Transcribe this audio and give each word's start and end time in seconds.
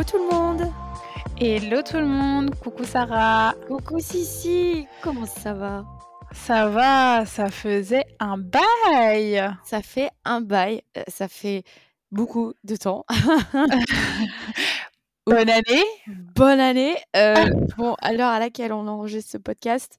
Hello 0.00 0.12
tout 0.12 0.16
le 0.16 0.34
monde 0.34 0.72
Hello 1.38 1.82
tout 1.82 1.98
le 1.98 2.06
monde, 2.06 2.54
coucou 2.54 2.84
Sarah. 2.84 3.54
Coucou 3.68 4.00
Sissi, 4.00 4.86
comment 5.02 5.26
ça 5.26 5.52
va? 5.52 5.84
Ça 6.32 6.70
va, 6.70 7.26
ça 7.26 7.50
faisait 7.50 8.06
un 8.18 8.38
bail. 8.38 9.46
Ça 9.62 9.82
fait 9.82 10.08
un 10.24 10.40
bail, 10.40 10.80
euh, 10.96 11.02
ça 11.08 11.28
fait 11.28 11.64
beaucoup 12.10 12.54
de 12.64 12.76
temps. 12.76 13.04
Bonne 15.26 15.50
année. 15.50 15.84
Bonne 16.34 16.60
année. 16.60 16.96
Euh, 17.14 17.34
bon, 17.76 17.94
à 18.00 18.14
l'heure 18.14 18.30
à 18.30 18.38
laquelle 18.38 18.72
on 18.72 18.88
enregistre 18.88 19.32
ce 19.32 19.36
podcast, 19.36 19.98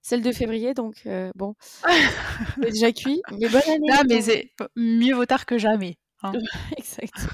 celle 0.00 0.22
de 0.22 0.30
février, 0.30 0.74
donc 0.74 0.94
euh, 1.06 1.32
bon, 1.34 1.56
c'est 2.62 2.70
déjà 2.70 2.92
cuit. 2.92 3.20
Mais 3.32 3.48
bonne 3.48 3.68
année. 3.68 3.90
Non, 3.90 4.02
mais 4.08 4.22
c'est 4.22 4.52
mieux 4.76 5.16
vaut 5.16 5.26
tard 5.26 5.44
que 5.44 5.58
jamais. 5.58 5.96
hein. 6.22 6.30
Exactement. 6.76 7.32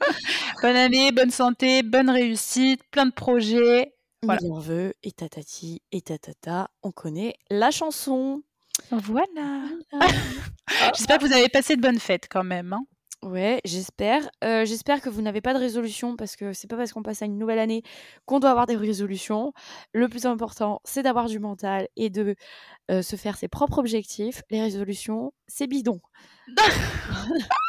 bonne 0.62 0.76
année, 0.76 1.12
bonne 1.12 1.30
santé, 1.30 1.82
bonne 1.82 2.10
réussite, 2.10 2.82
plein 2.90 3.06
de 3.06 3.12
projets. 3.12 3.94
Voilà. 4.22 4.40
Meilleurs 4.42 4.60
vœux, 4.60 4.92
et 5.02 5.12
tatati, 5.12 5.82
et 5.92 6.00
tatata, 6.02 6.70
on 6.82 6.90
connaît 6.90 7.34
la 7.50 7.70
chanson. 7.70 8.42
Voilà. 8.90 9.64
J'espère 10.96 11.18
que 11.18 11.26
vous 11.26 11.32
avez 11.32 11.48
passé 11.48 11.76
de 11.76 11.80
bonnes 11.80 11.98
fêtes 12.00 12.26
quand 12.30 12.44
même. 12.44 12.72
hein. 12.72 12.84
Ouais, 13.22 13.60
j'espère. 13.64 14.28
Euh, 14.44 14.64
j'espère 14.64 15.00
que 15.00 15.08
vous 15.08 15.22
n'avez 15.22 15.40
pas 15.40 15.52
de 15.52 15.58
résolution 15.58 16.14
parce 16.16 16.36
que 16.36 16.52
c'est 16.52 16.68
pas 16.68 16.76
parce 16.76 16.92
qu'on 16.92 17.02
passe 17.02 17.20
à 17.20 17.26
une 17.26 17.36
nouvelle 17.36 17.58
année 17.58 17.82
qu'on 18.26 18.38
doit 18.38 18.50
avoir 18.50 18.66
des 18.66 18.76
résolutions. 18.76 19.52
Le 19.92 20.08
plus 20.08 20.24
important, 20.24 20.80
c'est 20.84 21.02
d'avoir 21.02 21.26
du 21.26 21.40
mental 21.40 21.88
et 21.96 22.10
de 22.10 22.36
euh, 22.92 23.02
se 23.02 23.16
faire 23.16 23.36
ses 23.36 23.48
propres 23.48 23.78
objectifs. 23.78 24.42
Les 24.50 24.62
résolutions, 24.62 25.32
c'est 25.48 25.66
bidon. 25.66 26.00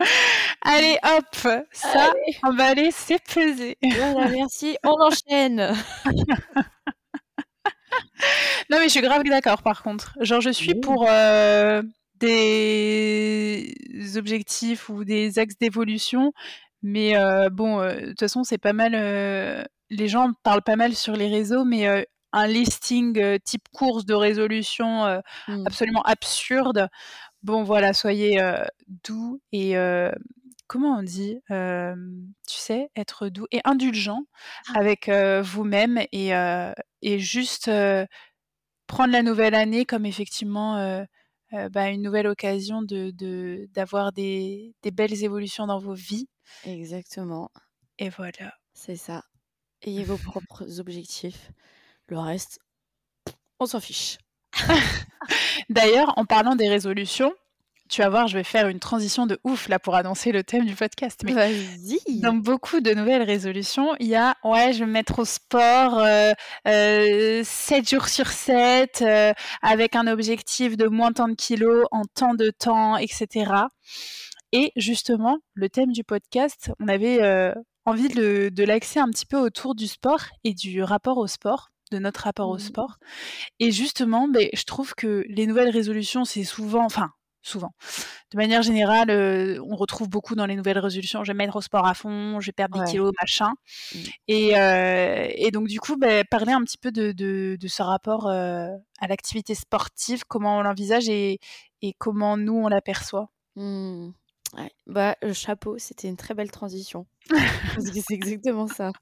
Allez, 0.62 0.96
hop, 1.02 1.36
ça, 1.72 2.12
on 2.44 2.52
va 2.52 2.66
aller, 2.66 2.90
c'est 2.92 3.22
pesé. 3.24 3.76
Voilà, 3.82 4.28
merci. 4.28 4.76
On 4.84 5.00
enchaîne. 5.00 5.74
Non, 8.70 8.78
mais 8.78 8.84
je 8.84 8.90
suis 8.90 9.00
grave 9.00 9.22
d'accord 9.24 9.62
par 9.62 9.82
contre. 9.82 10.12
Genre, 10.20 10.40
je 10.40 10.50
suis 10.50 10.72
Oui. 10.74 10.80
pour 10.80 11.06
euh, 11.08 11.82
des 12.16 13.72
objectifs 14.16 14.88
ou 14.88 15.04
des 15.04 15.38
axes 15.38 15.56
d'évolution, 15.58 16.32
mais 16.82 17.16
euh, 17.16 17.48
bon, 17.50 17.80
euh, 17.80 17.94
de 18.00 18.06
toute 18.10 18.20
façon, 18.20 18.44
c'est 18.44 18.58
pas 18.58 18.72
mal. 18.72 18.92
les 19.90 20.08
gens 20.08 20.30
parlent 20.42 20.62
pas 20.62 20.76
mal 20.76 20.94
sur 20.94 21.14
les 21.16 21.28
réseaux, 21.28 21.64
mais 21.64 22.06
un 22.32 22.46
listing 22.46 23.38
type 23.40 23.64
course 23.72 24.04
de 24.04 24.14
résolution 24.14 25.22
Mm. 25.48 25.64
absolument 25.66 26.02
absurde. 26.02 26.88
Bon, 27.48 27.62
voilà, 27.62 27.94
soyez 27.94 28.42
euh, 28.42 28.62
doux 29.04 29.40
et 29.52 29.78
euh, 29.78 30.12
comment 30.66 30.98
on 30.98 31.02
dit 31.02 31.38
Euh, 31.50 31.94
Tu 32.46 32.58
sais, 32.58 32.90
être 32.94 33.30
doux 33.30 33.46
et 33.50 33.62
indulgent 33.64 34.20
Ah. 34.68 34.80
avec 34.80 35.08
vous-même 35.08 35.98
et, 36.12 36.32
et 37.00 37.18
juste 37.18 37.70
prendre 38.86 39.12
la 39.12 39.22
nouvelle 39.22 39.54
année 39.54 39.86
comme 39.86 40.04
effectivement 40.04 41.06
bah, 41.70 41.88
une 41.88 42.02
nouvelle 42.02 42.26
occasion 42.26 42.82
de 42.82 43.10
de- 43.12 43.66
d'avoir 43.72 44.12
des, 44.12 44.74
des 44.82 44.90
belles 44.90 45.24
évolutions 45.24 45.66
dans 45.66 45.78
vos 45.78 45.94
vies. 45.94 46.28
Exactement, 46.64 47.50
Et 47.98 48.10
voilà. 48.10 48.52
c'est 48.74 48.96
ça. 48.96 49.22
Ayez 49.80 50.04
vos 50.04 50.18
propres 50.18 50.80
objectifs. 50.80 51.50
Le 52.08 52.18
reste, 52.18 52.58
on 53.58 53.64
s'en 53.66 53.80
fiche. 53.80 54.18
D'ailleurs, 55.68 56.14
en 56.16 56.24
parlant 56.24 56.56
des 56.56 56.68
résolutions, 56.68 57.32
tu 57.88 58.02
vas 58.02 58.10
voir, 58.10 58.28
je 58.28 58.36
vais 58.36 58.44
faire 58.44 58.68
une 58.68 58.80
transition 58.80 59.26
de 59.26 59.38
ouf 59.44 59.68
là 59.68 59.78
pour 59.78 59.94
annoncer 59.94 60.30
le 60.30 60.44
thème 60.44 60.66
du 60.66 60.74
podcast. 60.74 61.22
Mais 61.24 61.32
Vas-y. 61.32 62.20
Dans 62.20 62.34
beaucoup 62.34 62.80
de 62.80 62.92
nouvelles 62.92 63.22
résolutions, 63.22 63.94
il 63.98 64.08
y 64.08 64.14
a 64.14 64.36
ouais, 64.44 64.72
je 64.72 64.80
vais 64.80 64.86
me 64.86 64.92
mettre 64.92 65.20
au 65.20 65.24
sport 65.24 65.98
euh, 65.98 66.32
euh, 66.66 67.42
7 67.44 67.88
jours 67.88 68.08
sur 68.08 68.28
7 68.28 69.02
euh, 69.02 69.32
avec 69.62 69.96
un 69.96 70.06
objectif 70.06 70.76
de 70.76 70.86
moins 70.86 71.12
tant 71.12 71.28
de 71.28 71.34
kilos 71.34 71.86
en 71.90 72.02
tant 72.14 72.34
de 72.34 72.50
temps, 72.50 72.96
etc. 72.96 73.52
Et 74.52 74.72
justement, 74.76 75.38
le 75.54 75.68
thème 75.68 75.92
du 75.92 76.04
podcast, 76.04 76.70
on 76.80 76.88
avait 76.88 77.22
euh, 77.22 77.54
envie 77.86 78.08
de, 78.08 78.50
de 78.52 78.64
l'axer 78.64 79.00
un 79.00 79.08
petit 79.08 79.26
peu 79.26 79.38
autour 79.38 79.74
du 79.74 79.86
sport 79.86 80.20
et 80.44 80.52
du 80.52 80.82
rapport 80.82 81.18
au 81.18 81.26
sport, 81.26 81.70
de 81.90 81.98
notre 81.98 82.22
rapport 82.22 82.48
au 82.48 82.54
Mhm. 82.54 82.60
sport. 82.60 82.98
Et 83.60 83.70
justement, 83.72 84.28
ben, 84.28 84.48
je 84.52 84.64
trouve 84.64 84.94
que 84.94 85.24
les 85.28 85.46
nouvelles 85.46 85.70
résolutions, 85.70 86.24
c'est 86.24 86.44
souvent, 86.44 86.84
enfin, 86.84 87.10
souvent, 87.42 87.72
de 88.32 88.36
manière 88.36 88.62
générale, 88.62 89.10
euh, 89.10 89.58
on 89.64 89.76
retrouve 89.76 90.08
beaucoup 90.08 90.34
dans 90.34 90.44
les 90.44 90.56
nouvelles 90.56 90.78
résolutions, 90.78 91.24
je 91.24 91.32
vais 91.32 91.36
mettre 91.36 91.56
au 91.56 91.60
sport 91.62 91.86
à 91.86 91.94
fond, 91.94 92.40
je 92.40 92.46
vais 92.46 92.52
perdre 92.52 92.78
Ouais. 92.78 92.84
des 92.84 92.90
kilos, 92.90 93.12
machin. 93.20 93.52
Mm. 93.94 93.98
Et, 94.28 94.58
euh, 94.58 95.28
et 95.34 95.50
donc, 95.50 95.68
du 95.68 95.80
coup, 95.80 95.96
parler 96.30 96.52
un 96.52 96.62
petit 96.62 96.76
peu 96.78 96.90
de, 96.92 97.12
de, 97.12 97.56
de 97.58 97.68
ce 97.68 97.82
rapport 97.82 98.26
euh, 98.28 98.68
à 99.00 99.06
l'activité 99.06 99.54
sportive, 99.54 100.24
comment 100.28 100.58
on 100.58 100.62
l'envisage 100.62 101.08
et, 101.08 101.38
et 101.80 101.94
comment 101.98 102.36
nous, 102.36 102.54
on 102.56 102.68
l'aperçoit. 102.68 103.30
Ouais. 103.56 104.70
Bah, 104.86 105.14
chapeau, 105.34 105.76
c'était 105.78 106.08
une 106.08 106.16
très 106.16 106.34
belle 106.34 106.50
transition. 106.50 107.06
Parce 107.28 107.38
que 107.94 108.00
c'est 108.06 108.14
exactement 108.14 108.66
ça. 108.66 108.92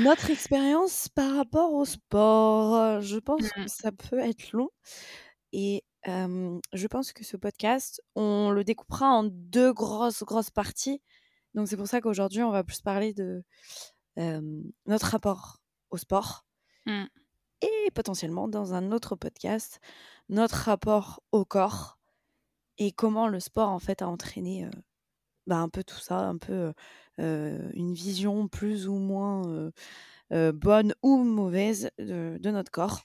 Notre 0.00 0.30
expérience 0.30 1.08
par 1.08 1.36
rapport 1.36 1.72
au 1.72 1.84
sport, 1.84 2.74
euh, 2.74 3.00
je 3.00 3.18
pense 3.18 3.48
que 3.50 3.66
ça 3.68 3.92
peut 3.92 4.18
être 4.18 4.52
long. 4.52 4.70
Et 5.52 5.84
euh, 6.08 6.58
je 6.72 6.86
pense 6.86 7.12
que 7.12 7.24
ce 7.24 7.36
podcast, 7.36 8.02
on 8.14 8.50
le 8.50 8.64
découpera 8.64 9.06
en 9.06 9.24
deux 9.24 9.72
grosses, 9.72 10.22
grosses 10.22 10.50
parties. 10.50 11.00
Donc 11.54 11.68
c'est 11.68 11.76
pour 11.76 11.86
ça 11.86 12.00
qu'aujourd'hui, 12.00 12.42
on 12.42 12.50
va 12.50 12.64
plus 12.64 12.80
parler 12.80 13.14
de 13.14 13.44
euh, 14.18 14.62
notre 14.86 15.06
rapport 15.06 15.58
au 15.90 15.96
sport. 15.96 16.44
Mm. 16.86 17.04
Et 17.62 17.90
potentiellement, 17.94 18.48
dans 18.48 18.74
un 18.74 18.92
autre 18.92 19.16
podcast, 19.16 19.80
notre 20.28 20.56
rapport 20.56 21.22
au 21.32 21.44
corps 21.44 21.98
et 22.78 22.92
comment 22.92 23.28
le 23.28 23.40
sport, 23.40 23.68
en 23.68 23.78
fait, 23.78 24.02
a 24.02 24.08
entraîné 24.08 24.64
euh, 24.64 24.70
bah, 25.46 25.58
un 25.58 25.68
peu 25.68 25.84
tout 25.84 25.98
ça, 25.98 26.18
un 26.18 26.38
peu 26.38 26.72
euh, 27.20 27.70
une 27.74 27.92
vision 27.94 28.48
plus 28.48 28.88
ou 28.88 28.94
moins 28.94 29.46
euh, 29.48 29.70
euh, 30.32 30.52
bonne 30.52 30.94
ou 31.02 31.18
mauvaise 31.24 31.90
de, 31.98 32.38
de 32.40 32.50
notre 32.50 32.70
corps. 32.70 33.02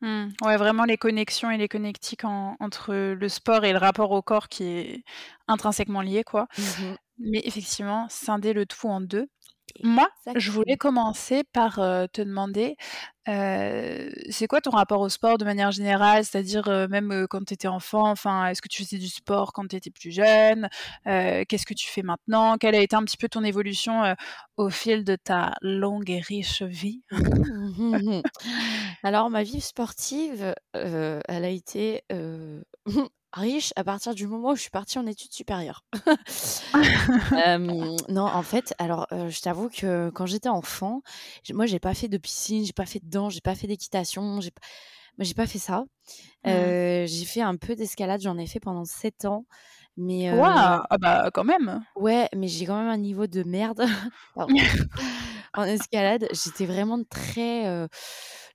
Mm. 0.00 0.28
Ouais, 0.42 0.56
vraiment 0.56 0.84
les 0.84 0.96
connexions 0.96 1.50
et 1.50 1.58
les 1.58 1.68
connectiques 1.68 2.24
en- 2.24 2.56
entre 2.60 2.94
le 2.94 3.28
sport 3.28 3.64
et 3.64 3.72
le 3.72 3.78
rapport 3.78 4.10
au 4.12 4.22
corps 4.22 4.48
qui 4.48 4.64
est 4.64 5.04
intrinsèquement 5.46 6.00
lié, 6.00 6.24
quoi. 6.24 6.46
Mhm. 6.58 6.96
Mais 7.18 7.42
effectivement, 7.44 8.08
scinder 8.08 8.52
le 8.54 8.64
tout 8.64 8.88
en 8.88 9.00
deux. 9.02 9.28
Moi, 9.82 10.08
je 10.36 10.50
voulais 10.50 10.76
commencer 10.76 11.44
par 11.44 11.78
euh, 11.78 12.06
te 12.12 12.22
demander, 12.22 12.76
euh, 13.28 14.10
c'est 14.30 14.46
quoi 14.46 14.60
ton 14.60 14.70
rapport 14.70 15.00
au 15.00 15.08
sport 15.08 15.38
de 15.38 15.44
manière 15.44 15.70
générale, 15.70 16.24
c'est-à-dire 16.24 16.68
euh, 16.68 16.88
même 16.88 17.26
quand 17.28 17.44
tu 17.44 17.54
étais 17.54 17.68
enfant, 17.68 18.10
enfin, 18.10 18.46
est-ce 18.46 18.62
que 18.62 18.68
tu 18.68 18.84
faisais 18.84 18.98
du 18.98 19.08
sport 19.08 19.52
quand 19.52 19.66
tu 19.68 19.76
étais 19.76 19.90
plus 19.90 20.10
jeune? 20.10 20.68
Qu'est-ce 21.04 21.66
que 21.66 21.74
tu 21.74 21.88
fais 21.88 22.02
maintenant? 22.02 22.56
Quelle 22.58 22.74
a 22.74 22.80
été 22.80 22.96
un 22.96 23.04
petit 23.04 23.16
peu 23.16 23.28
ton 23.28 23.44
évolution 23.44 24.14
au 24.56 24.70
fil 24.70 25.04
de 25.04 25.16
ta 25.16 25.54
longue 25.62 26.10
et 26.10 26.20
riche 26.20 26.62
vie? 26.62 27.02
Alors, 29.02 29.30
ma 29.30 29.42
vie 29.42 29.60
sportive, 29.60 30.54
elle 30.74 31.44
a 31.44 31.48
été 31.48 32.02
riche 33.32 33.72
à 33.76 33.84
partir 33.84 34.14
du 34.14 34.26
moment 34.26 34.50
où 34.50 34.56
je 34.56 34.62
suis 34.62 34.70
partie 34.70 34.98
en 34.98 35.06
études 35.06 35.32
supérieures. 35.32 35.84
Euh, 37.32 37.58
non, 38.08 38.26
en 38.26 38.42
fait, 38.42 38.74
alors, 38.78 39.06
euh, 39.12 39.28
je 39.30 39.40
t'avoue 39.40 39.68
que 39.68 40.10
quand 40.10 40.26
j'étais 40.26 40.48
enfant, 40.48 41.02
moi, 41.52 41.66
j'ai 41.66 41.78
pas 41.78 41.94
fait 41.94 42.08
de 42.08 42.18
piscine, 42.18 42.64
j'ai 42.64 42.72
pas 42.72 42.86
fait 42.86 43.00
de 43.00 43.08
danse, 43.08 43.34
j'ai 43.34 43.40
pas 43.40 43.54
fait 43.54 43.66
d'équitation, 43.66 44.40
j'ai 44.40 44.50
pas... 44.50 44.60
moi, 45.16 45.24
j'ai 45.24 45.34
pas 45.34 45.46
fait 45.46 45.58
ça. 45.58 45.84
Mm. 46.44 46.48
Euh, 46.48 47.06
j'ai 47.06 47.24
fait 47.24 47.40
un 47.40 47.56
peu 47.56 47.74
d'escalade, 47.74 48.20
j'en 48.20 48.36
ai 48.38 48.46
fait 48.46 48.60
pendant 48.60 48.84
7 48.84 49.24
ans. 49.24 49.46
Mais 49.96 50.32
Waouh 50.32 50.82
Ah 50.90 50.98
bah 50.98 51.30
quand 51.32 51.44
même 51.44 51.84
Ouais, 51.96 52.28
mais 52.36 52.48
j'ai 52.48 52.66
quand 52.66 52.78
même 52.78 52.88
un 52.88 52.98
niveau 52.98 53.26
de 53.26 53.42
merde. 53.42 53.84
En 55.54 55.64
escalade, 55.64 56.28
j'étais 56.32 56.66
vraiment 56.66 57.02
très 57.04 57.88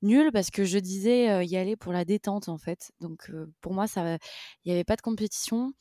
nulle 0.01 0.31
parce 0.31 0.49
que 0.49 0.63
je 0.63 0.77
disais 0.77 1.45
y 1.45 1.57
aller 1.57 1.75
pour 1.75 1.91
la 1.91 2.05
détente 2.05 2.49
en 2.49 2.57
fait. 2.57 2.91
Donc 3.01 3.29
pour 3.61 3.73
moi, 3.73 3.85
il 3.95 4.19
n'y 4.65 4.71
avait 4.71 4.83
pas 4.83 4.95
de 4.95 5.01
compétition 5.01 5.73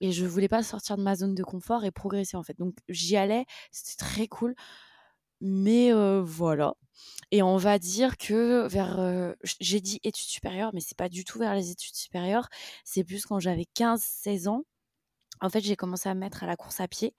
et 0.00 0.12
je 0.12 0.24
voulais 0.24 0.48
pas 0.48 0.62
sortir 0.62 0.96
de 0.96 1.02
ma 1.02 1.14
zone 1.16 1.34
de 1.34 1.42
confort 1.44 1.84
et 1.84 1.90
progresser 1.90 2.36
en 2.36 2.42
fait. 2.42 2.58
Donc 2.58 2.74
j'y 2.88 3.16
allais, 3.16 3.44
c'était 3.70 4.04
très 4.04 4.28
cool. 4.28 4.54
Mais 5.40 5.92
voilà. 6.22 6.74
Et 7.32 7.42
on 7.42 7.56
va 7.56 7.80
dire 7.80 8.16
que 8.16 8.68
vers, 8.68 9.34
j'ai 9.60 9.80
dit 9.80 9.98
études 10.04 10.28
supérieures, 10.28 10.70
mais 10.74 10.80
c'est 10.80 10.96
pas 10.96 11.08
du 11.08 11.24
tout 11.24 11.40
vers 11.40 11.54
les 11.54 11.70
études 11.70 11.96
supérieures. 11.96 12.48
C'est 12.84 13.02
plus 13.02 13.26
quand 13.26 13.40
j'avais 13.40 13.66
15-16 13.74 14.48
ans. 14.48 14.62
En 15.42 15.50
fait, 15.50 15.60
j'ai 15.60 15.76
commencé 15.76 16.08
à 16.08 16.14
me 16.14 16.20
mettre 16.20 16.44
à 16.44 16.46
la 16.46 16.56
course 16.56 16.80
à 16.80 16.88
pied. 16.88 17.14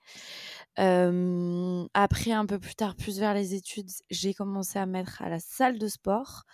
Après, 0.76 2.32
un 2.32 2.46
peu 2.46 2.58
plus 2.58 2.74
tard, 2.74 2.96
plus 2.96 3.20
vers 3.20 3.34
les 3.34 3.54
études, 3.54 3.90
j'ai 4.10 4.34
commencé 4.34 4.78
à 4.78 4.86
me 4.86 4.92
mettre 4.92 5.22
à 5.22 5.28
la 5.28 5.38
salle 5.38 5.78
de 5.78 5.86
sport. 5.86 6.44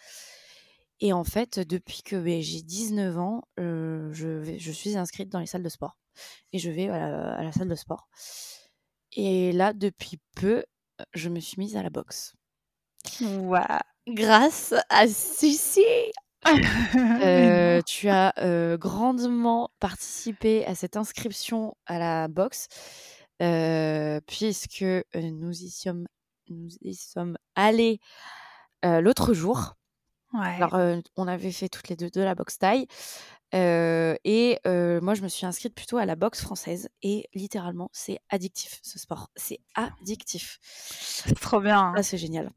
Et 0.99 1.13
en 1.13 1.25
fait, 1.25 1.61
depuis 1.61 2.03
que 2.03 2.23
j'ai 2.41 2.63
19 2.63 3.19
ans, 3.19 3.43
je, 3.57 4.71
suis 4.73 4.97
inscrite 4.97 5.31
dans 5.31 5.39
les 5.39 5.47
salles 5.47 5.63
de 5.63 5.69
sport. 5.69 5.97
Et 6.53 6.59
je 6.59 6.71
vais 6.71 6.89
à 6.89 7.43
la, 7.43 7.53
salle 7.53 7.69
de 7.69 7.75
sport. 7.77 8.09
Et 9.13 9.53
là, 9.53 9.73
depuis 9.73 10.19
peu, 10.35 10.65
je 11.15 11.29
me 11.29 11.41
suis 11.41 11.59
mise 11.59 11.77
à 11.77 11.83
la 11.83 11.91
boxe. 11.91 12.35
Waouh! 13.23 13.65
Grâce 14.09 14.75
à 14.89 15.07
Sucy! 15.07 15.81
Heu, 17.19 17.83
tu 17.87 18.09
as, 18.09 18.33
grandement 18.79 19.71
participé 19.81 20.65
à 20.67 20.75
cette 20.75 20.97
inscription 20.97 21.75
à 21.87 21.99
la 21.99 22.29
boxe, 22.29 22.69
puisque, 24.27 24.85
nous 25.15 25.53
y 25.63 25.71
sommes 25.71 26.07
nous 26.49 26.71
y 26.83 26.95
sommes 26.97 27.37
allées, 27.57 28.01
heu, 28.85 29.01
l'autre 29.01 29.35
jour. 29.35 29.75
Ouais. 30.33 30.71
Alors, 30.73 30.79
on 31.17 31.29
avait 31.29 31.53
fait 31.53 31.69
toutes 31.71 31.89
les 31.89 31.97
2 31.97 32.11
de 32.11 32.23
la 32.23 32.35
boxe 32.37 32.59
heu 33.55 34.17
et 34.25 34.59
moi 35.03 35.15
je 35.15 35.23
me 35.23 35.29
suis 35.29 35.47
inscrite 35.47 35.75
plutôt 35.75 35.99
à 35.99 36.07
la 36.07 36.17
boxe 36.17 36.43
française 36.43 36.89
et 37.03 37.27
littéralement 37.35 37.91
c'est 37.93 38.21
addictif 38.31 38.81
ce 38.85 38.99
sport, 39.01 39.31
c'est 39.37 39.61
addictif. 39.75 40.59
C'est 40.63 41.39
trop 41.41 41.61
bien. 41.61 41.93
Ah 41.97 42.03
c'est 42.03 42.19
génial. 42.19 42.51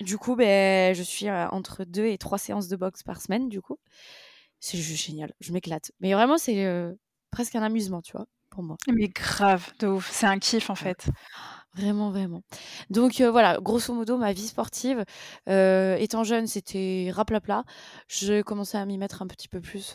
Du 0.00 0.18
coup, 0.18 0.36
beh, 0.36 0.92
je 0.94 1.02
suis, 1.02 1.28
heu, 1.28 1.46
entre 1.50 1.84
2 1.84 2.06
et 2.06 2.18
3 2.18 2.38
séances 2.38 2.68
de 2.68 2.76
boxe 2.76 3.02
par 3.02 3.20
semaine 3.20 3.48
du 3.48 3.60
coup. 3.62 3.78
C'est 4.60 4.78
juste 4.78 5.04
génial, 5.06 5.32
je 5.40 5.52
m'éclate. 5.52 5.92
Mais 6.00 6.14
vraiment 6.14 6.38
c'est, 6.38 6.64
heu, 6.64 6.98
presque 7.30 7.54
un 7.54 7.62
amusement, 7.62 8.02
tu 8.02 8.12
vois? 8.12 8.26
Pour 8.50 8.62
moi. 8.62 8.76
Mais 8.92 9.08
grave, 9.08 9.72
de 9.78 9.86
ouf, 9.86 10.10
c'est 10.10 10.26
un 10.26 10.38
kiff 10.38 10.70
en 10.70 10.74
fait. 10.74 11.08
Vraiment, 11.74 12.10
vraiment. 12.10 12.42
Donc 12.90 13.20
heu, 13.20 13.28
voilà, 13.28 13.58
grosso 13.60 13.92
modo 13.92 14.16
ma 14.16 14.32
vie 14.32 14.46
sportive, 14.48 15.04
étant 15.46 16.24
jeune, 16.24 16.46
c'était 16.46 17.10
raplapla. 17.12 17.64
J'ai 18.08 18.42
commencé 18.42 18.78
à 18.78 18.84
m'y 18.86 18.98
mettre 18.98 19.22
un 19.22 19.26
petit 19.26 19.48
peu 19.48 19.60
plus, 19.60 19.94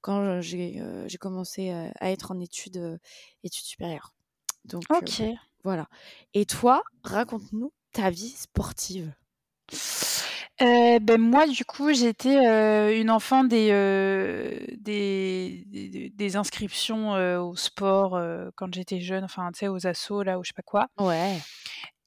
quand 0.00 0.40
j'ai, 0.40 0.80
commencé, 1.20 1.70
à 1.70 2.10
être 2.10 2.30
en 2.32 2.40
études, 2.40 2.98
études 3.42 3.64
supérieures. 3.64 4.14
Donc 4.64 4.84
OK. 4.90 5.22
voilà. 5.62 5.88
Et 6.34 6.46
toi, 6.46 6.82
raconte-nous 7.04 7.72
ta 7.94 8.10
vie 8.10 8.28
sportive? 8.36 9.14
Heu, 10.60 11.00
beh, 11.00 11.18
moi 11.18 11.46
du 11.48 11.64
coup 11.64 11.92
j'étais, 11.92 12.36
heu, 12.46 12.96
une 13.00 13.10
enfant 13.10 13.42
des, 13.42 13.70
heu, 13.72 14.64
des 14.78 15.64
des 15.66 16.10
des 16.10 16.36
inscriptions, 16.36 17.16
heu, 17.16 17.40
au 17.40 17.56
sport, 17.56 18.20
quand 18.54 18.72
j'étais 18.72 19.00
jeune, 19.00 19.24
enfin 19.24 19.50
tu 19.52 19.60
sais 19.60 19.68
aux 19.68 19.84
assos 19.86 20.22
là 20.22 20.38
ou 20.38 20.44
je 20.44 20.48
sais 20.48 20.54
pas 20.54 20.62
quoi. 20.62 20.86
Ouais. 20.98 21.44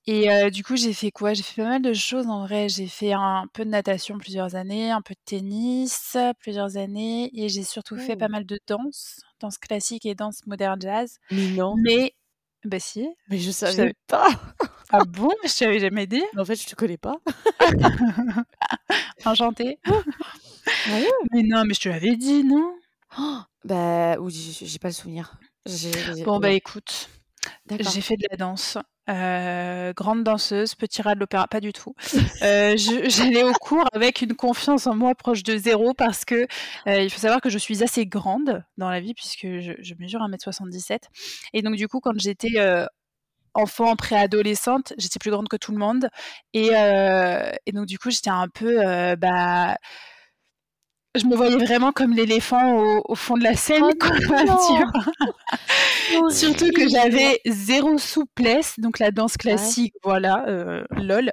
Et 0.09 0.29
du 0.51 0.63
coup 0.63 0.77
j'ai 0.77 0.93
fait 0.93 1.11
quoi? 1.11 1.33
J'ai 1.33 1.43
fait 1.43 1.61
pas 1.61 1.67
mal 1.67 1.81
de 1.81 1.93
choses 1.93 2.27
en 2.27 2.45
vrai. 2.45 2.69
J'ai 2.69 2.87
fait 2.87 3.11
un 3.13 3.45
peu 3.53 3.65
de 3.65 3.69
natation 3.69 4.17
plusieurs 4.17 4.55
années, 4.55 4.89
un 4.91 5.01
peu 5.01 5.13
de 5.13 5.19
tennis 5.25 6.17
plusieurs 6.39 6.77
années 6.77 7.29
et 7.33 7.49
j'ai 7.49 7.63
surtout 7.63 7.97
fait 7.97 8.15
pas 8.15 8.27
Oh! 8.27 8.29
mal 8.29 8.45
de 8.45 8.57
danse, 8.67 9.19
danse 9.41 9.57
classique 9.57 10.05
et 10.05 10.15
danse 10.15 10.45
moderne 10.45 10.79
jazz. 10.81 11.17
Mais 11.29 11.47
non? 11.49 11.79
Mais 11.83 12.13
bah 12.65 12.79
si, 12.79 13.07
Mais 13.29 13.37
je 13.37 13.51
savais 13.51 13.75
t'avais 13.75 13.95
pas! 14.07 14.27
ah 14.89 15.03
bon? 15.07 15.29
Je 15.43 15.57
t'avais 15.57 15.79
jamais 15.79 16.07
dit? 16.07 16.23
Mais 16.33 16.41
en 16.41 16.45
fait, 16.45 16.55
je 16.55 16.67
te 16.67 16.75
connais 16.75 16.97
pas. 16.97 17.15
Enchantée. 19.25 19.79
Sérieux? 20.85 21.07
Mais 21.31 21.43
non, 21.43 21.63
mais 21.65 21.73
je 21.73 21.81
te 21.81 21.89
l'avais 21.89 22.15
dit, 22.15 22.43
non? 22.43 22.75
Bah, 23.63 24.19
ou 24.19 24.29
j'ai 24.29 24.79
pas 24.79 24.89
le 24.89 24.93
souvenir. 24.93 25.37
Bon 26.23 26.39
bah 26.39 26.47
ouais. 26.47 26.55
écoute, 26.55 27.09
j'ai 27.69 28.01
fait 28.01 28.15
de 28.15 28.25
la 28.31 28.37
danse, 28.37 28.77
heu, 29.09 29.93
grande 29.95 30.23
danseuse, 30.23 30.75
petit 30.75 31.01
rat 31.01 31.15
de 31.15 31.19
l'opéra, 31.19 31.47
pas 31.47 31.59
du 31.61 31.73
tout. 31.73 31.93
Je 32.41 33.07
j'allais 33.09 33.43
au 33.43 33.53
cours 33.53 33.85
avec 33.93 34.21
une 34.21 34.35
confiance 34.35 34.87
en 34.87 34.95
moi 34.95 35.15
proche 35.15 35.43
de 35.43 35.57
0 35.57 35.93
parce 35.93 36.25
que, 36.25 36.43
heu, 36.87 37.01
il 37.03 37.09
faut 37.09 37.19
savoir 37.19 37.41
que 37.41 37.49
je 37.49 37.57
suis 37.57 37.83
assez 37.83 38.05
grande 38.05 38.63
dans 38.77 38.89
la 38.89 38.99
vie 38.99 39.13
puisque 39.13 39.43
je 39.59 39.73
je 39.79 39.93
mesure 39.99 40.21
1 40.21 40.31
m 40.31 40.37
77 40.39 41.07
et 41.53 41.61
donc 41.61 41.75
du 41.75 41.87
coup 41.87 41.99
quand 41.99 42.17
j'étais, 42.19 42.59
enfant, 43.53 43.95
préadolescente, 43.95 44.93
j'étais 44.97 45.19
plus 45.19 45.31
grande 45.31 45.49
que 45.49 45.57
tout 45.57 45.71
le 45.71 45.79
monde 45.79 46.09
et 46.53 46.69
et 47.65 47.71
donc 47.73 47.85
du 47.87 47.99
coup 47.99 48.11
j'étais 48.11 48.29
un 48.29 48.47
peu, 48.49 48.77
bah 49.17 49.77
je 51.17 51.25
me 51.25 51.35
voyais 51.35 51.55
vraiment 51.57 51.91
comme 51.91 52.13
l'éléphant 52.13 52.75
au 52.77 53.03
au 53.07 53.15
fond 53.15 53.35
de 53.37 53.43
la 53.43 53.55
Seine 53.55 53.83
Oh 53.83 53.91
quoi, 53.99 54.43
non! 54.45 54.57
Surtout 56.31 56.71
que 56.71 56.87
j'avais 56.89 57.39
0 57.45 57.97
souplesse, 57.97 58.75
donc 58.79 58.99
la 58.99 59.11
danse 59.11 59.33
Ouais. 59.33 59.39
classique, 59.39 59.93
voilà, 60.03 60.45
heu, 60.47 60.85
lol. 60.97 61.31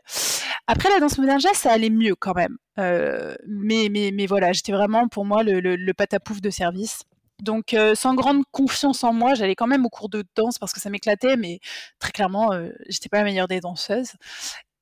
Après 0.67 0.89
la 0.91 1.01
danse 1.01 1.19
moderne 1.19 1.41
ça 1.55 1.73
allait 1.73 1.91
mieux 1.91 2.15
quand 2.15 2.35
même, 2.35 2.57
heu, 2.79 3.37
mais 3.49 3.89
mais 3.91 4.11
mais 4.13 4.27
voilà, 4.27 4.53
j'étais 4.53 4.73
vraiment 4.73 5.09
pour 5.09 5.25
moi 5.25 5.43
le 5.43 5.61
le 5.61 5.77
le 5.77 5.95
patapouf 5.95 6.41
de 6.41 6.51
service. 6.51 7.03
Donc 7.43 7.75
heu, 7.75 7.95
sans 7.95 8.15
grande 8.15 8.45
confiance 8.53 9.05
en 9.05 9.13
moi, 9.13 9.35
j'allais 9.35 9.55
quand 9.57 9.67
même 9.67 9.85
aux 9.87 9.91
cours 9.91 10.09
de 10.09 10.25
danse 10.37 10.59
parce 10.59 10.73
que 10.73 10.81
ça 10.81 10.91
m'éclatait, 10.91 11.37
mais 11.37 11.61
très 11.99 12.13
clairement, 12.13 12.53
heu, 12.55 12.75
j'étais 12.89 13.09
pas 13.09 13.19
la 13.19 13.25
meilleure 13.25 13.49
des 13.49 13.61
danseuses 13.61 14.13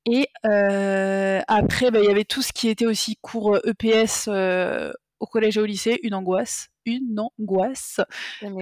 et 0.05 0.27
heu, 0.45 1.41
après, 1.47 1.91
bah, 1.91 1.99
il 2.01 2.05
y 2.05 2.09
avait 2.11 2.25
tout 2.25 2.41
ce 2.41 2.53
qui 2.53 2.69
était 2.69 2.85
aussi 2.85 3.17
cours, 3.21 3.57
EPS, 3.65 4.27
heu, 4.29 4.93
au 5.19 5.25
collège 5.27 5.57
et 5.57 5.61
au 5.61 5.65
lycée, 5.65 5.99
une 6.03 6.13
angoisse, 6.15 6.69
une 6.85 7.19
angoisse, 7.39 7.99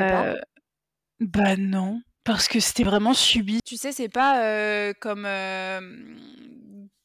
heu 0.01 0.35
bah 1.21 1.57
non, 1.57 2.01
parce 2.25 2.47
que 2.49 2.59
c'était 2.59 2.83
vraiment 2.83 3.13
subi. 3.15 3.59
Tu 3.65 3.77
sais, 3.77 3.91
c'est 3.91 4.09
pas, 4.09 4.93
comme, 4.95 5.27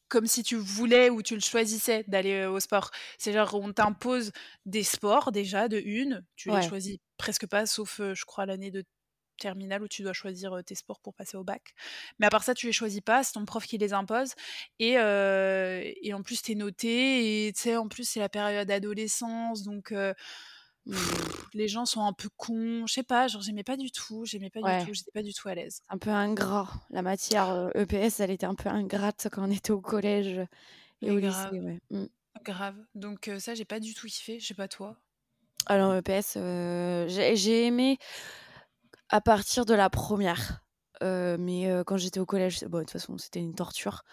comme 0.09 0.25
si 0.27 0.43
tu 0.43 0.55
voulais 0.55 1.09
ou 1.09 1.21
tu 1.21 1.35
le 1.35 1.39
choisissais 1.41 2.03
d'aller, 2.07 2.45
au 2.45 2.59
sport. 2.59 2.91
C'est 3.17 3.33
genre 3.33 3.53
on 3.55 3.71
t'impose 3.73 4.31
des 4.65 4.83
sports 4.83 5.31
déjà 5.31 5.67
de 5.67 5.77
1, 5.85 6.21
tu 6.35 6.49
les 6.51 6.61
Ouais. 6.61 6.61
choisis 6.61 6.97
presque 7.17 7.47
pas 7.47 7.65
sauf, 7.65 8.01
je 8.13 8.25
crois 8.25 8.45
l'année 8.45 8.71
de 8.71 8.83
terminale 9.37 9.83
où 9.83 9.87
tu 9.87 10.03
dois 10.03 10.13
choisir, 10.13 10.57
tes 10.65 10.75
sports 10.75 10.99
pour 10.99 11.13
passer 11.13 11.37
au 11.37 11.43
bac. 11.43 11.73
Mais 12.19 12.27
à 12.27 12.29
part 12.29 12.43
ça, 12.43 12.53
tu 12.53 12.65
les 12.67 12.73
choisis 12.73 13.01
pas, 13.01 13.23
c'est 13.23 13.33
ton 13.33 13.45
prof 13.45 13.65
qui 13.65 13.77
les 13.77 13.93
impose 13.93 14.33
et 14.79 14.93
et 14.93 16.13
en 16.13 16.21
plus 16.23 16.41
tu 16.41 16.53
es 16.53 16.55
notée 16.55 17.47
et 17.47 17.53
tu 17.53 17.61
sais, 17.61 17.77
en 17.77 17.87
plus, 17.87 18.07
c'est 18.09 18.19
la 18.19 18.29
période 18.29 18.69
adolescence 18.69 19.63
donc 19.63 19.93
les 21.53 21.67
gens 21.67 21.85
sont 21.85 22.05
un 22.05 22.13
peu 22.13 22.29
cons, 22.37 22.85
je 22.87 22.93
sais 22.93 23.03
pas, 23.03 23.27
genre 23.27 23.41
j'aimais 23.41 23.63
pas 23.63 23.77
du 23.77 23.91
tout, 23.91 24.25
j'aimais 24.25 24.49
pas 24.49 24.61
du 24.61 24.85
tout, 24.85 24.93
j'étais 24.93 25.11
pas 25.11 25.23
du 25.23 25.33
tout 25.33 25.47
à 25.49 25.55
l'aise. 25.55 25.81
Un 25.89 25.97
peu 25.97 26.09
ingrat. 26.09 26.69
La 26.89 27.01
matière, 27.01 27.71
EPS, 27.75 28.19
elle 28.19 28.31
était 28.31 28.45
un 28.45 28.55
peu 28.55 28.69
ingrate 28.69 29.27
quand 29.31 29.47
on 29.47 29.51
était 29.51 29.71
au 29.71 29.81
collège 29.81 30.41
et 31.01 31.11
au 31.11 31.17
grave, 31.17 31.53
lycée, 31.53 31.65
ouais. 31.65 31.79
Mmh. 31.91 32.05
grave. 32.43 32.75
Donc 32.95 33.29
ça, 33.39 33.55
j'ai 33.55 33.65
pas 33.65 33.79
du 33.79 33.93
tout 33.93 34.07
kiffé, 34.07 34.39
je 34.39 34.47
sais 34.47 34.53
pas 34.53 34.67
toi? 34.67 34.97
Alors 35.65 35.95
EPS, 35.95 36.37
heu, 36.37 37.05
j'ai 37.09 37.35
j'ai 37.35 37.65
aimé 37.65 37.97
à 39.09 39.21
partir 39.21 39.65
de 39.65 39.73
la 39.73 39.89
1re, 39.89 40.61
heu, 41.03 41.37
mais 41.39 41.67
heu, 41.71 41.83
quand 41.85 41.97
j'étais 41.97 42.19
au 42.19 42.25
collège, 42.25 42.63
bon, 42.65 42.79
de 42.79 42.83
toute 42.83 42.91
façon, 42.91 43.17
c'était 43.17 43.39
une 43.39 43.55
torture. 43.55 44.03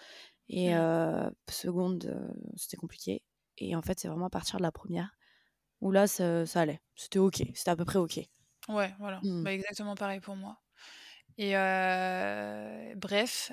Et 0.49 0.75
heu, 0.75 1.31
seconde, 1.49 2.33
c'était 2.57 2.77
compliqué. 2.77 3.23
Et 3.59 3.75
en 3.75 3.81
fait, 3.83 3.99
c'est 3.99 4.07
vraiment 4.09 4.27
à 4.27 4.29
partir 4.31 4.57
de 4.59 4.63
la 4.63 4.71
1re 4.73 5.11
où 5.81 5.91
là, 5.91 6.07
ça 6.07 6.45
ça 6.47 6.61
allait. 6.61 6.81
C'était 6.95 7.19
OK, 7.19 7.37
c'était 7.55 7.71
à 7.71 7.75
peu 7.77 7.85
près 7.85 7.99
OK. 7.99 8.19
Ouais, 8.67 8.95
voilà, 8.99 9.23
Mmh. 9.23 9.45
bah, 9.45 9.53
exactement 9.53 9.93
pareil 9.95 10.19
pour 10.19 10.35
moi. 10.35 10.59
Et 11.37 11.53
bref 12.95 13.51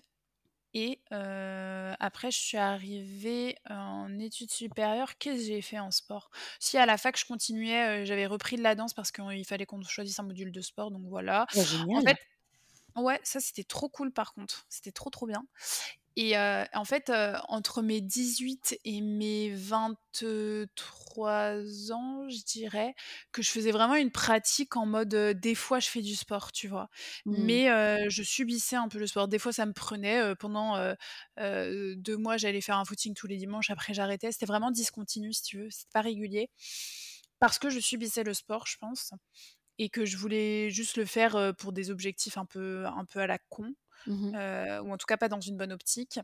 et 0.74 1.00
après 1.10 2.30
je 2.30 2.38
suis 2.38 2.58
arrivée 2.58 3.56
en 3.68 4.18
études 4.18 4.50
supérieures. 4.50 5.18
Qu'est-ce 5.18 5.38
que 5.38 5.44
j'ai 5.46 5.62
fait 5.62 5.78
en 5.78 5.90
sport? 5.90 6.30
Si 6.60 6.78
à 6.78 6.86
la 6.86 6.98
fac, 6.98 7.18
je 7.18 7.24
continuais, 7.26 8.04
j'avais 8.06 8.26
repris 8.26 8.56
de 8.56 8.62
la 8.62 8.74
danse 8.74 8.94
parce 8.94 9.12
qu'il 9.12 9.44
fallait 9.44 9.66
qu'on 9.66 9.82
choisisse 9.82 10.18
un 10.18 10.24
module 10.24 10.52
de 10.52 10.60
sport, 10.60 10.90
donc 10.90 11.02
voilà. 11.08 11.46
Bah, 11.54 11.62
En 11.96 12.02
fait 12.02 12.16
ouais, 12.96 13.20
ça, 13.22 13.40
c'était 13.40 13.64
trop 13.64 13.88
cool 13.88 14.12
par 14.12 14.34
contre, 14.34 14.66
c'était 14.68 14.92
trop, 14.92 15.10
trop 15.10 15.26
bien 15.26 15.44
et 16.16 16.36
en 16.38 16.84
fait, 16.84 17.12
entre 17.48 17.82
mes 17.82 18.00
18 18.00 18.78
et 18.84 19.00
mes 19.00 19.50
23 19.54 21.92
ans, 21.92 22.28
je 22.28 22.44
dirais, 22.44 22.94
que 23.32 23.42
je 23.42 23.50
faisais 23.50 23.70
vraiment 23.72 23.94
une 23.96 24.10
pratique 24.10 24.76
en 24.76 24.86
mode, 24.86 25.14
des 25.14 25.54
fois 25.54 25.80
je 25.80 25.88
fais 25.88 26.02
du 26.02 26.14
sport, 26.16 26.52
tu 26.52 26.68
vois? 26.68 26.88
Mmh. 27.26 27.34
Mais 27.44 28.10
je 28.10 28.22
subissais 28.22 28.76
un 28.76 28.88
peu 28.88 28.98
le 28.98 29.06
sport. 29.06 29.28
Des 29.28 29.38
fois, 29.38 29.52
ça 29.52 29.66
me 29.66 29.72
prenait, 29.72 30.34
pendant, 30.36 30.76
2 31.38 32.16
mois, 32.16 32.36
j'allais 32.36 32.60
faire 32.60 32.76
un 32.78 32.84
footing 32.84 33.14
tous 33.14 33.26
les 33.26 33.36
dimanches, 33.38 33.70
après 33.70 33.94
j'arrêtais. 33.94 34.32
C'était 34.32 34.46
vraiment 34.46 34.70
discontinu 34.70 35.32
si 35.32 35.42
tu 35.42 35.58
veux, 35.58 35.70
c'était 35.70 35.90
pas 35.92 36.00
régulier 36.02 36.50
parce 37.40 37.58
que 37.58 37.70
je 37.70 37.80
subissais 37.80 38.22
le 38.24 38.34
sport, 38.34 38.66
je 38.66 38.76
pense 38.78 39.12
et 39.78 39.88
que 39.90 40.04
je 40.04 40.16
voulais 40.18 40.70
juste 40.70 40.96
le 40.96 41.04
faire, 41.06 41.54
pour 41.58 41.72
des 41.72 41.90
objectifs 41.90 42.36
un 42.38 42.44
peu 42.46 42.86
un 42.86 43.04
peu 43.06 43.20
à 43.20 43.26
la 43.26 43.38
con, 43.50 43.74
Mmh 44.06 44.26
mh. 44.30 44.36
heu, 44.36 44.80
ou 44.82 44.92
en 44.92 44.96
tout 44.98 45.06
cas 45.06 45.16
pas 45.18 45.28
dans 45.28 45.40
une 45.40 45.56
bonne 45.56 45.72
optique 45.72 46.20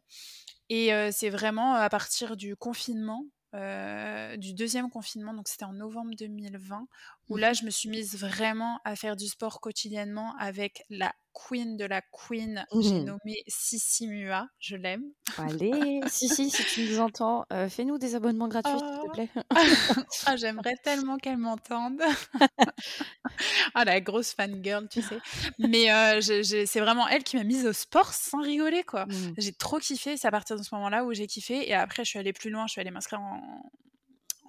et 0.70 0.92
heu, 0.94 1.10
c'est 1.12 1.30
vraiment 1.30 1.74
à 1.74 1.88
partir 1.90 2.36
du 2.36 2.56
confinement, 2.56 3.26
heu, 3.56 4.36
du 4.38 4.54
2e 4.54 4.90
confinement, 4.90 5.34
donc 5.34 5.48
c'était 5.48 5.64
en 5.66 5.72
novembre 5.74 6.14
2020 6.16 6.86
où 7.30 7.36
Mmh 7.36 7.38
là, 7.38 7.52
je 7.54 7.64
me 7.64 7.70
suis 7.70 7.88
mise 7.90 8.16
vraiment 8.18 8.80
à 8.84 8.96
faire 8.96 9.16
du 9.16 9.26
sport 9.28 9.60
quotidiennement 9.60 10.34
avec 10.38 10.84
la 10.90 11.12
queen 11.46 11.76
de 11.76 11.84
la 11.86 12.02
queen, 12.02 12.66
Mmh 12.72 12.80
j'ai 12.80 13.00
mh. 13.08 13.14
nommé 13.14 13.42
Sissi 13.48 14.08
Mua, 14.08 14.48
je 14.60 14.76
l'aime. 14.76 15.12
Allez, 15.36 16.02
Sissi, 16.08 16.50
si 16.50 16.64
tu 16.64 16.80
nous 16.82 16.98
entends, 16.98 17.44
heu, 17.52 17.68
fais-nous 17.68 17.98
des 17.98 18.14
abonnements 18.16 18.48
gratuits, 18.48 18.80
s'il 18.90 18.98
te 18.98 19.06
Oh! 19.06 19.12
plaît. 19.12 19.30
Ah, 20.26 20.36
j'aimerais 20.36 20.76
tellement 20.82 21.16
qu'elle 21.18 21.38
m'entende. 21.38 22.00
Ah, 23.74 23.84
la 23.84 24.00
grosse 24.00 24.32
fangirl, 24.34 24.88
tu 24.88 25.02
sais? 25.02 25.22
Mais 25.58 25.88
j'ai 26.20 26.66
c'est 26.66 26.80
vraiment 26.80 27.08
elle 27.08 27.24
qui 27.24 27.36
m'a 27.36 27.44
mise 27.44 27.66
au 27.66 27.72
sport 27.72 28.12
sans 28.14 28.42
rigoler, 28.42 28.84
quoi. 28.84 29.06
Mmh. 29.06 29.38
J'ai 29.38 29.52
trop 29.52 29.78
kiffé, 29.78 30.16
c'est 30.16 30.28
à 30.28 30.30
partir 30.30 30.56
de 30.56 30.62
ce 30.62 30.74
moment-là 30.74 31.04
où 31.04 31.12
j'ai 31.12 31.26
kiffé 31.26 31.68
et 31.68 31.74
après 31.74 32.04
je 32.04 32.10
suis 32.10 32.18
allée 32.18 32.32
plus 32.32 32.50
loin, 32.50 32.66
je 32.66 32.72
suis 32.72 32.80
allée 32.80 32.90
m'inscrire 32.90 33.20
en 33.20 33.62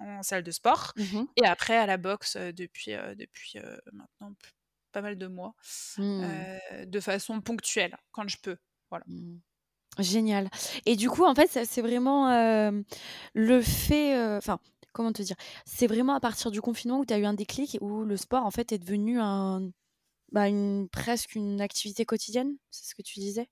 en 0.00 0.22
salle 0.22 0.42
de 0.44 0.50
sport 0.50 0.94
Mmh 0.96 1.14
mh. 1.14 1.30
et 1.36 1.46
après 1.46 1.76
à 1.76 1.86
la 1.86 1.96
boxe, 1.98 2.36
heu, 2.36 2.52
depuis, 2.52 2.94
heu, 2.94 3.14
depuis, 3.16 3.58
heu, 3.58 3.80
maintenant 3.92 4.32
pas 4.92 5.02
mal 5.02 5.16
de 5.18 5.26
mois, 5.26 5.54
Mmh. 5.96 6.46
heu, 6.72 6.86
de 6.86 7.00
façon 7.00 7.40
ponctuelle, 7.42 7.96
quand 8.12 8.28
je 8.28 8.38
peux, 8.42 8.58
voilà. 8.90 9.06
Mmh. 9.06 9.38
Génial 9.98 10.48
et 10.86 10.96
du 10.96 11.10
coup, 11.10 11.24
en 11.24 11.34
fait, 11.34 11.48
c'est 11.66 11.82
vraiment, 11.82 12.30
hem, 12.30 12.84
le 13.34 13.60
fait, 13.60 14.14
heu 14.16 14.36
enfin, 14.38 14.60
comment 14.92 15.12
te 15.12 15.22
dire? 15.22 15.36
C'est 15.66 15.88
vraiment 15.88 16.14
à 16.14 16.20
partir 16.20 16.50
du 16.52 16.60
confinement 16.62 17.00
où 17.00 17.04
tu 17.06 17.12
as 17.12 17.18
eu 17.18 17.24
un 17.26 17.34
déclic, 17.34 17.76
où 17.80 18.04
le 18.04 18.16
sport, 18.16 18.46
en 18.46 18.50
fait, 18.52 18.72
est 18.72 18.78
devenu 18.78 19.20
un 19.20 19.70
bah, 20.32 20.48
une 20.48 20.88
presque 20.90 21.34
une 21.36 21.60
activité 21.62 22.04
quotidienne? 22.06 22.56
C'est 22.70 22.86
ce 22.90 22.94
que 22.96 23.02
tu 23.02 23.20
disais? 23.20 23.48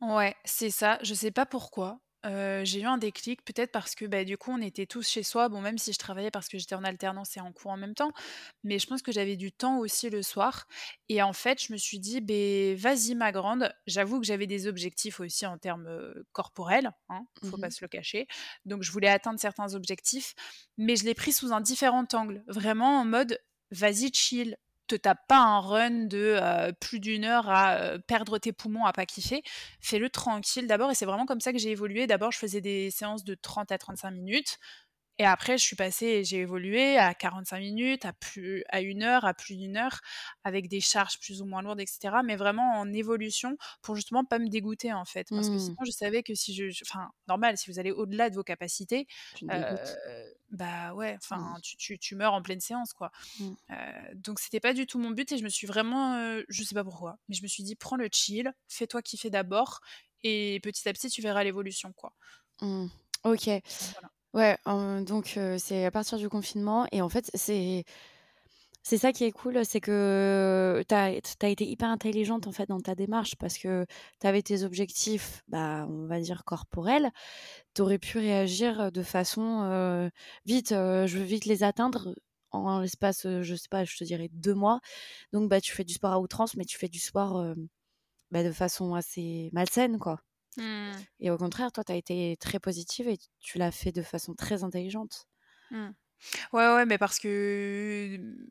Ouais, 0.00 0.36
c'est 0.44 0.70
ça. 0.70 0.98
Je 1.02 1.14
sais 1.14 1.30
pas 1.30 1.46
pourquoi, 1.46 2.00
heu, 2.24 2.64
j'ai 2.64 2.80
eu 2.80 2.84
un 2.86 2.98
déclic, 2.98 3.44
peut-être 3.44 3.72
parce 3.72 3.94
que, 3.94 4.04
bah, 4.06 4.24
du 4.24 4.36
coup, 4.38 4.50
on 4.52 4.60
était 4.60 4.86
tous 4.86 5.08
chez 5.08 5.22
soi. 5.22 5.48
Bon, 5.48 5.60
même 5.60 5.78
si 5.78 5.92
je 5.92 5.98
travaillais 5.98 6.30
parce 6.30 6.48
que 6.48 6.58
j'étais 6.58 6.74
en 6.74 6.84
alternance 6.84 7.36
et 7.36 7.40
en 7.40 7.52
cours 7.52 7.70
en 7.72 7.76
même 7.76 7.94
temps, 7.94 8.12
mais 8.62 8.78
je 8.78 8.86
pense 8.86 9.02
que 9.02 9.12
j'avais 9.12 9.36
du 9.36 9.52
temps 9.52 9.78
aussi 9.78 10.10
le 10.10 10.22
soir 10.22 10.66
et 11.08 11.22
en 11.22 11.32
fait, 11.32 11.62
je 11.62 11.72
me 11.72 11.78
suis 11.78 11.98
dit: 12.00 12.20
«Beh, 12.20 12.74
vas-y 12.76 13.14
ma 13.14 13.32
grande». 13.32 13.72
J'avoue 13.86 14.20
que 14.20 14.26
j'avais 14.26 14.46
des 14.46 14.66
objectifs 14.66 15.20
aussi 15.20 15.46
en 15.46 15.58
termes, 15.58 15.86
heu, 15.88 16.26
corporels, 16.32 16.90
hein, 17.08 17.26
Mmh 17.42 17.50
faut 17.50 17.58
pas 17.58 17.70
mh. 17.70 17.72
se 17.72 17.84
le 17.84 17.88
cacher. 17.88 18.26
Donc 18.64 18.82
je 18.82 18.92
voulais 18.92 19.08
atteindre 19.08 19.38
certains 19.40 19.74
objectifs, 19.74 20.34
mais 20.78 20.96
je 20.96 21.04
l'ai 21.04 21.14
pris 21.14 21.32
sous 21.32 21.52
un 21.52 21.60
différent 21.60 22.04
angle. 22.12 22.42
Vraiment 22.48 23.00
en 23.00 23.04
mode: 23.04 23.38
«Vas-y 23.70 24.12
chill, 24.12 24.56
te 24.88 24.94
tape 24.96 25.26
pas 25.28 25.38
un 25.38 25.60
run 25.60 25.90
de, 26.06 26.38
heu, 26.70 26.72
plus 26.80 27.00
d'1 27.00 27.24
heure 27.24 27.48
à, 27.48 27.94
heu, 27.96 27.98
perdre 28.00 28.38
tes 28.38 28.52
poumons, 28.52 28.84
à 28.86 28.92
pas 28.92 29.06
kiffer. 29.06 29.42
Fais-le 29.80 30.10
tranquille 30.10 30.66
d'abord» 30.66 30.90
et 30.90 30.94
c'est 30.94 31.06
vraiment 31.06 31.26
comme 31.26 31.40
ça 31.40 31.52
que 31.52 31.58
j'ai 31.58 31.70
évolué. 31.70 32.06
D'abord, 32.06 32.32
je 32.32 32.38
faisais 32.38 32.60
des 32.60 32.90
séances 32.90 33.24
de 33.24 33.34
30 33.34 33.72
à 33.72 33.78
35 33.78 34.10
minutes 34.12 34.58
et 35.18 35.26
après 35.26 35.58
je 35.58 35.64
suis 35.64 35.76
passée 35.76 36.06
et 36.06 36.24
j'ai 36.24 36.38
évolué 36.40 36.98
à 36.98 37.14
45 37.14 37.60
minutes, 37.60 38.04
à 38.06 38.12
plus 38.14 38.64
à 38.70 38.80
1 38.82 39.02
heure, 39.04 39.24
à 39.26 39.34
plus 39.34 39.56
d'1 39.56 39.76
heure, 39.78 40.00
avec 40.44 40.68
des 40.68 40.80
charges 40.80 41.20
plus 41.20 41.42
ou 41.42 41.46
moins 41.46 41.62
lourdes 41.62 41.80
et 41.80 41.86
cetera, 41.86 42.22
mais 42.24 42.36
vraiment 42.36 42.72
en 42.80 42.92
évolution 42.92 43.56
pour 43.82 43.96
justement 43.96 44.24
pas 44.24 44.38
me 44.40 44.48
dégoûter, 44.48 44.92
en 44.92 45.04
fait. 45.06 45.32
Parce 45.34 45.50
que 45.50 45.58
Mmh. 45.58 45.76
sinon, 45.76 45.84
je 45.86 45.92
savais 45.92 46.22
que 46.24 46.34
si 46.34 46.54
je 46.54 46.66
enfin, 46.84 47.10
normal, 47.28 47.58
si 47.58 47.70
vous 47.70 47.78
allez 47.80 47.92
au-delà 47.92 48.30
de 48.30 48.36
vos 48.36 48.44
capacités, 48.44 49.06
dégoûtes. 49.48 49.98
Bah, 50.54 50.94
ouais, 50.94 51.16
Mmh. 51.34 51.54
enfin, 51.54 51.56
tu 51.62 51.76
tu 51.76 51.98
tu 51.98 52.16
meurs 52.16 52.34
en 52.34 52.42
pleine 52.42 52.60
séance, 52.60 52.92
quoi. 52.94 53.10
Mmh. 53.38 53.54
Donc 54.14 54.40
c'était 54.40 54.60
pas 54.60 54.74
du 54.74 54.86
tout 54.86 54.98
mon 54.98 55.10
but 55.10 55.30
et 55.32 55.38
je 55.38 55.44
me 55.44 55.48
suis 55.48 55.66
vraiment, 55.66 56.40
je 56.48 56.62
sais 56.64 56.74
pas 56.74 56.84
pourquoi, 56.84 57.18
mais 57.28 57.34
je 57.34 57.42
me 57.42 57.48
suis 57.48 57.62
dit: 57.64 57.76
«Prends 57.76 57.96
le 57.96 58.08
chill, 58.12 58.52
fais-toi 58.68 59.02
kiffer 59.02 59.30
d'abord 59.30 59.80
et 60.22 60.60
petit 60.62 60.88
à 60.88 60.92
petit, 60.92 61.10
tu 61.10 61.22
verras 61.22 61.44
l'évolution, 61.44 61.92
quoi». 61.94 62.14
Mmh. 62.60 62.86
OK. 63.24 63.50
Voilà. 63.92 64.10
Ouais, 64.34 64.58
donc 65.04 65.38
c'est 65.58 65.84
à 65.84 65.90
partir 65.92 66.18
du 66.18 66.28
confinement 66.28 66.86
et 66.92 67.02
en 67.02 67.08
fait, 67.08 67.30
c'est 67.34 67.84
c'est 68.84 68.98
ça 68.98 69.12
qui 69.12 69.24
est 69.24 69.32
cool, 69.32 69.64
c'est 69.64 69.80
que 69.80 70.84
tu 70.88 70.94
as 70.94 71.48
été 71.48 71.66
hyper 71.66 71.88
intelligente, 71.90 72.46
en 72.46 72.52
fait, 72.52 72.68
dans 72.68 72.80
ta 72.80 72.94
démarche 72.94 73.36
parce 73.36 73.58
que 73.58 73.86
tu 74.20 74.26
avais 74.26 74.42
tes 74.42 74.62
objectifs, 74.64 75.42
bah, 75.48 75.86
on 75.88 76.06
va 76.06 76.20
dire 76.20 76.44
corporels. 76.44 77.10
Tu 77.74 77.82
aurais 77.82 77.98
pu 77.98 78.18
réagir 78.18 78.92
de 78.92 79.02
façon, 79.02 79.62
heu, 79.64 80.10
vite, 80.46 80.72
heu, 80.72 81.06
je 81.06 81.18
veux 81.18 81.24
vite 81.24 81.46
les 81.46 81.64
atteindre 81.64 82.14
en 82.52 82.80
l'espace, 82.80 83.26
heu, 83.26 83.42
je 83.42 83.56
sais 83.56 83.68
pas, 83.70 83.84
je 83.84 83.96
te 83.96 84.04
dirais 84.04 84.28
2 84.32 84.54
mois. 84.54 84.80
Donc 85.32 85.50
bah, 85.50 85.60
tu 85.60 85.72
fais 85.74 85.84
du 85.84 85.94
sport 85.94 86.12
à 86.12 86.20
outrance, 86.20 86.56
mais 86.56 86.64
tu 86.66 86.78
fais 86.78 86.88
du 86.88 87.00
sport, 87.00 87.54
bah, 88.30 88.44
de 88.44 88.52
façon 88.52 88.94
assez 88.94 89.50
malsaine, 89.52 89.98
quoi 89.98 90.20
Mmh. 90.56 91.04
et 91.20 91.30
au 91.30 91.36
contraire, 91.38 91.72
toi, 91.72 91.82
tu 91.84 91.90
as 91.92 91.96
été 91.96 92.36
très 92.38 92.60
positive 92.60 93.08
et 93.08 93.18
tu 93.40 93.58
l'as 93.58 93.72
fait 93.72 93.90
de 93.92 94.02
façon 94.02 94.34
très 94.34 94.62
intelligente. 94.64 95.26
Mmh. 95.70 95.90
Ouais, 96.52 96.74
ouais, 96.74 96.86
mais 96.86 96.98
parce 96.98 97.18
que, 97.18 98.18
mmh, 98.18 98.46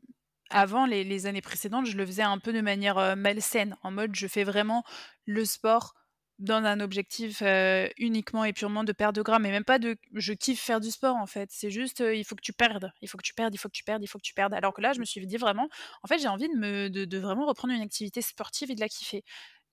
avant, 0.54 0.86
les 0.86 1.26
années 1.26 1.42
précédentes, 1.42 1.86
je 1.86 1.96
le 1.98 2.06
faisais 2.06 2.22
un 2.22 2.38
peu 2.38 2.52
de 2.54 2.62
manière, 2.62 2.98
heu, 2.98 3.16
malsaine, 3.16 3.76
en 3.82 3.90
mode 3.92 4.14
je 4.16 4.26
fais 4.28 4.44
vraiment 4.44 4.84
le 5.26 5.44
sport 5.44 5.94
dans 6.40 6.64
un 6.64 6.80
objectif, 6.80 7.42
heu, 7.42 7.88
uniquement 7.98 8.44
et 8.44 8.52
purement 8.54 8.84
de 8.84 8.92
perte 8.92 9.14
de 9.16 9.22
gras, 9.22 9.38
mais 9.40 9.50
même 9.52 9.64
pas 9.64 9.78
de 9.80 9.96
je 10.14 10.32
kiffe 10.34 10.60
faire 10.62 10.80
du 10.80 10.90
sport, 10.90 11.16
en 11.16 11.26
fait. 11.26 11.50
C'est 11.52 11.70
juste, 11.70 12.00
heu, 12.02 12.16
il 12.16 12.24
faut 12.24 12.36
que 12.36 12.42
tu 12.42 12.52
perdes, 12.54 12.92
il 13.02 13.08
faut 13.08 13.18
que 13.18 13.24
tu 13.24 13.34
perdes, 13.34 13.54
il 13.54 13.58
faut 13.58 13.68
que 13.68 13.74
tu 13.76 13.84
perdes, 13.84 14.02
il 14.04 14.08
faut 14.08 14.18
que 14.18 14.24
tu 14.24 14.34
perdes. 14.34 14.54
Alors 14.54 14.74
que 14.74 14.80
là, 14.82 14.92
je 14.94 15.00
me 15.00 15.04
suis 15.04 15.26
dit 15.26 15.36
vraiment: 15.38 15.68
«En 16.04 16.08
fait, 16.08 16.18
j'ai 16.18 16.28
envie 16.28 16.48
de 16.48 16.56
me 16.58 16.90
de 16.90 17.04
de 17.06 17.18
vraiment 17.18 17.46
reprendre 17.46 17.74
une 17.74 17.82
activité 17.82 18.22
sportive 18.22 18.70
et 18.70 18.74
de 18.76 18.80
la 18.80 18.88
kiffer» 18.88 19.24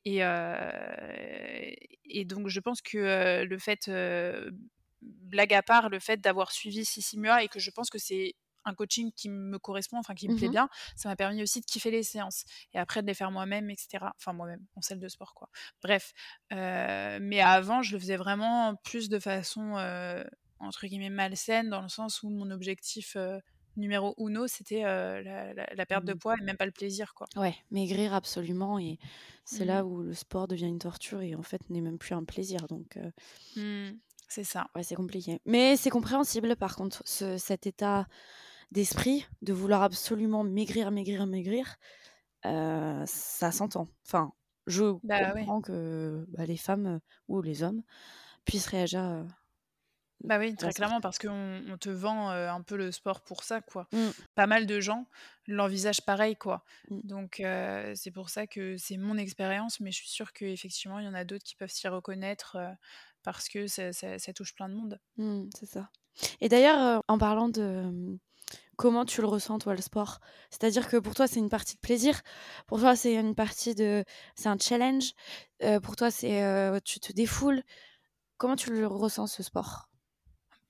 et 0.05 0.21
et 2.05 2.25
donc 2.25 2.47
je 2.49 2.59
pense 2.59 2.81
que, 2.81 3.43
le 3.43 3.57
fait, 3.59 3.89
blague 5.01 5.53
à 5.53 5.63
part, 5.63 5.89
le 5.89 5.99
fait 5.99 6.17
d'avoir 6.21 6.51
suivi 6.51 6.85
Sissi 6.85 7.17
Mua 7.19 7.43
et 7.43 7.47
que 7.47 7.59
je 7.59 7.71
pense 7.71 7.89
que 7.89 7.97
c'est 7.99 8.35
un 8.65 8.73
coaching 8.75 9.11
qui 9.15 9.29
me 9.29 9.59
correspond, 9.59 9.97
enfin 9.99 10.15
qui 10.15 10.27
me 10.29 10.33
Mmh 10.33 10.35
plaît 10.35 10.49
mh. 10.49 10.51
bien, 10.51 10.69
ça 10.95 11.09
m'a 11.09 11.15
permis 11.15 11.41
aussi 11.43 11.61
de 11.61 11.65
kiffer 11.65 11.91
les 11.91 12.03
séances 12.03 12.43
et 12.73 12.79
après 12.79 13.01
de 13.01 13.07
les 13.07 13.13
faire 13.15 13.31
moi-même 13.31 13.69
et 13.69 13.75
cetera. 13.77 14.13
Enfin 14.17 14.33
moi-même, 14.33 14.65
en 14.75 14.81
salle 14.81 14.99
de 14.99 15.07
sport, 15.09 15.33
quoi. 15.35 15.49
Bref, 15.83 16.13
heu, 16.53 17.19
mais 17.21 17.41
avant, 17.41 17.81
je 17.83 17.93
le 17.95 17.99
faisais 17.99 18.17
vraiment 18.17 18.75
plus 18.83 19.09
de 19.09 19.19
façon, 19.19 19.77
heu, 19.79 20.25
entre 20.59 20.87
guillemets 20.87 21.09
«malsaine», 21.09 21.69
dans 21.69 21.81
le 21.81 21.89
sens 21.89 22.23
où 22.23 22.29
mon 22.29 22.51
objectif, 22.51 23.15
heu, 23.17 23.41
numéro 23.77 24.13
1 24.17 24.47
c'était, 24.47 24.81
la 24.83 25.21
la 25.53 25.65
la 25.73 25.85
perte 25.85 26.05
de 26.05 26.13
Mmh. 26.13 26.15
poids 26.15 26.35
et 26.39 26.43
même 26.43 26.57
pas 26.57 26.65
le 26.65 26.71
plaisir, 26.73 27.13
quoi. 27.15 27.29
Ouais, 27.37 27.55
maigrir 27.71 28.13
absolument 28.13 28.77
et 28.77 28.97
c'est 29.45 29.63
Mmh. 29.63 29.63
là 29.63 29.85
où 29.85 30.01
le 30.01 30.13
sport 30.13 30.49
devient 30.49 30.67
une 30.67 30.79
torture 30.79 31.21
et 31.21 31.33
en 31.33 31.43
fait, 31.43 31.69
n'est 31.69 31.79
même 31.79 31.97
plus 31.97 32.13
un 32.13 32.25
plaisir 32.25 32.67
donc 32.67 32.97
Mmh. 33.55 33.99
C'est 34.27 34.43
ça. 34.43 34.71
ouais, 34.75 34.83
c'est 34.83 34.95
compliqué. 34.95 35.41
Mais 35.45 35.75
c'est 35.75 35.89
compréhensible 35.89 36.55
par 36.55 36.75
contre, 36.75 37.01
ce 37.05 37.37
cet 37.37 37.67
état 37.67 38.07
d'esprit 38.71 39.25
de 39.41 39.53
vouloir 39.53 39.83
absolument 39.83 40.43
maigrir, 40.43 40.91
maigrir, 40.91 41.27
maigrir, 41.27 41.77
ça 42.43 43.51
s'entend. 43.51 43.87
Enfin, 44.07 44.33
je 44.67 44.95
Bah, 45.03 45.33
comprends 45.33 45.61
que, 45.61 46.25
bah, 46.29 46.45
les 46.45 46.57
femmes, 46.57 46.99
ou 47.27 47.41
les 47.41 47.63
hommes 47.63 47.83
puissent 48.45 48.67
réagir, 48.67 49.01
heu, 49.03 49.27
Bah, 50.23 50.37
oui, 50.37 50.55
très 50.55 50.71
clairement 50.73 51.01
parce 51.01 51.17
qu'on 51.17 51.63
on 51.67 51.77
te 51.77 51.89
vend, 51.89 52.29
un 52.29 52.61
peu 52.61 52.77
le 52.77 52.91
sport 52.91 53.23
pour 53.23 53.43
ça, 53.43 53.59
quoi. 53.61 53.89
Mmh. 53.91 54.11
Pas 54.35 54.45
mal 54.45 54.67
de 54.67 54.79
gens 54.79 55.07
l'envisagent 55.47 56.01
pareil, 56.05 56.35
quoi. 56.35 56.63
Mmh. 56.89 57.01
Donc 57.03 57.41
c'est 57.95 58.11
pour 58.11 58.29
ça 58.29 58.45
que 58.45 58.77
c'est 58.77 58.97
mon 58.97 59.17
expérience, 59.17 59.79
mais 59.79 59.91
je 59.91 59.97
suis 59.97 60.09
sûre 60.09 60.31
qu'effectivement, 60.33 60.99
il 60.99 61.05
y 61.05 61.07
en 61.07 61.15
a 61.15 61.25
d'autres 61.25 61.43
qui 61.43 61.55
peuvent 61.55 61.71
s'y 61.71 61.87
reconnaître, 61.87 62.57
parce 63.23 63.49
que 63.49 63.65
ça 63.67 63.93
ça 63.93 64.19
ça 64.19 64.33
touche 64.33 64.53
plein 64.53 64.69
de 64.69 64.75
monde. 64.75 64.99
Mmh, 65.17 65.49
c'est 65.57 65.65
ça 65.65 65.89
et 66.41 66.49
d'ailleurs, 66.49 67.03
en 67.07 67.17
parlant 67.17 67.49
de, 67.49 68.17
comment 68.81 69.05
tu 69.05 69.21
le 69.21 69.27
ressens 69.27 69.59
toi 69.59 69.75
le 69.75 69.81
sport? 69.81 70.19
C'est-à-dire 70.49 70.87
que 70.89 70.97
pour 70.97 71.15
toi, 71.15 71.27
c'est 71.27 71.39
une 71.39 71.49
partie 71.49 71.75
de 71.75 71.79
plaisir? 71.81 72.21
Pour 72.67 72.79
toi, 72.79 72.95
c'est 72.95 73.13
une 73.15 73.35
partie 73.35 73.75
de 73.75 74.03
c'est 74.35 74.49
un 74.49 74.57
challenge? 74.59 75.11
Heu, 75.63 75.79
pour 75.81 75.95
toi, 75.95 76.11
c'est, 76.11 76.43
heu, 76.43 76.79
tu 76.83 76.99
te 76.99 77.13
défoules? 77.13 77.63
Comment 78.37 78.55
tu 78.57 78.71
le 78.71 78.87
ressens 78.87 79.27
ce 79.27 79.43
sport? 79.43 79.89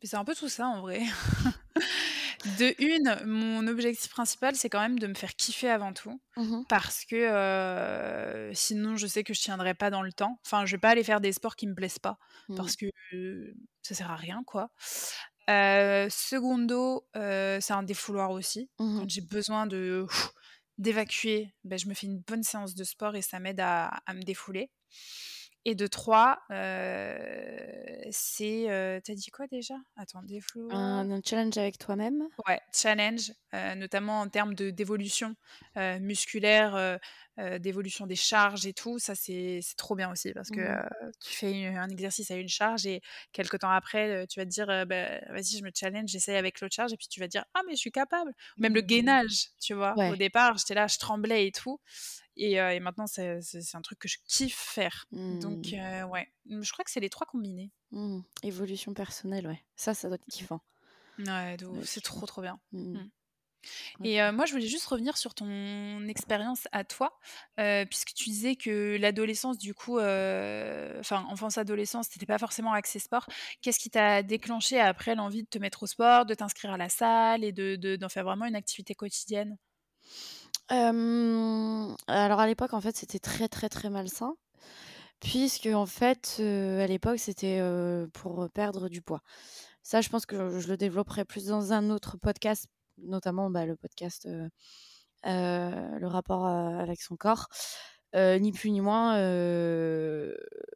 C'est 0.04 0.18
un 0.18 0.26
peu 0.26 0.34
tout 0.36 0.50
ça 0.50 0.68
en 0.68 0.82
vrai. 0.82 1.02
De 2.46 2.74
1, 2.80 3.24
mon 3.26 3.68
objectif 3.68 4.10
principal, 4.12 4.56
c'est 4.56 4.70
quand 4.70 4.80
même 4.82 5.00
de 5.00 5.08
me 5.08 5.14
faire 5.14 5.36
kiffer 5.36 5.70
avant 5.70 5.94
tout 5.94 6.22
Mmh 6.36 6.52
mh. 6.52 6.66
parce 6.68 7.04
que, 7.06 7.16
heu, 8.50 8.54
sinon 8.54 8.96
je 8.96 9.06
sais 9.08 9.24
que 9.24 9.34
je 9.34 9.42
tiendrai 9.42 9.74
pas 9.74 9.90
dans 9.90 10.02
le 10.02 10.14
temps. 10.14 10.40
Enfin, 10.46 10.66
je 10.66 10.72
vais 10.76 10.80
pas 10.80 10.90
aller 10.90 11.04
faire 11.04 11.20
des 11.22 11.34
sports 11.34 11.56
qui 11.58 11.68
me 11.68 11.76
plaisent 11.76 12.00
pas 12.00 12.18
Mmh. 12.48 12.72
parce 12.72 12.76
que 12.76 12.86
ça 13.82 13.96
sert 13.96 14.10
à 14.12 14.16
rien, 14.16 14.44
quoi. 14.46 14.70
Heu, 15.50 16.08
c'est 17.62 17.74
un 17.74 17.84
défouloir 17.84 18.32
aussi. 18.32 18.70
Mmh 18.80 19.06
Quand 19.06 19.10
j'ai 19.10 19.22
besoin 19.22 19.68
de 19.68 20.06
d'évacuer, 20.78 21.54
bah, 21.64 21.78
je 21.78 21.88
me 21.88 21.94
fais 21.94 22.08
une 22.08 22.20
bonne 22.20 22.44
séance 22.44 22.76
de 22.76 22.84
sport 22.84 23.16
et 23.16 23.22
ça 23.22 23.40
m'aide 23.40 23.60
à 23.60 23.88
à 24.06 24.14
me 24.14 24.24
défouler 24.24 24.72
Et 25.66 25.76
de 25.76 25.88
trois, 25.88 26.40
c'est, 28.12 29.02
tu 29.06 29.12
as 29.12 29.16
dit 29.16 29.32
quoi 29.32 29.48
déjà? 29.48 29.76
Attends, 29.96 30.24
dévouloir 30.24 31.08
Un 31.10 31.22
challenge 31.24 31.60
avec 31.60 31.78
toi-même? 31.78 32.28
Ouais, 32.48 32.60
challenge, 32.74 33.32
notamment 33.76 34.22
en 34.22 34.30
termes 34.30 34.56
de 34.56 34.70
d'évolution, 34.72 35.36
musculaire, 35.76 37.00
d'évolution 37.60 38.08
des 38.08 38.16
charges 38.16 38.66
et 38.68 38.74
tout. 38.74 39.00
Ça, 39.00 39.16
c'est 39.16 39.62
trop 39.78 39.96
bien 39.96 40.12
aussi 40.12 40.34
parce 40.34 40.52
que, 40.52 40.62
Mmh. 40.62 40.82
tu 41.24 41.34
fais 41.36 41.68
un 41.68 41.90
exercice 41.90 42.32
à 42.32 42.36
une 42.36 42.50
charge 42.50 42.86
et 42.88 43.02
quelque 43.32 43.58
temps 43.58 43.70
après, 43.72 44.28
tu 44.28 44.40
vas 44.40 44.46
te 44.46 44.50
dire, 44.52 44.68
«Bah, 44.88 45.20
vas-y, 45.32 45.58
je 45.60 45.64
me 45.64 45.72
challenge, 45.74 46.10
j'essaye 46.10 46.36
avec 46.38 46.62
l'autre 46.62 46.76
charge» 46.76 46.94
et 46.94 46.98
puis 46.98 47.08
tu 47.08 47.20
vas 47.20 47.28
te 47.28 47.32
dire: 47.32 47.46
«Ah 47.54 47.62
mais 47.68 47.74
je 47.74 47.80
suis 47.80 47.92
capable!» 47.92 48.32
même 48.60 48.74
le 48.76 48.82
Mmh. 48.82 48.82
gainage, 48.82 49.50
tu 49.60 49.74
vois? 49.74 50.00
Au 50.06 50.16
départ, 50.16 50.58
j'étais 50.58 50.74
là, 50.76 50.88
je 50.88 50.98
tremblais 51.00 51.48
et 51.48 51.52
tout 51.52 51.80
et 52.38 52.54
et 52.56 52.80
maintenant 52.82 53.08
c'est 53.08 53.42
c'est 53.42 53.78
un 53.78 53.82
truc 53.82 54.00
que 54.00 54.08
je 54.10 54.18
kiffe 54.28 54.58
faire. 54.58 55.06
Donc 55.30 55.70
Mmh. 55.72 55.74
ouais, 55.74 56.28
je 56.50 56.72
crois 56.74 56.86
que 56.86 56.92
c'est 56.92 57.00
les 57.02 57.10
3 57.12 57.28
combinés. 57.28 57.72
Mmh. 57.92 58.22
Évolution 58.44 58.94
personnelle, 58.94 59.48
ouais. 59.48 59.64
Ça, 59.76 59.94
ça 59.94 60.08
doit 60.08 60.16
être 60.16 60.26
kiffant. 60.28 60.62
Ouais, 61.18 61.58
c'est 61.86 62.02
trop, 62.02 62.26
trop 62.26 62.42
bien. 62.42 62.60
Mmh. 62.72 63.12
Et 64.04 64.20
moi, 64.32 64.46
je 64.46 64.54
voulais 64.54 64.68
juste 64.68 64.86
revenir 64.86 65.18
sur 65.18 65.34
ton 65.34 66.08
expérience 66.08 66.68
à 66.72 66.84
toi, 66.84 67.20
puisque 67.90 68.14
tu 68.14 68.30
disais 68.30 68.56
que 68.56 68.98
l'adolescence, 69.00 69.58
du 69.58 69.74
coup, 69.74 70.00
heu, 70.00 70.96
enfin, 71.00 71.26
enfance-adolescence, 71.30 72.10
tu 72.10 72.18
étais 72.18 72.26
pas 72.26 72.38
forcément 72.40 72.74
axée 72.74 73.00
sport. 73.00 73.26
Qu'est-ce 73.62 73.80
qui 73.80 73.90
t'a 73.90 74.24
déclenché 74.24 74.80
après 74.80 75.16
l'envie 75.16 75.44
de 75.44 75.48
te 75.50 75.58
mettre 75.60 75.84
au 75.84 75.88
sport, 75.88 76.26
de 76.26 76.34
t'inscrire 76.34 76.72
à 76.74 76.78
la 76.78 76.90
salle 76.90 77.44
et 77.44 77.52
de 77.52 77.76
de 77.76 77.96
d'en 77.96 78.10
faire 78.10 78.24
vraiment 78.26 78.46
une 78.46 78.56
activité 78.56 78.96
quotidienne? 78.96 79.58
Alors 82.08 82.40
à 82.40 82.48
l'époque, 82.48 82.74
en 82.74 82.82
fait, 82.82 82.96
c'était 82.96 83.20
très, 83.20 83.48
très, 83.48 83.70
très 83.70 83.90
malsain 83.90 84.36
puisqu'en 85.22 85.86
fait, 85.86 86.38
heu, 86.42 86.80
à 86.82 86.88
l'époque, 86.88 87.20
c'était, 87.20 87.62
pour 88.14 88.50
perdre 88.52 88.90
du 88.90 89.02
poids. 89.02 89.22
Ça, 89.84 90.02
je 90.02 90.10
pense 90.10 90.26
que 90.26 90.60
je 90.60 90.68
le 90.70 90.78
développerai 90.78 91.26
plus 91.26 91.48
dans 91.48 91.74
un 91.74 91.90
autre 91.92 92.18
podcast, 92.18 92.68
notamment, 92.98 93.50
bah, 93.50 93.66
le 93.66 93.76
podcast, 93.76 94.28
le 95.24 96.06
rapport, 96.08 96.46
avec 96.48 97.02
son 97.02 97.16
corps. 97.16 97.48
Ni 98.14 98.52
plus 98.52 98.72
ni 98.72 98.82
moins, 98.82 99.16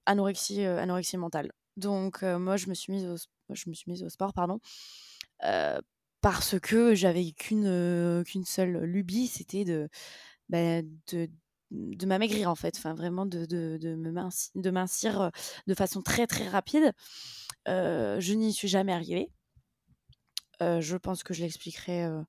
anorexie, 0.05 0.63
anorexie 0.63 1.17
mentale. 1.17 1.51
Donc 1.77 2.23
moi, 2.23 2.55
je 2.57 2.69
me 2.69 2.73
suis 2.73 2.93
mise 2.93 4.03
au 4.03 4.09
sport, 4.09 4.33
pardon, 4.33 4.59
parce 6.21 6.59
que 6.59 6.95
j'avais 6.95 7.31
qu'une, 7.33 8.23
seule 8.45 8.83
lubie, 8.83 9.27
c'était 9.27 9.65
de, 9.65 9.89
bah, 10.49 10.81
m'amaigrir, 12.05 12.49
en 12.49 12.55
fait, 12.55 12.79
vraiment 12.79 13.25
de 13.25 13.45
de 13.45 13.77
de 13.81 13.95
me 13.95 14.71
mincir, 14.71 15.31
de 15.67 15.73
façon 15.73 16.01
très, 16.01 16.27
très 16.27 16.47
rapide. 16.47 16.93
Je 17.67 18.33
n'y 18.33 18.53
suis 18.53 18.69
jamais 18.69 18.93
arrivée. 18.93 19.29
Heu, 20.61 20.81
je 20.81 20.97
pense 20.97 21.23
que 21.23 21.33
je 21.33 21.41
l'expliquerai, 21.41 22.05
heu, 22.05 22.25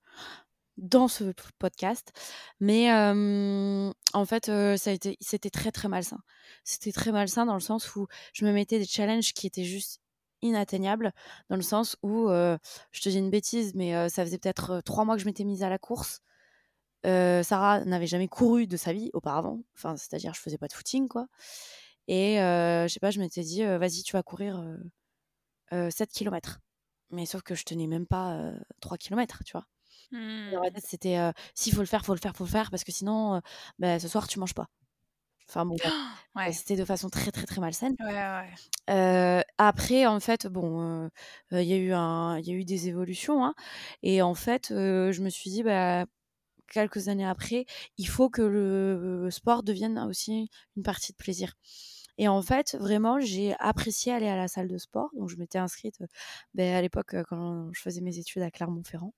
dans 0.79 1.09
ce 1.09 1.33
podcast. 1.59 2.13
Mais 2.61 2.91
en 2.93 4.27
fait, 4.27 4.49
été 4.51 5.17
c'était 5.21 5.51
très, 5.51 5.73
très 5.73 5.89
malsain. 5.89 6.21
C'était 6.65 6.93
très 6.93 7.13
malsain 7.13 7.47
dans 7.47 7.55
le 7.55 7.61
sens 7.61 7.97
où 7.97 8.07
je 8.35 8.45
me 8.47 8.53
mettais 8.53 8.79
des 8.79 8.87
challenges 8.87 9.35
qui 9.35 9.47
étaient 9.49 9.65
juste 9.65 10.01
inatteignables, 10.43 11.13
dans 11.51 11.57
le 11.57 11.63
sens 11.63 11.97
où, 12.03 12.29
je 12.31 13.01
te 13.03 13.09
dis 13.11 13.19
une 13.19 13.31
bêtise, 13.31 13.75
mais 13.75 14.09
ça 14.11 14.25
faisait 14.25 14.39
peut-être 14.39 14.81
3 14.85 15.05
mois 15.07 15.17
que 15.17 15.23
je 15.23 15.27
m'étais 15.27 15.45
mise 15.45 15.63
à 15.65 15.71
la 15.71 15.79
course. 15.79 16.21
Sarah 17.05 17.85
n'avait 17.87 18.07
jamais 18.09 18.29
couru 18.29 18.67
de 18.69 18.77
sa 18.79 18.93
vie 18.95 19.11
auparavant, 19.15 19.63
enfin, 19.77 19.97
c'est-à-dire 19.97 20.35
je 20.35 20.41
faisais 20.41 20.59
pas 20.59 20.69
de 20.69 20.75
footing, 20.75 21.09
quoi 21.09 21.29
et 22.09 22.37
je 22.39 22.89
sais 22.89 23.01
pas, 23.01 23.11
je 23.13 23.21
m'étais 23.21 23.43
dit: 23.45 23.63
«Heu, 23.65 23.77
vas-y, 23.79 24.03
tu 24.05 24.13
vas 24.15 24.23
courir, 24.25 24.61
heu 24.61 24.81
heu, 25.75 25.91
7 25.93 26.11
kilomètres». 26.13 26.61
Mais 27.11 27.27
sauf 27.27 27.43
que 27.43 27.55
je 27.55 27.65
tenais 27.65 27.87
même 27.87 28.07
pas, 28.07 28.35
heu, 28.37 28.61
3 28.81 28.99
kilomètres, 28.99 29.43
tu 29.45 29.53
vois? 29.53 29.67
Dans 30.51 30.61
ma 30.63 30.71
Mmh. 30.71 30.73
tête, 30.73 30.87
c'était, 30.87 31.19
heu: 31.19 31.33
«Si, 31.55 31.73
faut 31.73 31.81
le 31.81 31.87
faire, 31.87 32.05
faut 32.07 32.15
le 32.15 32.21
faire, 32.21 32.37
faut 32.37 32.45
le 32.45 32.51
faire 32.51 32.71
parce 32.71 32.85
que 32.85 32.93
sinon, 32.93 33.37
heu, 33.39 33.41
bah, 33.79 33.99
ce 34.01 34.09
soir, 34.09 34.29
tu 34.29 34.41
manges 34.41 34.55
pas». 34.55 34.69
Enfin 35.49 35.67
bon, 35.67 35.79
Ouais. 36.35 36.53
c'était 36.53 36.77
de 36.77 36.85
façon 36.87 37.11
très, 37.11 37.33
très, 37.33 37.47
très 37.47 37.61
malsaine. 37.63 37.97
Ouais, 38.01 38.07
ouais. 38.13 38.59
Heu, 38.91 39.43
après, 39.59 40.07
en 40.07 40.21
fait, 40.21 40.47
bon, 40.49 41.11
il 41.53 41.63
y 41.63 41.75
a 41.75 41.77
eu 41.79 41.93
un 41.93 42.39
y 42.41 42.51
a 42.53 42.55
eu 42.55 42.65
des 42.65 42.89
évolutions, 42.89 43.45
hein 43.45 43.55
et 44.03 44.23
en 44.23 44.35
fait, 44.37 44.69
je 44.71 45.23
me 45.23 45.31
suis 45.31 45.51
dit: 45.51 45.63
«Bah, 45.65 46.07
quelques 46.73 47.09
années 47.09 47.27
après, 47.27 47.67
il 47.99 48.09
faut 48.09 48.31
que 48.31 48.43
le 48.43 49.31
sport 49.33 49.63
devienne 49.65 49.99
aussi 50.01 50.51
une 50.77 50.83
partie 50.85 51.13
de 51.13 51.19
plaisir» 51.19 51.55
et 52.19 52.29
en 52.29 52.43
fait, 52.43 52.77
vraiment, 52.81 53.21
j'ai 53.21 53.55
apprécié 53.61 54.13
aller 54.13 54.29
à 54.29 54.37
la 54.37 54.49
salle 54.49 54.69
de 54.69 54.79
sport. 54.79 55.11
Donc 55.17 55.29
je 55.31 55.37
m'étais 55.37 55.59
inscrite, 55.59 56.01
heu, 56.03 56.07
beh, 56.55 56.73
à 56.75 56.83
l'époque, 56.83 57.15
heu, 57.15 57.25
quand 57.29 57.71
je 57.73 57.81
faisais 57.81 58.01
mes 58.01 58.19
études 58.19 58.43
à 58.43 58.51
Clermont-Ferrand 58.51 59.15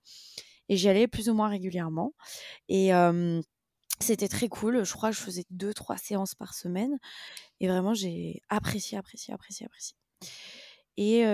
et 0.68 0.76
j'y 0.76 0.88
allais 0.88 1.08
plus 1.08 1.28
ou 1.30 1.34
moins 1.34 1.48
régulièrement 1.48 2.14
et 2.68 2.92
c'était 4.00 4.28
très 4.28 4.48
cool. 4.48 4.84
Je 4.84 4.92
crois 4.94 5.10
que 5.10 5.16
je 5.16 5.22
faisais 5.22 5.44
2-3 5.50 5.96
séances 5.98 6.34
par 6.34 6.54
semaine 6.54 6.98
et 7.60 7.68
vraiment, 7.68 7.94
j'ai 7.94 8.42
apprécié, 8.50 8.98
apprécié, 8.98 9.34
apprécié, 9.34 9.66
apprécié 9.66 9.94
et 10.96 11.24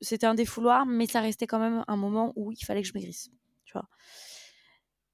c'était 0.00 0.26
un 0.26 0.34
défouloir, 0.34 0.86
mais 0.86 1.06
ça 1.06 1.20
restait 1.20 1.46
quand 1.46 1.58
même 1.58 1.84
un 1.88 1.96
moment 1.96 2.32
où 2.36 2.52
il 2.52 2.64
fallait 2.64 2.82
que 2.82 2.88
je 2.88 2.94
maigrisse, 2.94 3.30
tu 3.64 3.72
vois? 3.72 3.88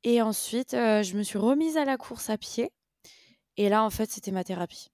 Et 0.04 0.20
ensuite, 0.22 0.72
je 0.72 1.16
me 1.16 1.22
suis 1.22 1.38
remise 1.38 1.76
à 1.76 1.84
la 1.84 1.96
course 1.96 2.30
à 2.30 2.36
pied 2.38 2.70
et 3.56 3.68
là, 3.68 3.84
en 3.84 3.90
fait, 3.90 4.10
c'était 4.10 4.32
ma 4.32 4.44
thérapie. 4.44 4.90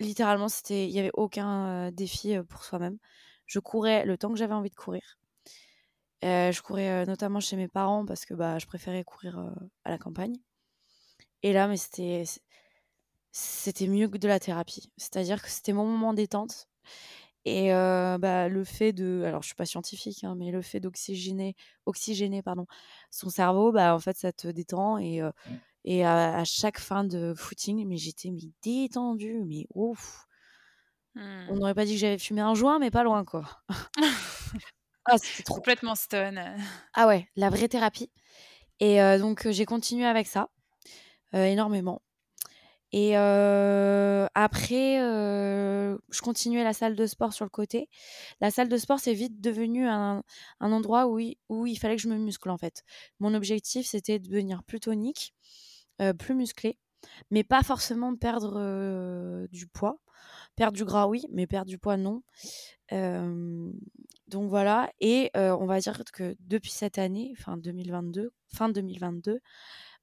Littéralement, 0.00 0.48
c'était 0.48 0.86
il 0.88 0.92
y 0.92 1.00
avait 1.00 1.12
aucun, 1.14 1.88
heu, 1.88 1.92
défi, 1.92 2.36
heu, 2.36 2.44
pour 2.44 2.64
soi-même. 2.64 2.98
Je 3.46 3.60
courais 3.60 4.06
le 4.06 4.18
temps 4.18 4.30
que 4.32 4.38
j'avais 4.38 4.54
envie 4.54 4.70
de 4.70 4.76
courir. 4.76 5.18
Heu, 6.22 6.50
je 6.52 6.60
courais, 6.62 7.06
notamment 7.06 7.38
chez 7.40 7.56
mes 7.56 7.68
parents 7.68 8.04
parce 8.06 8.24
que, 8.24 8.34
bah, 8.34 8.58
je 8.58 8.66
préférais 8.66 9.04
courir, 9.04 9.38
à 9.84 9.90
la 9.90 9.98
campagne 9.98 10.34
et 11.42 11.52
là, 11.52 11.68
mais 11.68 11.76
c'était 13.32 13.86
mieux 13.88 14.08
que 14.08 14.18
de 14.18 14.28
la 14.28 14.38
thérapie. 14.40 14.90
C'est-à-dire 14.96 15.42
que 15.42 15.48
c'était 15.50 15.72
mon 15.72 15.86
moment 15.86 16.14
détente 16.14 16.68
et 17.46 17.70
bah, 17.70 18.48
le 18.48 18.64
fait 18.64 18.92
de 18.92 19.24
alors 19.26 19.42
je 19.42 19.48
suis 19.48 19.56
pas 19.56 19.66
scientifique, 19.66 20.24
hein, 20.24 20.34
mais 20.36 20.50
le 20.52 20.62
fait 20.62 20.80
d'oxygéner 20.80 21.56
oxygéner, 21.86 22.42
pardon, 22.42 22.66
son 23.10 23.30
cerveau, 23.30 23.72
bah, 23.72 23.94
en 23.94 24.00
fait, 24.00 24.16
ça 24.18 24.32
te 24.32 24.48
détend 24.48 24.98
et 24.98 25.22
et 25.84 26.04
à 26.04 26.38
à 26.38 26.44
chaque 26.44 26.78
fin 26.80 27.04
de 27.04 27.34
footing, 27.36 27.86
mais 27.86 27.96
j'étais 27.96 28.30
mais 28.30 28.50
détendue, 28.62 29.42
mais 29.44 29.66
ouf! 29.74 30.26
On 31.46 31.56
n'aurait 31.56 31.74
pas 31.74 31.84
dit 31.84 31.92
que 31.94 31.98
j'avais 32.00 32.18
fumé 32.18 32.40
un 32.40 32.54
joint, 32.54 32.78
mais 32.78 32.90
pas 32.90 33.02
loin, 33.02 33.24
quoi. 33.24 33.44
Ah, 35.06 35.16
c'était 35.18 35.42
trop. 35.42 35.64
Complètement 35.64 35.94
stun, 35.94 36.36
heu. 36.36 36.56
Ah 36.94 37.06
ouais, 37.08 37.28
la 37.36 37.50
vraie 37.50 37.68
thérapie 37.68 38.10
et 38.80 39.00
heu, 39.02 39.18
donc 39.18 39.48
j'ai 39.50 39.66
continué 39.66 40.06
avec 40.06 40.26
ça, 40.28 40.50
heu, 41.34 41.38
énormément 41.46 42.02
et 42.92 43.16
après, 43.16 44.98
je 45.00 46.20
continuais 46.22 46.64
la 46.64 46.72
salle 46.72 46.96
de 46.96 47.06
sport 47.06 47.32
sur 47.32 47.44
le 47.44 47.50
côté. 47.50 47.88
La 48.40 48.50
salle 48.50 48.68
de 48.68 48.76
sport, 48.76 49.00
c'est 49.00 49.14
vite 49.14 49.40
devenu 49.40 49.86
un 49.88 50.22
un 50.60 50.72
endroit 50.72 51.06
où 51.08 51.18
il 51.18 51.36
où 51.48 51.66
il 51.66 51.76
fallait 51.78 51.96
que 51.96 52.02
je 52.02 52.08
me 52.08 52.16
muscle, 52.18 52.50
en 52.50 52.58
fait. 52.58 52.84
Mon 53.20 53.34
objectif, 53.34 53.86
c'était 53.86 54.18
de 54.20 54.28
devenir 54.28 54.62
plus 54.64 54.80
tonique, 54.80 55.34
plus 56.18 56.34
musclée, 56.34 56.78
mais 57.30 57.44
pas 57.44 57.62
forcément 57.62 58.16
perdre, 58.16 58.58
heu, 58.60 59.48
du 59.52 59.66
poids. 59.66 59.98
Perdre 60.56 60.76
du 60.76 60.84
gras, 60.84 61.06
oui, 61.08 61.26
mais 61.32 61.46
perdre 61.46 61.68
du 61.70 61.78
poids, 61.78 61.96
non. 61.98 62.22
Donc 64.28 64.48
voilà 64.48 64.90
et 65.00 65.30
heu, 65.36 65.52
on 65.54 65.66
va 65.66 65.80
dire 65.80 66.02
que 66.12 66.36
depuis 66.40 66.70
cette 66.72 66.98
année, 66.98 67.34
enfin 67.38 67.56
2022, 67.58 68.32
fin 68.54 68.68
2022, 68.70 69.40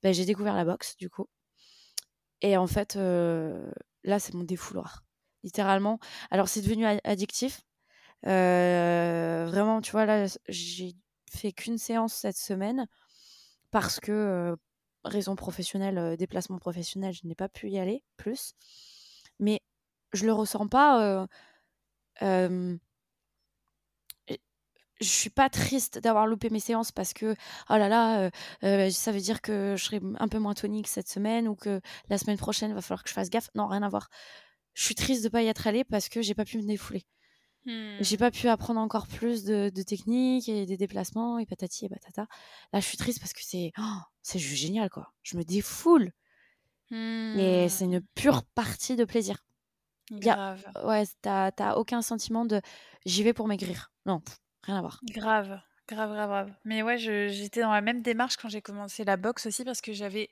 bah, 0.04 0.12
j'ai 0.13 0.25
découvert 0.25 0.56
la 0.56 0.65
boxe, 0.65 0.95
du 0.97 1.10
coup 1.10 1.27
et 2.41 2.58
en 2.58 2.67
fait, 2.67 2.95
là, 2.95 4.19
c'est 4.19 4.34
mon 4.34 4.43
défouloir. 4.43 5.04
Littéralement. 5.43 5.99
Alors 6.30 6.47
c'est 6.49 6.62
devenu 6.62 6.86
addictif. 7.04 7.62
Vraiment, 8.23 9.82
tu 9.82 9.91
vois, 9.91 10.06
là, 10.06 10.25
j'ai 10.49 10.95
fait 11.32 11.51
qu'une 11.51 11.77
séance 11.77 12.13
cette 12.13 12.38
semaine 12.38 12.88
parce 13.71 13.99
que, 13.99 14.56
raison 15.05 15.35
professionnelle, 15.35 15.97
heu, 15.97 16.17
déplacement 16.17 16.57
professionnel, 16.59 17.13
je 17.13 17.27
n'ai 17.27 17.35
pas 17.35 17.49
pu 17.49 17.69
y 17.69 17.79
aller 17.79 18.03
plus. 18.17 18.53
Mais 19.39 19.61
je 20.13 20.25
le 20.25 20.33
ressens 20.33 20.67
pas, 20.67 21.23
heu, 21.23 21.27
hem 22.21 22.79
et 24.27 24.39
je 25.01 25.07
suis 25.09 25.29
pas 25.31 25.49
triste 25.49 25.99
d'avoir 25.99 26.27
loupé 26.27 26.49
mes 26.51 26.59
séances 26.61 26.91
parce 26.91 27.13
que: 27.13 27.35
«Oh 27.69 27.77
là 27.77 27.89
là, 27.89 28.29
heu, 28.63 28.91
ça 28.91 29.11
veut 29.11 29.19
dire 29.21 29.41
que 29.41 29.75
je 29.77 29.83
serai 29.85 30.01
un 30.19 30.27
peu 30.29 30.39
moins 30.39 30.53
tonique 30.55 30.87
cette 30.87 31.09
semaine 31.09 31.47
ou 31.47 31.55
que 31.55 31.81
la 32.09 32.17
semaine 32.17 32.37
prochaine, 32.37 32.73
va 32.73 32.81
falloir 32.81 33.03
que 33.03 33.09
je 33.09 33.15
fasse 33.15 33.29
gaffe». 33.29 33.49
Non, 33.55 33.67
rien 33.67 33.83
à 33.83 33.89
voir. 33.89 34.09
Je 34.75 34.83
suis 34.85 34.95
triste 34.95 35.23
de 35.23 35.29
pas 35.29 35.43
y 35.43 35.47
être 35.47 35.67
allée 35.67 35.83
parce 35.85 36.09
que 36.09 36.21
j'ai 36.21 36.35
pas 36.35 36.45
pu 36.45 36.57
me 36.59 36.63
défouler. 36.67 37.03
J'ai 38.00 38.17
Mmh. 38.17 38.17
pas 38.17 38.32
pu 38.32 38.47
apprendre 38.47 38.80
encore 38.82 39.08
plus 39.08 39.43
de 39.45 39.71
de 39.74 39.84
techniques 39.84 40.50
et 40.50 40.65
des 40.65 40.78
déplacements 40.78 41.39
et 41.39 41.45
patati 41.45 41.86
et 41.86 41.89
patata. 41.89 42.28
Là, 42.74 42.80
je 42.80 42.86
suis 42.86 42.97
triste 42.97 43.19
parce 43.19 43.34
que 43.34 43.41
c'est 43.43 43.74
c'est 44.24 44.39
juste 44.39 44.62
génial, 44.62 44.89
quoi. 44.89 45.13
Je 45.24 45.38
me 45.38 45.43
défoule 45.43 46.12
Et 47.34 47.69
c'est 47.69 47.86
Mmh. 47.86 47.86
une 47.86 48.02
pure 48.15 48.43
partie 48.43 48.95
de 48.95 49.06
plaisir. 49.06 49.38
A 50.28 50.38
Grave. 50.38 50.65
ouais, 50.86 51.06
tu 51.08 51.30
as 51.30 51.52
tu 51.54 51.63
as 51.63 51.78
aucun 51.78 52.02
sentiment 52.02 52.45
de: 52.45 52.62
«J'y 53.06 53.24
vais 53.24 53.34
pour 53.34 53.47
maigrir». 53.47 53.91
Non, 54.06 54.21
rien 54.63 54.78
à 54.78 54.82
voir. 54.82 55.04
Grave, 55.04 55.62
grave, 55.88 56.12
grave, 56.13 56.28
grave. 56.30 56.54
Mais 56.63 56.84
ouais, 56.84 56.97
j'étais 56.97 57.62
dans 57.62 57.71
la 57.71 57.82
même 57.82 58.02
démarche 58.02 58.38
quand 58.38 58.50
j'ai 58.50 58.62
commencé 58.62 59.04
la 59.04 59.17
boxe 59.17 59.45
aussi 59.47 59.63
parce 59.65 59.82
que 59.82 59.93
j'avais 59.93 60.30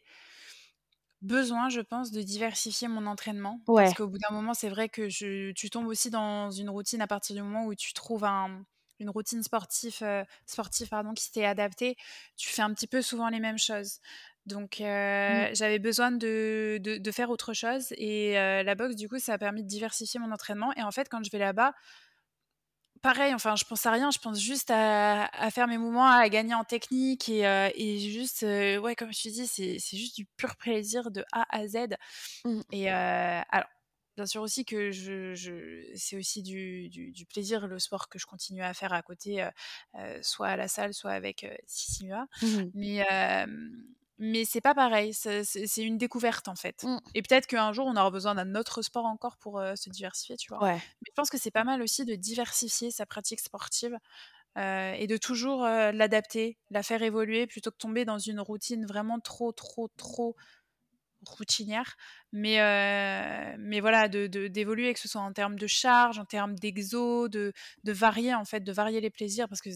besoin, 1.22 1.70
je 1.70 1.82
pense, 1.82 2.12
de 2.12 2.22
diversifier 2.22 2.88
mon 2.88 3.06
entraînement. 3.08 3.62
Parce 3.76 3.94
Ouais. 3.94 3.96
qu'au 3.96 4.08
bout 4.08 4.18
d'un 4.20 4.34
moment, 4.36 4.54
c'est 4.54 4.70
vrai 4.70 4.90
que 4.90 5.10
je 5.10 5.52
tu 5.54 5.70
tombes 5.70 5.88
aussi 5.88 6.10
dans 6.10 6.52
une 6.52 6.70
routine 6.70 7.02
à 7.02 7.08
partir 7.08 7.36
du 7.36 7.42
moment 7.42 7.66
où 7.66 7.76
tu 7.76 7.94
trouves 7.94 8.24
un 8.26 8.66
une 9.02 9.10
routine 9.10 9.42
sportif, 9.44 10.02
heu, 10.02 10.26
sportive 10.46 10.90
pardon, 10.90 11.14
qui 11.14 11.32
t'est 11.32 11.46
adaptée. 11.46 11.96
Tu 12.38 12.50
fais 12.50 12.62
un 12.62 12.74
petit 12.74 12.88
peu 12.88 13.02
souvent 13.02 13.30
les 13.30 13.40
mêmes 13.40 13.58
choses. 13.58 14.00
Donc 14.46 14.82
Mmh. 15.28 15.46
heu, 15.46 15.50
j'avais 15.54 15.80
besoin 15.80 16.12
de 16.12 16.80
de 16.82 16.98
de 16.98 17.12
faire 17.12 17.30
autre 17.30 17.54
chose 17.54 17.94
et 17.98 18.38
heu, 18.38 18.64
la 18.64 18.76
boxe, 18.76 18.96
du 18.96 19.08
coup, 19.10 19.20
ça 19.20 19.34
a 19.34 19.38
permis 19.38 19.64
de 19.64 19.68
diversifier 19.70 20.20
mon 20.20 20.32
entraînement 20.32 20.74
et 20.76 20.84
en 20.84 20.92
fait, 20.92 21.08
quand 21.10 21.24
je 21.24 21.32
vais 21.32 21.40
là-bas 21.40 21.74
pareil, 23.02 23.34
enfin, 23.34 23.56
je 23.56 23.66
pense 23.66 23.86
à 23.86 23.92
rien, 23.92 24.12
je 24.12 24.20
pense 24.20 24.40
juste 24.40 24.72
à 24.72 25.26
à 25.26 25.52
faire 25.52 25.68
mes 25.68 25.78
mouvements, 25.78 26.08
à 26.10 26.28
gagner 26.30 26.54
en 26.56 26.64
technique 26.64 27.30
et 27.30 27.42
et 27.76 28.00
juste, 28.12 28.44
heu, 28.44 28.78
ouais, 28.80 28.96
comme 28.96 29.14
je 29.14 29.22
te 29.24 29.30
dis, 29.30 29.48
c'est 29.48 29.80
juste 29.98 30.16
du 30.16 30.26
pur 30.26 30.56
plaisir 30.58 31.12
de 31.12 31.24
A 31.32 31.46
à 31.56 31.68
Z 31.68 31.78
Mmh. 32.46 32.64
et 32.72 32.90
heu, 32.90 32.94
alors, 32.94 33.70
bien 34.18 34.26
sûr 34.28 34.42
aussi 34.44 34.66
que 34.66 34.92
je 34.92 35.36
je 35.36 35.92
c'est 35.96 36.18
aussi 36.18 36.44
du 36.44 36.90
du 36.90 37.12
du 37.12 37.26
plaisir, 37.26 37.68
le 37.68 37.80
sport 37.80 38.10
que 38.10 38.20
je 38.20 38.26
continue 38.28 38.64
à 38.64 38.74
faire 38.76 38.94
à 38.94 39.02
côté, 39.04 39.48
soit 40.24 40.50
à 40.50 40.58
la 40.58 40.68
salle, 40.70 40.94
soit 40.94 41.12
avec, 41.14 41.46
Sissimua. 41.68 42.28
Mmh. 42.42 42.72
Mais 42.74 43.06
mais 44.20 44.46
c'est 44.46 44.62
pas 44.62 44.76
pareil, 44.76 45.14
c'est 45.14 45.84
une 45.84 45.98
découverte, 45.98 46.48
en 46.50 46.56
fait 46.56 46.84
Mmh. 46.84 47.00
et 47.16 47.22
peut-être 47.24 47.48
qu'un 47.48 47.74
jour, 47.74 47.88
on 47.88 47.96
aura 47.98 48.12
besoin 48.12 48.36
d'un 48.36 48.56
autre 48.56 48.82
sport 48.84 49.06
encore 49.06 49.38
pour, 49.38 49.62
se 49.76 49.90
diversifier, 49.90 50.38
tu 50.38 50.50
vois? 50.50 50.60
Ouais. 50.60 50.82
Mais 51.02 51.08
je 51.10 51.14
pense 51.16 51.30
que 51.32 51.38
c'est 51.40 51.52
pas 51.52 51.64
mal 51.66 51.82
aussi 51.82 52.06
de 52.06 52.16
diversifier 52.16 52.92
sa 52.92 53.06
pratique 53.06 53.40
sportive, 53.42 53.98
et 54.58 55.08
de 55.08 55.18
toujours, 55.18 55.64
l'adapter, 55.64 56.58
la 56.72 56.84
faire 56.84 57.04
évoluer 57.04 57.48
plutôt 57.48 57.72
que 57.72 57.78
tomber 57.78 58.06
dans 58.06 58.20
une 58.20 58.40
routine 58.42 58.86
vraiment 58.86 59.20
trop, 59.22 59.52
trop, 59.54 59.90
trop 59.98 60.36
routinière. 61.28 61.96
Mais 62.34 62.58
mais 63.60 63.80
voilà, 63.82 64.10
de 64.10 64.28
de 64.28 64.48
d'évoluer, 64.48 64.94
que 64.94 65.00
ce 65.02 65.08
soit 65.10 65.22
en 65.22 65.34
termes 65.34 65.58
de 65.60 65.68
charge, 65.68 66.20
en 66.20 66.26
termes 66.26 66.56
d'exo, 66.56 67.30
de 67.30 67.54
de 67.84 67.92
varier, 67.94 68.36
en 68.36 68.46
fait, 68.46 68.62
de 68.62 68.72
varier 68.74 69.02
les 69.02 69.10
plaisirs 69.12 69.48
parce 69.50 69.62
que 69.62 69.70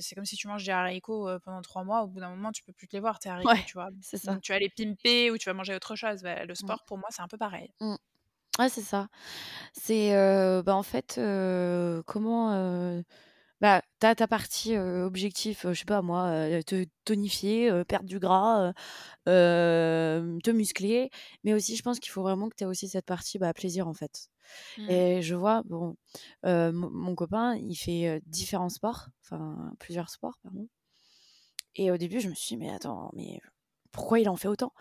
c'est 0.00 0.14
comme 0.14 0.24
si 0.24 0.36
tu 0.36 0.48
manges 0.48 0.64
des 0.64 0.70
haricots, 0.72 1.28
pendant 1.44 1.62
3 1.62 1.84
mois, 1.84 2.02
au 2.02 2.08
bout 2.08 2.20
d'un 2.20 2.30
moment, 2.30 2.52
tu 2.52 2.62
peux 2.62 2.72
plus 2.72 2.88
te 2.88 2.96
les 2.96 3.00
voir 3.00 3.18
tes 3.18 3.28
haricots, 3.30 3.50
Ouais, 3.50 3.64
tu 3.64 3.74
vois? 3.74 3.90
c'est 4.00 4.18
ça. 4.18 4.36
Donc 4.36 4.42
tu 4.42 4.52
vas 4.52 4.58
les 4.58 4.70
pimper 4.70 5.30
ou 5.30 5.38
tu 5.38 5.48
vas 5.48 5.54
manger 5.54 5.74
autre 5.74 5.96
chose. 5.96 6.22
Bah, 6.22 6.44
le 6.44 6.54
Mmh. 6.60 6.76
sport, 6.76 6.84
pour 6.84 6.98
moi, 6.98 7.08
c'est 7.10 7.22
un 7.22 7.28
peu 7.28 7.38
pareil. 7.38 7.72
Mmh. 7.80 7.96
Ouais, 8.58 8.68
c'est 8.70 8.82
ça. 8.82 9.08
C'est, 9.74 10.12
bah, 10.64 10.76
en 10.76 10.82
fait, 10.84 11.14
comment, 12.06 13.02
bah, 13.60 13.82
tu 14.00 14.06
as 14.06 14.14
ta 14.14 14.26
partie, 14.28 14.74
heu, 14.76 15.04
objectif, 15.04 15.64
heu, 15.66 15.72
je 15.74 15.80
sais 15.80 15.84
pas 15.86 16.02
moi, 16.02 16.30
te 16.66 16.84
tonifier, 17.04 17.84
perdre 17.88 18.06
du 18.06 18.18
gras, 18.18 18.72
te 19.26 20.50
muscler. 20.50 21.10
Mais 21.44 21.54
aussi, 21.54 21.76
je 21.76 21.82
pense 21.82 22.00
qu'il 22.00 22.12
faut 22.12 22.22
vraiment 22.22 22.48
que 22.50 22.56
tu 22.56 22.64
aies 22.64 22.66
aussi 22.66 22.88
cette 22.88 23.06
partie, 23.06 23.38
bah, 23.38 23.54
plaisir, 23.54 23.88
en 23.88 23.94
fait. 23.94 24.28
Mmh. 24.76 25.06
Et 25.12 25.22
je 25.22 25.34
vois, 25.36 25.62
bon, 25.66 25.96
mon 26.44 26.90
mon 26.90 27.14
copain, 27.16 27.56
il 27.56 27.76
fait, 27.76 28.22
différents 28.26 28.70
sports, 28.70 29.08
enfin 29.22 29.72
plusieurs 29.80 30.10
sports, 30.10 30.38
pardon. 30.42 30.68
Et 31.74 31.90
au 31.90 31.96
début, 31.96 32.20
je 32.20 32.28
me 32.28 32.34
suis 32.34 32.56
dit: 32.56 32.56
«Mais 32.56 32.70
attends, 32.70 33.10
mais 33.14 33.40
pourquoi 33.92 34.20
il 34.20 34.28
en 34.28 34.36
fait 34.36 34.48
autant?» 34.48 34.72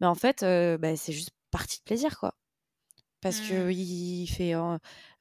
mais 0.00 0.06
en 0.06 0.14
fait, 0.14 0.42
bah, 0.80 0.96
c'est 0.96 1.12
juste 1.12 1.30
partie 1.50 1.78
de 1.78 1.84
plaisir, 1.84 2.18
quoi. 2.18 2.34
Parce 3.22 3.40
Mmh. 3.40 3.72
qu'il 3.80 4.28
fait, 4.30 4.54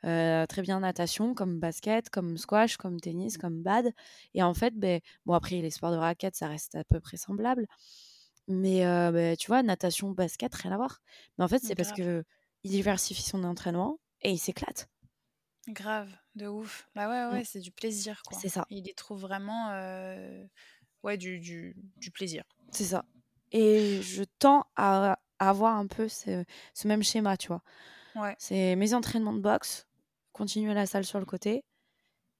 heu, 0.05 0.45
très 0.47 0.61
bien 0.61 0.79
natation, 0.81 1.33
comme 1.35 1.59
basket, 1.59 2.09
comme 2.09 2.37
squash, 2.37 2.77
comme 2.77 2.99
tennis, 2.99 3.37
comme 3.37 3.61
bad 3.63 3.91
et 4.33 4.43
en 4.43 4.53
fait, 4.53 4.75
beh, 4.75 5.01
bon 5.25 5.33
après 5.33 5.61
les 5.61 5.71
sports 5.71 5.91
de 5.91 5.97
raquettes, 5.97 6.35
ça 6.35 6.47
reste 6.47 6.75
à 6.75 6.83
peu 6.83 6.99
près 6.99 7.17
semblable. 7.17 7.67
Mais 8.47 8.85
heu, 8.85 9.11
beh, 9.11 9.35
tu 9.37 9.47
vois, 9.47 9.63
natation, 9.63 10.11
basket, 10.11 10.53
rien 10.55 10.71
à 10.73 10.77
voir. 10.77 10.99
Mais 11.37 11.45
en 11.45 11.47
fait, 11.47 11.59
c'est 11.63 11.75
parce 11.75 11.91
Grave, 11.91 11.93
qu'il 11.93 12.23
diversifie 12.65 13.23
son 13.23 13.43
entraînement 13.43 13.99
et 14.21 14.31
il 14.31 14.39
s'éclate. 14.39 14.89
grave, 15.67 16.15
de 16.35 16.47
ouf. 16.47 16.89
Bah, 16.95 17.09
ouais, 17.09 17.31
ouais, 17.33 17.43
Mmh, 17.43 17.45
c'est 17.45 17.59
du 17.59 17.71
plaisir, 17.71 18.23
quoi. 18.25 18.41
c'est 18.41 18.49
ça, 18.49 18.67
Il 18.69 18.87
y 18.87 18.93
trouve 18.95 19.21
vraiment, 19.21 19.71
heu, 19.73 20.47
ouais, 21.03 21.17
du 21.17 21.39
du 21.39 21.75
du 21.97 22.11
plaisir. 22.11 22.45
c'est 22.71 22.85
ça 22.85 23.05
et 23.51 24.01
je 24.01 24.23
tends 24.39 24.65
à 24.75 25.17
à 25.39 25.49
avoir 25.49 25.75
un 25.77 25.87
peu 25.87 26.07
ce 26.07 26.43
ce 26.75 26.87
même 26.87 27.01
schéma, 27.03 27.35
tu 27.37 27.47
vois? 27.47 27.63
Ouais. 28.15 28.37
C'est 28.37 28.75
mes 28.77 28.93
entraînements 28.95 29.33
de 29.33 29.39
boxe, 29.41 29.87
continuer 30.33 30.73
la 30.73 30.85
salle 30.85 31.05
sur 31.05 31.19
le 31.19 31.25
côté, 31.25 31.63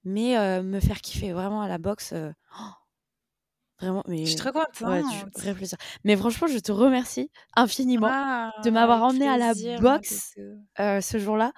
mais 0.04 0.36
heu, 0.38 0.62
me 0.62 0.80
faire 0.80 1.00
kiffer 1.02 1.32
vraiment 1.32 1.62
à 1.62 1.68
la 1.68 1.78
boxe, 1.78 2.12
heu, 2.14 2.34
vraiment 3.80 4.02
Je 4.22 4.28
suis 4.30 4.36
mais 4.36 4.36
trop 4.36 4.50
ouais, 4.80 5.04
du 5.04 5.26
contente. 5.26 5.52
plaisir. 5.54 5.78
Mais 6.04 6.16
franchement, 6.16 6.46
je 6.48 6.58
te 6.58 6.72
remercie 6.72 7.30
infiniment 7.56 8.14
de 8.58 8.70
Ah, 8.70 8.70
m'avoir 8.70 9.02
emmenée 9.02 9.28
à 9.28 9.38
la 9.38 9.54
de 9.54 9.78
boxe, 9.78 10.34
heu, 10.80 11.00
ce 11.00 11.18
jour-là 11.18 11.52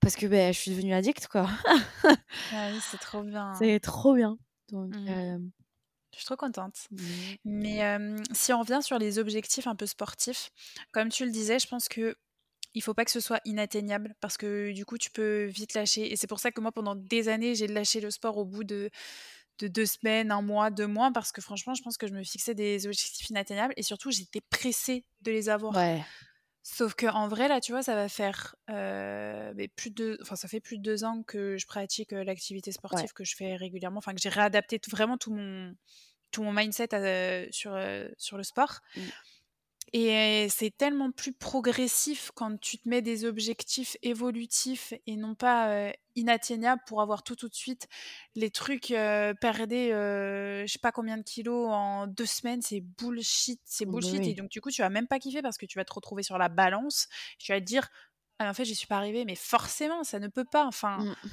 parce 0.00 0.16
que, 0.16 0.26
beh, 0.26 0.52
je 0.52 0.58
suis 0.60 0.72
devenue 0.72 0.94
addict, 0.94 1.28
quoi. 1.28 1.48
ah 2.50 2.68
oui, 2.70 2.80
c'est 2.80 2.98
trop 2.98 3.22
bien. 3.24 3.70
C'est 3.74 3.80
trop 3.80 4.14
bien 4.14 4.38
donc 4.70 4.94
Mmh. 4.94 5.50
Je 6.12 6.18
suis 6.18 6.26
trop 6.26 6.36
contente. 6.36 6.88
mais 7.44 7.82
si 8.34 8.52
on 8.52 8.60
revient 8.60 8.80
sur 8.82 8.98
les 8.98 9.18
objectifs 9.18 9.66
un 9.68 9.76
peu 9.76 9.86
sportifs, 9.86 10.50
comme 10.92 11.10
tu 11.10 11.24
le 11.26 11.30
disais, 11.32 11.58
je 11.60 11.68
pense 11.68 11.88
que 11.88 12.16
il 12.74 12.82
faut 12.82 12.94
pas 12.94 13.04
que 13.04 13.10
ce 13.10 13.20
soit 13.20 13.40
inatteignable 13.44 14.14
parce 14.20 14.36
que 14.36 14.72
du 14.72 14.84
coup, 14.84 14.98
tu 14.98 15.10
peux 15.10 15.44
vite 15.46 15.74
lâcher 15.74 16.12
et 16.12 16.16
c'est 16.16 16.26
pour 16.26 16.40
ça 16.40 16.52
que 16.52 16.60
moi, 16.60 16.72
pendant 16.72 16.94
des 16.96 17.28
années, 17.28 17.54
j'ai 17.54 17.66
lâché 17.68 18.00
le 18.00 18.10
sport 18.10 18.38
au 18.38 18.44
bout 18.44 18.64
de 18.64 18.90
de 19.60 19.68
2 19.68 19.86
semaines, 19.86 20.30
un 20.32 20.42
mois, 20.42 20.70
2 20.70 20.86
mois 20.88 21.10
parce 21.12 21.32
que 21.32 21.42
franchement, 21.42 21.74
je 21.74 21.82
pense 21.82 21.98
que 21.98 22.06
je 22.08 22.14
me 22.14 22.24
fixais 22.24 22.54
des 22.54 22.86
objectifs 22.86 23.30
inatteignables 23.30 23.74
et 23.76 23.82
surtout, 23.82 24.10
j'étais 24.10 24.40
pressée 24.50 25.06
de 25.22 25.32
les 25.32 25.48
avoir. 25.50 25.74
ouais, 25.74 26.04
Sauf 26.62 26.94
qu'en 26.94 27.26
vrai, 27.28 27.48
là, 27.48 27.60
tu 27.60 27.72
vois, 27.72 27.82
ça 27.82 27.94
va 27.94 28.08
faire, 28.08 28.54
heu, 28.70 29.52
beh, 29.54 29.68
plus 29.68 29.90
de 29.90 30.18
enfin, 30.22 30.36
ça 30.36 30.46
fait 30.48 30.60
plus 30.60 30.76
de 30.78 30.82
2 30.82 31.04
ans 31.04 31.22
que 31.22 31.56
je 31.56 31.66
pratique, 31.66 32.12
heu, 32.12 32.22
l'activité 32.22 32.70
ouais. 32.92 33.06
sportive 33.06 33.12
que 33.14 33.24
je 33.24 33.34
fais 33.36 33.56
régulièrement, 33.56 33.98
enfin 33.98 34.14
que 34.14 34.20
j'ai 34.20 34.28
réadapté 34.28 34.78
vraiment 34.90 35.16
tout 35.18 35.32
mon 35.34 35.74
tout 36.32 36.42
mon 36.44 36.52
mindset, 36.52 36.88
heu, 36.94 37.48
sur, 37.52 37.78
sur 38.18 38.36
le 38.38 38.42
sport 38.44 38.80
Mmh. 38.94 39.10
Et 39.92 40.48
c'est 40.50 40.70
tellement 40.76 41.10
plus 41.10 41.32
progressif 41.32 42.30
quand 42.34 42.58
tu 42.60 42.78
te 42.78 42.88
mets 42.88 43.02
des 43.02 43.24
objectifs 43.24 43.96
évolutifs 44.02 44.94
et 45.06 45.16
non 45.16 45.34
pas, 45.34 45.92
inatteignables 46.16 46.82
pour 46.86 47.00
avoir 47.02 47.22
tout, 47.22 47.34
tout 47.36 47.48
de 47.48 47.54
suite. 47.54 47.88
Les 48.36 48.50
trucs, 48.50 48.90
heu, 48.92 49.34
perdez, 49.40 49.90
heu, 49.92 50.64
je 50.66 50.72
sais 50.72 50.78
pas 50.78 50.92
combien 50.92 51.16
de 51.18 51.22
kilos 51.24 51.68
en 51.72 52.06
2 52.06 52.26
semaines, 52.26 52.62
c'est 52.62 52.80
bullshit, 52.80 53.60
c'est 53.64 53.86
Beh, 53.86 53.86
bullshit 53.86 54.26
et 54.28 54.34
donc 54.34 54.50
du 54.50 54.60
coup, 54.60 54.70
tu 54.70 54.82
vas 54.82 54.90
même 54.90 55.08
pas 55.08 55.18
kiffer 55.18 55.42
parce 55.42 55.58
que 55.58 55.66
tu 55.66 55.78
vas 55.78 55.84
te 55.84 55.92
retrouver 55.92 56.22
sur 56.22 56.38
la 56.38 56.48
balance, 56.48 57.08
tu 57.38 57.52
vas 57.52 57.60
te 57.60 57.64
dire: 57.66 57.88
«Ah 58.38 58.48
en 58.50 58.54
fait, 58.54 58.64
j'y 58.64 58.74
suis 58.76 58.86
pas 58.86 58.96
arrivée», 58.96 59.24
mais 59.24 59.34
forcément, 59.36 60.04
ça 60.04 60.18
ne 60.20 60.28
peut 60.28 60.44
pas, 60.44 60.64
enfin 60.66 61.04
Mmh. 61.04 61.30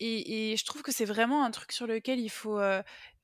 et 0.00 0.52
et 0.52 0.56
je 0.56 0.64
trouve 0.64 0.82
que 0.82 0.92
c'est 0.92 1.04
vraiment 1.04 1.44
un 1.44 1.50
truc 1.50 1.72
sur 1.72 1.86
lequel 1.86 2.20
il 2.20 2.30
faut, 2.30 2.58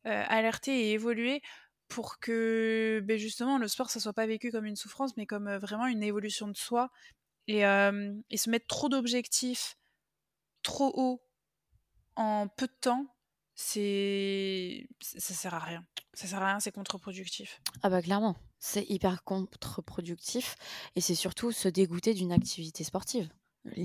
alerter 0.04 0.90
et 0.90 0.92
évoluer 0.92 1.42
pour 1.88 2.20
que, 2.20 3.00
beh, 3.04 3.18
justement 3.18 3.58
le 3.58 3.68
sport 3.68 3.90
ça 3.90 4.00
soit 4.00 4.12
pas 4.14 4.26
vécu 4.26 4.50
comme 4.52 4.66
une 4.66 4.76
souffrance, 4.76 5.16
mais 5.16 5.26
comme, 5.26 5.48
heu, 5.48 5.58
vraiment 5.58 5.86
une 5.86 6.02
évolution 6.02 6.48
de 6.48 6.56
soi 6.56 6.90
et 7.48 7.62
se 7.62 8.50
mettre 8.50 8.66
trop 8.66 8.88
d'objectifs 8.88 9.76
trop 10.62 10.92
hauts 10.96 11.22
en 12.16 12.48
peu 12.48 12.66
de 12.68 12.74
temps, 12.80 13.06
c'est 13.54 14.88
ça 15.00 15.34
sert 15.34 15.54
à 15.54 15.60
rien. 15.60 15.86
Ça 16.14 16.26
sert 16.28 16.42
à 16.42 16.48
rien, 16.48 16.60
c'est 16.60 16.72
contre-productif. 16.72 17.62
Ah 17.82 17.90
bah, 17.90 18.02
clairement, 18.02 18.36
c'est 18.58 18.84
hyper 18.88 19.22
contre-productif 19.24 20.56
et 20.96 21.00
c'est 21.00 21.14
surtout 21.14 21.52
se 21.52 21.68
dégoûter 21.68 22.14
d'une 22.14 22.32
activité 22.32 22.82
sportive. 22.84 23.28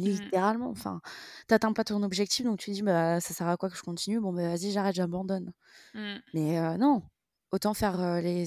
Mmh. 0.06 0.32
Littéralement, 0.32 0.70
enfin, 0.70 1.02
tu 1.48 1.54
atteins 1.54 1.74
pas 1.74 1.84
ton 1.84 2.02
objectif 2.04 2.46
donc 2.46 2.60
tu 2.60 2.72
dis: 2.72 2.82
«Bah, 2.82 3.20
ça 3.20 3.34
sert 3.34 3.48
à 3.48 3.58
quoi 3.58 3.70
que 3.70 3.76
je 3.78 3.82
continue? 3.84 4.20
Bon, 4.20 4.34
bah, 4.34 4.48
vas-y, 4.50 4.72
j'arrête, 4.72 4.96
j'abandonne». 4.96 5.54
Mmh. 5.94 6.24
Mais 6.34 6.60
heu, 6.60 6.78
non, 6.78 7.04
autant 7.54 7.74
faire, 7.76 8.22
les 8.22 8.46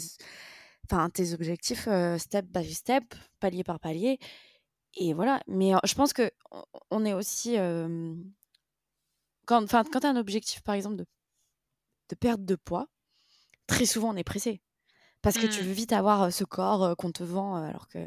enfin, 0.91 1.11
tes 1.11 1.35
objectifs, 1.35 1.89
step 2.19 2.47
by 2.47 2.75
step, 2.75 3.15
palier 3.41 3.65
par 3.65 3.81
palier 3.81 4.19
et 4.97 5.15
voilà. 5.15 5.41
Mais 5.49 5.73
je 5.85 5.95
pense 5.95 6.13
qu'on 6.15 6.31
on 6.91 7.05
est 7.07 7.15
aussi, 7.15 7.57
quand 9.47 9.63
enfin, 9.65 9.83
quand 9.91 10.01
tu 10.01 10.07
as 10.07 10.11
un 10.11 10.17
objectif, 10.17 10.63
par 10.63 10.75
exemple, 10.75 10.97
de 10.97 11.07
de 12.09 12.15
perte 12.15 12.45
de 12.45 12.57
poids, 12.57 12.87
très 13.67 13.87
souvent, 13.87 14.11
on 14.15 14.17
est 14.17 14.25
pressé. 14.25 14.63
Parce 15.23 15.39
que 15.39 15.47
tu 15.47 15.63
Mmh. 15.63 15.65
veux 15.65 15.73
vite 15.73 15.93
avoir, 15.93 16.33
ce 16.33 16.45
corps, 16.45 16.97
qu'on 16.97 17.13
te 17.13 17.25
vend, 17.25 17.57
alors 17.57 17.89
que 17.89 18.01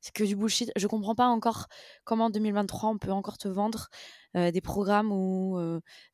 c'est 0.00 0.12
que 0.12 0.24
du 0.24 0.36
bullshit. 0.36 0.70
Je 0.76 0.86
comprends 0.86 1.14
pas 1.14 1.26
encore 1.26 1.66
comment 2.04 2.26
en 2.26 2.30
2023 2.30 2.90
on 2.90 2.98
peut 2.98 3.12
encore 3.12 3.38
te 3.38 3.48
vendre, 3.48 3.88
des 4.34 4.60
programmes 4.60 5.12
ou 5.12 5.58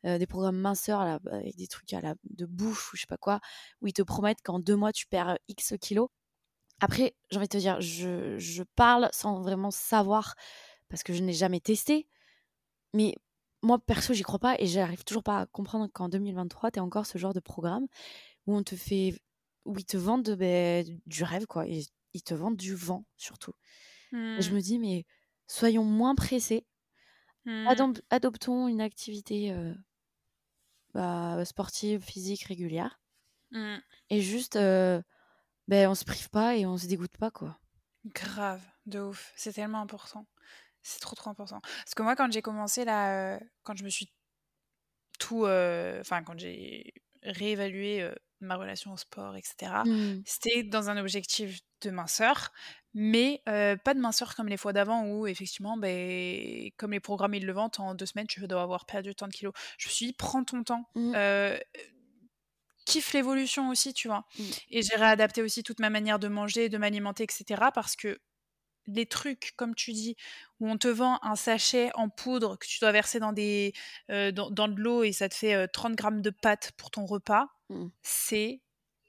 des 0.05 0.27
programmes 0.27 0.59
minceurs 0.59 1.05
là, 1.05 1.20
avec 1.31 1.57
des 1.57 1.66
trucs 1.66 1.92
à 1.92 2.01
la 2.01 2.14
de 2.31 2.47
bouffe 2.47 2.92
ou 2.92 2.97
je 2.97 3.03
sais 3.03 3.07
pas 3.07 3.18
quoi, 3.18 3.40
où 3.83 3.87
ils 3.87 3.92
te 3.92 4.03
promettent 4.03 4.42
qu'en 4.42 4.59
2 4.59 4.77
mois 4.77 4.92
tu 4.92 5.07
perds, 5.07 5.38
X 5.49 5.75
kilos 5.81 6.09
Après, 6.81 7.14
j'ai 7.31 7.37
envie 7.38 7.47
de 7.47 7.53
te 7.53 7.59
dire, 7.59 7.81
je 7.81 8.62
parle 8.77 9.09
sans 9.12 9.40
vraiment 9.40 9.70
savoir 9.70 10.35
parce 10.88 11.03
que 11.03 11.12
je 11.12 11.23
n'ai 11.23 11.33
jamais 11.33 11.61
testé. 11.61 12.09
Mais 12.94 13.14
moi, 13.62 13.79
perso, 13.79 14.12
j'y 14.14 14.23
crois 14.23 14.38
pas 14.38 14.57
et 14.59 14.66
j'arrive 14.66 15.05
toujours 15.05 15.23
pas 15.23 15.40
à 15.40 15.47
comprendre 15.47 15.88
qu'en 15.92 16.09
2023, 16.09 16.70
tu 16.73 16.81
encore 16.81 17.07
ce 17.07 17.18
genre 17.18 17.33
de 17.33 17.40
programme 17.40 17.87
où 18.47 18.57
on 18.57 18.62
te 18.62 18.77
fait 18.77 19.14
où 19.64 19.79
ils 19.79 19.87
te 19.87 19.97
vendent, 19.97 20.37
du 21.07 21.25
rêve, 21.25 21.47
quoi 21.47 21.64
ils 22.14 22.22
te 22.24 22.35
vendent 22.35 22.57
du 22.57 22.74
vent, 22.74 23.07
surtout. 23.16 23.55
je 24.38 24.53
Mmh. 24.53 24.57
me 24.57 24.61
dis: 24.61 24.79
«Mais 24.79 25.07
soyons 25.48 25.85
moins 25.85 26.14
pressés, 26.14 26.66
Mmh. 27.44 27.87
adoptons 28.11 28.68
une 28.68 28.81
activité, 28.81 29.53
bah, 30.94 31.44
sportive, 31.44 32.00
physique 32.03 32.44
régulière 32.44 32.98
Mmh. 33.50 33.81
et 34.11 34.20
juste, 34.22 34.57
heu, 34.57 35.03
beh, 35.68 35.87
on 35.88 35.94
se 35.96 36.05
prive 36.07 36.31
pas 36.31 36.57
et 36.57 36.66
on 36.66 36.79
se 36.79 36.87
dégoûte 36.88 37.16
pas, 37.18 37.31
quoi». 37.33 37.61
Grave, 38.07 38.62
de 38.87 39.00
ouf, 39.00 39.33
c'est 39.37 39.53
tellement 39.55 39.81
important. 39.81 40.27
C'est 40.83 41.00
trop, 41.00 41.16
trop 41.16 41.31
important. 41.31 41.61
Parce 41.62 41.94
que 41.94 42.03
moi, 42.03 42.16
quand 42.16 42.31
j'ai 42.33 42.42
commencé 42.42 42.85
là, 42.85 43.40
quand 43.62 43.77
je 43.77 43.85
me 43.85 43.88
suis 43.90 44.12
tout, 45.18 45.44
enfin 45.46 46.22
quand 46.24 46.38
j'ai 46.38 46.92
réévalué, 47.25 48.03
heu, 48.03 48.15
ma 48.41 48.57
relation 48.57 48.93
au 48.93 48.97
sport 48.99 49.37
et 49.37 49.43
cetera, 49.45 49.87
Mmh. 49.87 50.25
c'était 50.25 50.63
dans 50.65 50.91
un 50.91 50.97
objectif 50.99 51.61
de 51.83 51.91
minceur, 51.91 52.53
mais 52.95 53.43
pas 53.47 53.95
de 53.95 54.01
minceur 54.01 54.35
comme 54.37 54.49
les 54.49 54.57
fois 54.59 54.73
d'avant 54.73 55.07
où 55.07 55.27
effectivement, 55.27 55.77
beh, 55.79 56.73
comme 56.79 56.93
les 56.93 57.01
programmes 57.01 57.35
ils 57.35 57.47
le 57.47 57.53
vendent, 57.53 57.73
en 57.79 57.95
2 57.95 58.07
semaines, 58.07 58.27
tu 58.27 58.41
dois 58.47 58.63
avoir 58.63 58.87
perdu 58.87 59.15
tant 59.15 59.29
de 59.29 59.33
kilos. 59.35 59.55
Je 59.79 59.89
me 59.89 59.93
suis 59.93 60.07
dit: 60.09 60.13
«Prends 60.15 60.45
ton 60.45 60.63
temps, 60.65 60.85
Mmh. 60.95 61.17
kiffe 62.87 63.13
l'évolution 63.15 63.69
aussi», 63.71 63.95
tu 63.95 64.09
vois? 64.09 64.27
Mmh. 64.39 64.55
Et 64.71 64.83
j'ai 64.83 64.97
réadapté 64.97 65.43
aussi 65.43 65.63
toute 65.63 65.81
ma 65.81 65.91
manière 65.91 66.19
de 66.19 66.29
manger, 66.29 66.69
de 66.69 66.79
m'alimenter 66.79 67.25
et 67.25 67.33
cetera 67.33 67.73
parce 67.73 67.97
que 67.97 68.19
les 68.87 69.07
trucs, 69.07 69.53
comme 69.57 69.75
tu 69.75 69.92
dis, 69.92 70.16
où 70.61 70.68
on 70.68 70.77
te 70.79 70.88
vend 70.88 71.18
un 71.23 71.37
sachet 71.37 71.90
en 71.94 72.09
poudre 72.09 72.57
que 72.59 72.66
tu 72.66 72.79
dois 72.81 72.92
verser 72.92 73.18
dans 73.20 73.33
des, 73.33 73.73
dans 74.09 74.51
dans 74.51 74.68
de 74.68 74.81
l'eau 74.81 75.03
et 75.05 75.12
ça 75.12 75.29
te 75.29 75.35
fait, 75.35 75.55
heu, 75.57 75.68
30 75.73 75.94
grammes 75.97 76.23
de 76.23 76.31
pâtes 76.31 76.73
pour 76.77 76.90
ton 76.90 77.07
repas, 77.07 77.49
Mmh. 77.70 77.88
c'est 78.03 78.61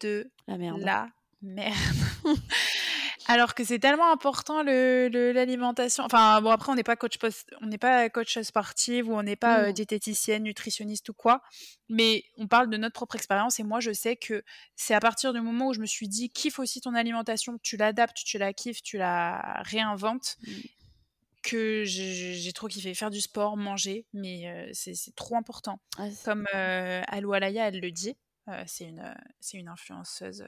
de 0.01 0.31
La 0.47 0.57
merde. 0.57 0.79
la 0.79 1.09
merde. 1.41 1.75
Alors 3.27 3.55
que 3.55 3.63
c'est 3.63 3.79
tellement 3.79 4.11
important 4.11 4.61
le 4.61 5.09
le 5.11 5.31
l'alimentation. 5.31 6.03
Enfin 6.03 6.41
bon 6.41 6.51
après 6.51 6.71
on 6.71 6.75
n'est 6.75 6.83
pas 6.83 6.95
coach 6.95 7.17
post 7.17 7.49
on 7.61 7.65
n'est 7.65 7.79
pas 7.79 8.07
coach 8.09 8.37
sportive 8.41 9.09
ou 9.09 9.13
on 9.15 9.23
n'est 9.23 9.35
pas, 9.35 9.69
heu, 9.69 9.71
Mmh. 9.71 9.73
diététicienne, 9.73 10.43
nutritionniste 10.43 11.09
ou 11.09 11.13
quoi, 11.13 11.41
mais 11.89 12.23
on 12.37 12.47
parle 12.47 12.69
de 12.69 12.77
notre 12.77 12.93
propre 12.93 13.15
expérience 13.15 13.59
et 13.59 13.63
moi 13.63 13.79
je 13.79 13.91
sais 13.93 14.15
que 14.15 14.43
c'est 14.75 14.93
à 14.93 14.99
partir 14.99 15.33
du 15.33 15.41
moment 15.41 15.69
où 15.69 15.73
je 15.73 15.79
me 15.79 15.87
suis 15.87 16.07
dit: 16.07 16.29
«Kiffe 16.29 16.59
aussi 16.59 16.81
ton 16.81 16.93
alimentation, 16.93 17.57
tu 17.63 17.77
l'adaptes, 17.77 18.17
tu 18.23 18.37
la 18.37 18.53
kiffes, 18.53 18.83
tu 18.83 18.97
la 18.97 19.61
réinventes», 19.65 20.37
Mmh. 20.41 20.61
que 21.43 21.83
j'ai 21.85 22.53
trop 22.53 22.67
kiffé. 22.67 22.93
Faire 22.93 23.11
du 23.11 23.21
sport, 23.21 23.55
manger, 23.57 24.05
mais 24.13 24.67
heu, 24.69 24.71
c'est 24.73 25.15
trop 25.15 25.35
important. 25.35 25.79
Ah 25.97 26.09
Comme, 26.23 26.45
Alou 26.53 27.33
Alaya, 27.33 27.67
elle 27.67 27.79
le 27.79 27.91
dit, 27.91 28.17
heu, 28.49 28.53
c'est 28.65 28.85
une, 28.85 29.15
une 29.53 29.67
influenceuse, 29.67 30.45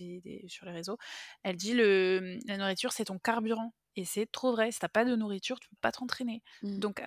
des 0.00 0.20
des 0.22 0.48
sur 0.48 0.66
les 0.66 0.72
réseaux. 0.72 0.98
Elle 1.42 1.56
dit: 1.56 1.74
«Le 1.74 2.38
la 2.46 2.56
nourriture, 2.58 2.92
c'est 2.92 3.06
ton 3.06 3.18
carburant» 3.18 3.74
et 3.96 4.04
c'est 4.04 4.26
trop 4.30 4.52
vrai. 4.52 4.70
Si 4.72 4.78
tu 4.80 4.86
as 4.86 4.88
pas 4.88 5.04
de 5.04 5.16
nourriture, 5.16 5.60
tu 5.60 5.68
peux 5.68 5.76
pas 5.80 5.92
t'entraîner. 5.92 6.42
Mmh. 6.62 6.80
Donc 6.80 7.02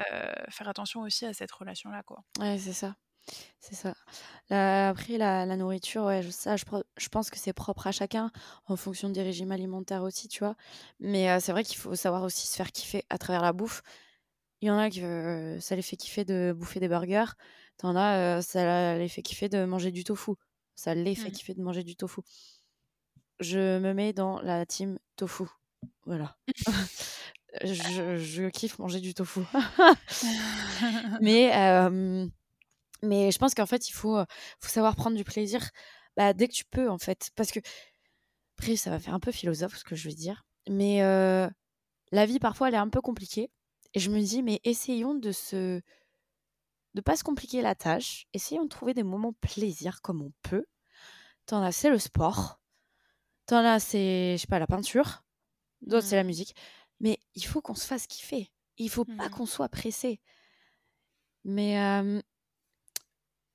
faire 0.49 0.67
attention 0.69 1.01
aussi 1.01 1.25
à 1.25 1.33
cette 1.33 1.51
relation-là, 1.51 2.03
quoi. 2.03 2.23
Ouais, 2.39 2.57
c'est 2.57 2.73
ça, 2.73 2.95
c'est 3.59 3.75
ça. 3.75 3.95
Heu, 4.51 4.55
après 4.55 5.17
la 5.17 5.45
la 5.45 5.57
nourriture, 5.57 6.05
ouais, 6.05 6.23
je 6.23 6.29
ça 6.31 6.55
je 6.57 7.09
pense 7.09 7.29
que 7.31 7.37
c'est 7.39 7.53
propre 7.53 7.87
à 7.87 7.91
chacun, 7.93 8.31
en 8.67 8.75
fonction 8.77 9.09
des 9.09 9.23
régimes 9.23 9.51
alimentaires 9.51 10.03
aussi, 10.03 10.27
tu 10.29 10.39
vois? 10.39 10.55
Mais 10.99 11.39
c'est 11.41 11.51
vrai 11.53 11.63
qu'il 11.63 11.77
faut 11.77 11.95
savoir 11.95 12.23
aussi 12.23 12.47
se 12.47 12.55
faire 12.57 12.71
kiffer 12.71 13.05
à 13.09 13.17
travers 13.19 13.41
la 13.43 13.53
bouffe. 13.53 13.83
Il 14.61 14.67
y 14.69 14.71
en 14.71 14.79
a 14.79 14.89
que 14.91 15.59
ça 15.61 15.75
les 15.75 15.83
fait 15.83 15.97
kiffer 15.97 16.25
de 16.25 16.53
bouffer 16.57 16.79
des 16.81 16.89
burgers. 16.89 17.25
Tu 17.79 17.85
en 17.87 17.95
as, 17.97 18.39
heu, 18.39 18.41
ça 18.43 18.97
les 18.97 19.09
fait 19.09 19.23
kiffer 19.23 19.49
de 19.49 19.65
manger 19.65 19.91
du 19.91 20.03
tofu. 20.05 20.33
Ça 20.75 20.95
les 20.95 21.15
fait 21.15 21.31
Mmh. 21.31 21.33
kiffer 21.33 21.53
de 21.55 21.61
manger 21.63 21.83
du 21.83 21.95
tofu. 21.97 22.21
Je 23.43 23.77
me 23.79 23.93
mets 23.93 24.13
dans 24.13 24.41
la 24.41 24.65
team 24.65 24.97
tofu. 25.15 25.43
Voilà. 26.05 26.35
Je 27.63 28.17
je 28.17 28.49
kiffe 28.49 28.79
manger 28.79 28.99
du 28.99 29.13
tofu. 29.13 29.41
Mais 31.21 31.51
mais 33.03 33.31
je 33.31 33.37
pense 33.37 33.53
qu'en 33.53 33.65
fait, 33.65 33.89
il 33.89 33.91
faut, 33.91 34.17
savoir 34.61 34.95
prendre 34.95 35.17
du 35.17 35.25
plaisir, 35.25 35.69
bah, 36.15 36.31
dès 36.33 36.47
que 36.47 36.53
tu 36.53 36.63
peux, 36.65 36.89
en 36.89 36.97
fait. 36.97 37.31
Parce 37.35 37.51
que 37.51 37.59
après 38.57 38.75
ça 38.75 38.89
va 38.89 38.99
faire 38.99 39.13
un 39.13 39.19
peu 39.19 39.31
philosophe 39.31 39.75
ce 39.77 39.83
que 39.83 39.95
je 39.95 40.07
vais 40.07 40.15
dire, 40.15 40.45
mais 40.69 40.99
la 42.11 42.25
vie 42.25 42.39
parfois 42.39 42.69
elle 42.69 42.75
est 42.75 42.77
un 42.77 42.89
peu 42.89 43.01
compliquée 43.01 43.51
et 43.93 43.99
je 43.99 44.09
me 44.09 44.19
dis: 44.21 44.41
«Mais 44.43 44.59
essayons 44.63 45.15
de 45.15 45.31
se 45.31 45.81
de 46.95 47.01
pas 47.01 47.15
se 47.15 47.23
compliquer 47.23 47.61
la 47.61 47.75
tâche, 47.75 48.27
essayons 48.33 48.63
de 48.63 48.69
trouver 48.69 48.93
des 48.93 49.03
moments 49.03 49.33
plaisir 49.33 50.01
comme 50.01 50.21
on 50.21 50.31
peut». 50.43 50.65
Tu 51.47 51.55
en 51.55 51.61
as, 51.63 51.71
c'est 51.73 51.89
le 51.89 51.99
sport, 51.99 52.59
tu 53.47 53.53
en 53.55 53.65
as, 53.65 53.79
c'est, 53.79 54.33
je 54.37 54.41
sais 54.41 54.47
pas, 54.47 54.59
la 54.59 54.67
peinture, 54.67 55.23
d'autres 55.81 56.07
c'est 56.07 56.15
la 56.17 56.23
Mmh. 56.23 56.25
musique, 56.25 56.55
mais 57.01 57.19
il 57.35 57.45
faut 57.45 57.61
qu'on 57.61 57.75
se 57.75 57.87
fasse 57.87 58.07
kiffer. 58.07 58.51
Il 58.77 58.89
faut 58.91 59.05
pas 59.05 59.29
Mmh. 59.29 59.29
qu'on 59.29 59.45
soit 59.47 59.69
pressé. 59.69 60.21
Mais 61.45 61.77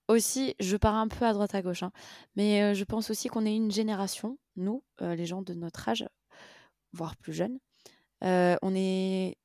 aussi, 0.09 0.55
je 0.61 0.77
pars 0.77 0.94
un 0.94 1.09
peu 1.09 1.24
à 1.27 1.33
droite 1.33 1.55
à 1.55 1.62
gauche, 1.62 1.83
hein, 1.83 1.92
mais 2.37 2.74
je 2.74 2.85
pense 2.85 3.11
aussi 3.11 3.29
qu'on 3.29 3.44
est 3.46 3.55
une 3.55 3.70
génération, 3.70 4.38
nous, 4.57 4.83
heu, 5.03 5.12
les 5.14 5.27
gens 5.27 5.42
de 5.42 5.55
notre 5.55 5.88
âge, 5.88 6.07
voire 6.92 7.16
plus 7.16 7.33
jeunes, 7.35 7.59
on 8.22 8.74
est 8.77 9.37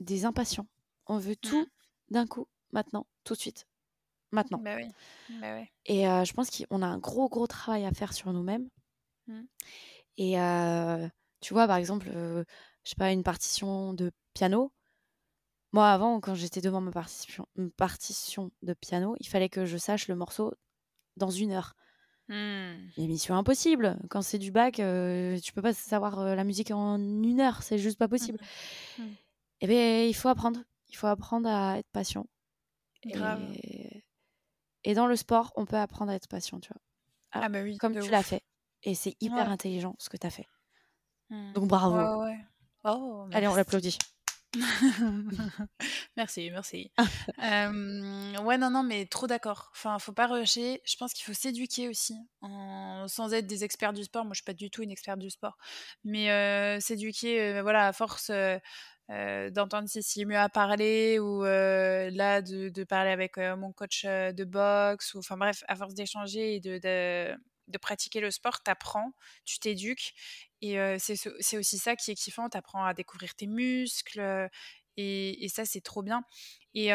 des 0.00 0.24
impatients. 0.26 0.68
On 1.06 1.18
veut 1.18 1.36
Mmh. 1.42 1.64
tout 1.64 1.68
d'un 2.10 2.26
coup, 2.26 2.48
maintenant, 2.72 3.06
tout 3.24 3.34
de 3.34 3.40
suite, 3.40 3.66
maintenant 4.32 4.62
Bah 4.64 4.76
oui, 4.76 4.94
bah 5.28 5.54
ouais. 5.54 5.72
et 5.86 6.02
je 6.04 6.32
pense 6.32 6.50
qu'on 6.50 6.82
a 6.82 6.86
un 6.86 6.98
gros, 6.98 7.28
gros 7.28 7.46
travail 7.46 7.84
à 7.84 7.92
faire 7.92 8.12
sur 8.12 8.32
nous-mêmes 8.32 8.68
Mmh. 9.28 9.46
et 10.18 10.38
heu, 10.38 11.10
tu 11.40 11.54
vois, 11.54 11.66
par 11.66 11.76
exemple, 11.76 12.08
heu, 12.14 12.44
je 12.84 12.90
sais 12.90 12.96
pas, 12.96 13.12
une 13.12 13.22
partition 13.22 13.94
de 13.94 14.12
piano, 14.34 14.72
moi 15.72 15.90
avant 15.92 16.20
quand 16.20 16.34
j'étais 16.36 16.60
devant 16.62 16.80
ma 16.82 16.92
partition 16.92 17.46
une 17.56 17.72
partition 17.72 18.52
de 18.62 18.74
piano, 18.74 19.16
il 19.20 19.28
fallait 19.28 19.50
que 19.50 19.66
je 19.66 19.78
sache 19.78 20.08
le 20.08 20.16
morceau 20.16 20.54
dans 21.16 21.30
1 21.30 21.52
heure. 21.52 21.74
Mmh. 22.28 22.92
Mais 22.96 23.06
mission 23.06 23.34
impossible! 23.36 23.98
Quand 24.10 24.20
c'est 24.20 24.38
du 24.38 24.50
Bach, 24.52 24.72
heu, 24.78 25.36
tu 25.42 25.52
peux 25.54 25.62
pas 25.62 25.72
savoir, 25.72 26.20
heu, 26.20 26.34
la 26.34 26.44
musique 26.44 26.70
en 26.72 26.98
1 26.98 27.40
heure, 27.40 27.62
c'est 27.62 27.78
juste 27.78 27.98
pas 27.98 28.06
Mmh 28.18 28.28
possible. 28.28 28.38
mh. 28.98 29.02
Mmh. 29.04 29.16
Et 29.60 29.66
beh, 29.66 30.08
il 30.08 30.14
faut 30.14 30.28
apprendre. 30.28 30.60
Il 30.88 30.96
faut 30.96 31.06
apprendre 31.06 31.48
à 31.48 31.78
être 31.78 31.88
patient 31.92 32.26
Grave. 33.04 33.52
et 33.54 34.04
et 34.84 34.94
dans 34.94 35.06
le 35.08 35.16
sport, 35.16 35.52
on 35.56 35.66
peut 35.66 35.76
apprendre 35.76 36.12
à 36.12 36.16
être 36.16 36.28
patient, 36.28 36.60
tu 36.60 36.70
vois? 36.72 36.80
Ah, 37.32 37.44
Ah 37.44 37.48
bah 37.48 37.62
oui, 37.62 37.80
comme 37.80 37.96
de 37.96 38.00
tu 38.00 38.10
l'as 38.10 38.22
ouf. 38.22 38.22
fait 38.22 38.42
et 38.82 38.94
c'est 38.94 39.16
hyper 39.20 39.48
Ouais. 39.48 39.50
intelligent 39.50 39.96
ce 39.98 40.08
que 40.10 40.16
tu 40.16 40.26
as 40.26 40.30
fait. 40.30 40.46
Mmh. 41.30 41.54
Donc 41.54 41.66
bravo. 41.66 42.10
ouais, 42.16 42.24
ouais. 42.24 42.46
Oh 42.84 43.26
Allez, 43.32 43.48
on 43.48 43.54
l'applaudit. 43.56 43.98
Merci, 46.16 46.50
merci. 46.50 46.92
Hem, 47.40 48.36
ouais, 48.44 48.58
non, 48.58 48.70
non, 48.70 48.82
mais 48.82 49.06
trop 49.06 49.26
d'accord. 49.26 49.70
Enfin, 49.74 49.98
faut 49.98 50.12
pas 50.12 50.26
rusher. 50.26 50.82
Je 50.84 50.96
pense 50.96 51.12
qu'il 51.14 51.24
faut 51.24 51.32
s'éduquer 51.32 51.88
aussi 51.88 52.16
en 52.42 53.06
sans 53.08 53.32
être 53.32 53.46
des 53.46 53.64
experts 53.64 53.92
du 53.94 54.04
sport. 54.04 54.24
Moi, 54.24 54.32
je 54.34 54.38
suis 54.38 54.44
pas 54.44 54.52
du 54.54 54.70
tout 54.70 54.82
une 54.82 54.90
experte 54.90 55.18
du 55.18 55.30
sport, 55.30 55.56
mais 56.04 56.30
heu, 56.30 56.80
s'éduquer, 56.80 57.40
heu, 57.58 57.62
voilà, 57.62 57.88
à 57.88 57.92
force, 57.92 58.30
heu, 58.30 58.60
d'entendre 59.50 59.88
Cécilie 59.88 60.26
Mua 60.26 60.48
parler 60.48 61.18
ou 61.18 61.42
là, 61.44 62.42
de 62.42 62.68
de 62.70 62.84
parler 62.84 63.10
avec, 63.10 63.36
mon 63.38 63.72
coach, 63.72 64.04
de 64.04 64.44
boxe 64.44 65.14
ou 65.14 65.18
enfin 65.18 65.36
bref, 65.36 65.64
à 65.68 65.76
force 65.76 65.94
d'échanger 65.94 66.56
et 66.56 66.60
de 66.60 66.78
de 66.78 67.36
de 67.68 67.78
pratiquer 67.78 68.20
le 68.20 68.30
sport, 68.30 68.62
tu 68.62 68.70
apprends, 68.70 69.12
tu 69.44 69.58
t'éduques 69.58 70.14
et 70.60 70.78
heu, 70.78 70.96
c'est 70.98 71.16
ce 71.16 71.30
c'est 71.40 71.58
aussi 71.58 71.78
ça 71.78 71.96
qui 71.96 72.10
est 72.12 72.14
kiffant. 72.14 72.48
Tu 72.50 72.56
apprends 72.58 72.84
à 72.84 72.94
découvrir 72.94 73.34
tes 73.34 73.46
muscles, 73.46 74.20
heu 74.20 74.48
et 74.96 75.44
et 75.44 75.48
ça, 75.48 75.64
c'est 75.64 75.80
trop 75.82 76.02
bien 76.02 76.24
et 76.74 76.92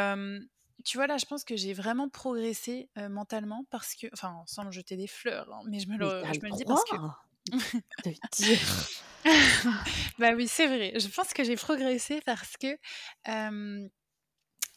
tu 0.86 0.97
vois, 0.97 1.08
là, 1.08 1.17
je 1.17 1.25
pense 1.25 1.43
que 1.43 1.56
j'ai 1.58 1.73
vraiment 1.73 2.08
progressé, 2.10 2.89
mentalement 3.10 3.65
parce 3.71 3.95
que 3.95 4.08
enfin, 4.13 4.43
sans 4.45 4.63
me 4.65 4.71
jeter 4.71 4.95
des 4.95 5.08
fleurs, 5.08 5.51
hein, 5.51 5.62
mais 5.67 5.80
je 5.80 5.89
me 5.89 5.97
le 5.97 6.32
je 6.34 6.39
me 6.43 6.49
le 6.49 6.53
dis 6.56 6.65
parce 6.65 6.84
que 6.84 6.97
de 8.06 8.13
dire. 8.32 8.60
bah 10.19 10.34
oui, 10.36 10.47
c'est 10.47 10.67
vrai. 10.67 10.99
Je 10.99 11.08
pense 11.10 11.34
que 11.34 11.43
j'ai 11.43 11.56
progressé 11.56 12.21
parce 12.25 12.58
que, 12.58 12.77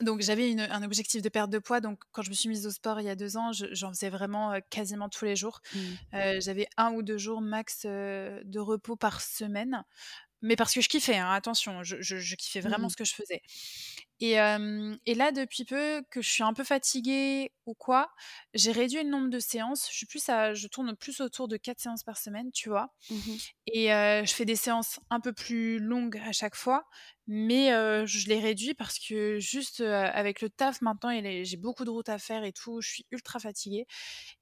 donc 0.01 0.21
j'avais 0.23 0.59
un 0.61 0.83
objectif 0.83 1.23
de 1.23 1.29
perte 1.29 1.51
de 1.51 1.59
poids, 1.59 1.81
donc 1.81 2.01
quand 2.13 2.23
je 2.23 2.31
me 2.31 2.35
suis 2.35 2.49
mise 2.49 2.67
au 2.67 2.71
sport 2.71 3.01
il 3.01 3.07
y 3.07 3.11
a 3.11 3.17
2 3.17 3.37
ans, 3.37 3.53
je 3.53 3.67
j'en 3.73 3.91
faisais 3.91 4.11
vraiment, 4.11 4.59
quasiment 4.71 5.09
tous 5.09 5.25
les 5.27 5.37
jours. 5.37 5.61
Mmh. 5.73 5.97
J'avais 6.13 6.67
1 6.77 6.93
ou 6.93 7.03
2 7.03 7.19
jours 7.19 7.41
max, 7.43 7.85
de 7.87 8.59
repos 8.59 8.97
par 8.97 9.21
semaine, 9.23 9.85
mais 10.43 10.57
parce 10.57 10.75
que 10.75 10.81
je 10.83 10.89
kiffais, 10.91 11.17
hein, 11.19 11.31
attention, 11.33 11.83
je 11.85 11.99
je 12.03 12.19
je 12.19 12.37
kiffais 12.37 12.61
vraiment 12.61 12.89
Mmh. 12.89 12.91
ce 12.91 12.97
que 12.97 13.05
je 13.05 13.15
faisais 13.15 13.43
Et, 14.21 14.33
et, 15.07 15.15
là, 15.15 15.33
depuis 15.33 15.65
peu 15.65 16.03
que 16.11 16.21
je 16.21 16.29
suis 16.29 16.43
un 16.43 16.53
peu 16.53 16.65
fatiguée 16.65 17.53
ou 17.67 17.75
quoi, 17.75 18.11
j'ai 18.55 18.73
réduit 18.73 19.03
le 19.03 19.09
nombre 19.09 19.31
de 19.31 19.39
séances. 19.39 19.89
Je 19.91 19.97
suis 19.97 20.07
plus 20.07 20.29
à, 20.29 20.53
je 20.55 20.69
tourne 20.69 20.95
plus 20.95 21.21
autour 21.21 21.49
de 21.49 21.57
4 21.57 21.81
séances 21.81 22.05
par 22.05 22.19
semaine, 22.19 22.51
tu 22.53 22.69
vois. 22.69 22.93
Mmh 23.11 23.37
et 23.73 23.87
je 23.89 24.33
fais 24.35 24.45
des 24.45 24.57
séances 24.57 25.01
un 25.11 25.21
peu 25.21 25.33
plus 25.33 25.79
longues 25.79 26.19
à 26.27 26.33
chaque 26.33 26.57
fois, 26.57 26.87
mais 27.29 27.69
je 28.07 28.29
les 28.29 28.41
réduis 28.41 28.75
parce 28.75 28.99
que 28.99 29.39
juste 29.39 29.81
avec 29.81 30.41
le 30.43 30.51
taf 30.51 30.83
maintenant, 30.83 31.11
j'ai 31.45 31.57
beaucoup 31.57 31.85
de 31.85 31.91
routes 31.91 32.09
à 32.09 32.19
faire 32.19 32.43
et 32.45 32.53
tout, 32.53 32.81
je 32.81 32.89
suis 32.91 33.07
ultra 33.13 33.39
fatiguée 33.39 33.87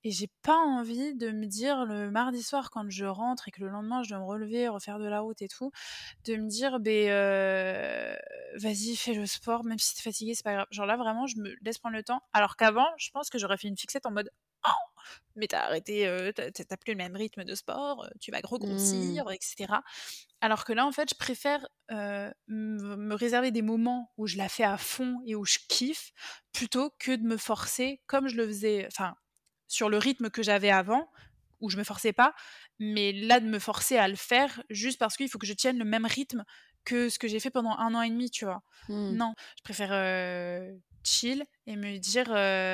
et 0.04 0.10
j'ai 0.10 0.28
pas 0.42 0.56
envie 0.56 1.14
de 1.14 1.30
me 1.30 1.46
dire 1.46 1.84
le 1.84 2.10
mardi 2.10 2.42
soir 2.42 2.70
quand 2.70 2.88
je 2.90 3.04
rentre 3.04 3.48
et 3.48 3.50
que 3.50 3.60
le 3.60 3.68
lendemain 3.68 4.02
je 4.02 4.10
dois 4.10 4.18
me 4.18 4.24
relever, 4.24 4.68
refaire 4.68 4.98
de 4.98 5.06
la 5.06 5.20
route 5.20 5.42
et 5.42 5.48
tout, 5.48 5.70
de 6.24 6.36
me 6.36 6.48
dire 6.48 6.80
ben 6.80 8.16
vas-y 8.56 8.96
fais 8.96 9.14
le 9.14 9.26
sport 9.26 9.64
même 9.68 9.78
si 9.78 9.94
t'es 9.94 10.02
fatiguée 10.02 10.34
c'est 10.34 10.44
pas 10.44 10.54
grave. 10.54 10.66
Genre 10.70 10.86
là 10.86 10.96
vraiment 10.96 11.26
je 11.26 11.38
me 11.38 11.54
laisse 11.62 11.78
prendre 11.78 11.96
le 11.96 12.02
temps. 12.02 12.20
Alors 12.32 12.56
qu'avant 12.56 12.88
je 12.98 13.10
pense 13.10 13.30
que 13.30 13.38
j'aurais 13.38 13.56
fait 13.56 13.68
une 13.68 13.76
fixette 13.76 14.06
en 14.06 14.10
mode 14.10 14.30
oh 14.66 14.88
mais 15.36 15.46
t'as 15.46 15.62
arrêté, 15.62 16.32
t'as 16.34 16.76
plus 16.76 16.92
le 16.92 16.98
même 16.98 17.16
rythme 17.16 17.44
de 17.44 17.54
sport, 17.54 18.08
tu 18.20 18.30
vas 18.30 18.40
gros 18.40 18.58
grossir, 18.58 19.26
mmh. 19.26 19.32
etc. 19.32 19.74
Alors 20.40 20.64
que 20.64 20.72
là, 20.72 20.86
en 20.86 20.92
fait, 20.92 21.10
je 21.10 21.14
préfère 21.14 21.66
me 21.90 23.14
réserver 23.14 23.50
des 23.50 23.62
moments 23.62 24.12
où 24.16 24.26
je 24.26 24.36
la 24.36 24.48
fais 24.48 24.64
à 24.64 24.76
fond 24.76 25.20
et 25.26 25.34
où 25.34 25.44
je 25.44 25.58
kiffe, 25.68 26.10
plutôt 26.52 26.90
que 26.98 27.14
de 27.14 27.22
me 27.22 27.36
forcer 27.36 28.00
comme 28.06 28.28
je 28.28 28.36
le 28.36 28.46
faisais, 28.46 28.86
enfin, 28.86 29.14
sur 29.68 29.88
le 29.88 29.98
rythme 29.98 30.30
que 30.30 30.42
j'avais 30.42 30.70
avant, 30.70 31.10
où 31.60 31.70
je 31.70 31.76
me 31.76 31.84
forçais 31.84 32.12
pas, 32.12 32.34
mais 32.78 33.12
là, 33.12 33.40
de 33.40 33.46
me 33.46 33.58
forcer 33.58 33.96
à 33.96 34.08
le 34.08 34.16
faire 34.16 34.62
juste 34.70 34.98
parce 34.98 35.16
qu'il 35.16 35.28
faut 35.28 35.38
que 35.38 35.46
je 35.46 35.54
tienne 35.54 35.78
le 35.78 35.84
même 35.84 36.06
rythme 36.06 36.44
que 36.88 37.10
ce 37.10 37.18
que 37.18 37.28
j'ai 37.28 37.38
fait 37.38 37.50
pendant 37.50 37.76
un 37.76 37.94
an 37.94 38.00
et 38.00 38.08
demi, 38.08 38.30
tu 38.30 38.46
vois. 38.46 38.62
Mmh. 38.88 39.10
Non, 39.10 39.34
je 39.58 39.62
préfère 39.62 39.92
chill 41.04 41.44
et 41.66 41.76
me 41.76 41.98
dire 41.98 42.28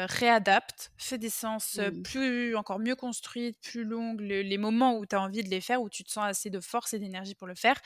réadapte, 0.09 0.93
fais 0.97 1.19
des 1.19 1.31
séances 1.31 1.79
mmh. 1.79 2.03
plus, 2.03 2.57
encore 2.57 2.79
mieux 2.79 2.95
construites, 2.95 3.59
plus 3.61 3.83
longues, 3.83 4.21
les 4.21 4.59
moments 4.59 4.97
où 4.97 5.05
tu 5.05 5.17
as 5.17 5.21
envie 5.21 5.43
de 5.43 5.51
les 5.51 5.61
faire, 5.61 5.83
où 5.83 5.91
tu 5.91 6.05
te 6.05 6.13
sens 6.13 6.25
assez 6.27 6.49
de 6.49 6.61
force 6.61 6.95
et 6.95 7.01
d'énergie 7.01 7.35
pour 7.35 7.49
le 7.49 7.57
faire. 7.57 7.81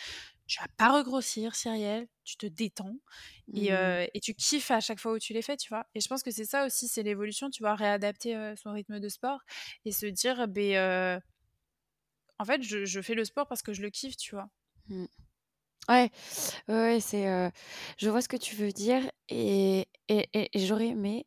Tu 0.46 0.60
vas 0.60 0.68
pas 0.76 0.92
regrossir, 0.92 1.54
Cyrielle, 1.54 2.08
tu 2.24 2.36
te 2.36 2.46
détends 2.46 2.96
et, 3.54 3.70
Mmh. 3.72 4.06
et, 4.12 4.20
tu 4.20 4.34
kiffes 4.34 4.70
à 4.70 4.80
chaque 4.80 5.00
fois 5.00 5.12
où 5.12 5.18
tu 5.18 5.32
les 5.32 5.42
fais, 5.42 5.56
tu 5.56 5.70
vois. 5.70 5.86
Et 5.94 6.00
je 6.00 6.08
pense 6.08 6.22
que 6.22 6.30
c'est 6.30 6.44
ça 6.44 6.66
aussi, 6.66 6.88
c'est 6.88 7.02
l'évolution, 7.02 7.48
tu 7.48 7.62
vois, 7.62 7.74
réadapter 7.74 8.54
son 8.62 8.72
rythme 8.72 9.00
de 9.00 9.08
sport 9.08 9.40
et 9.86 9.92
se 9.92 10.04
dire, 10.04 10.46
ben, 10.46 11.22
en 12.38 12.44
fait, 12.44 12.62
je, 12.62 12.84
je, 12.84 13.00
fais 13.00 13.14
le 13.14 13.24
sport 13.24 13.46
parce 13.48 13.62
que 13.62 13.72
je 13.72 13.80
le 13.80 13.88
kiffe, 13.88 14.16
tu 14.16 14.34
vois. 14.34 14.50
Ouais, 15.88 16.10
ouais, 16.68 17.00
c'est, 17.00 17.50
je 17.98 18.10
vois 18.10 18.20
ce 18.20 18.28
que 18.28 18.36
tu 18.36 18.54
veux 18.56 18.72
dire 18.72 19.10
et 19.28 19.86
et 20.08 20.28
et 20.34 20.58
j'aurais 20.66 20.88
aimé 20.88 21.26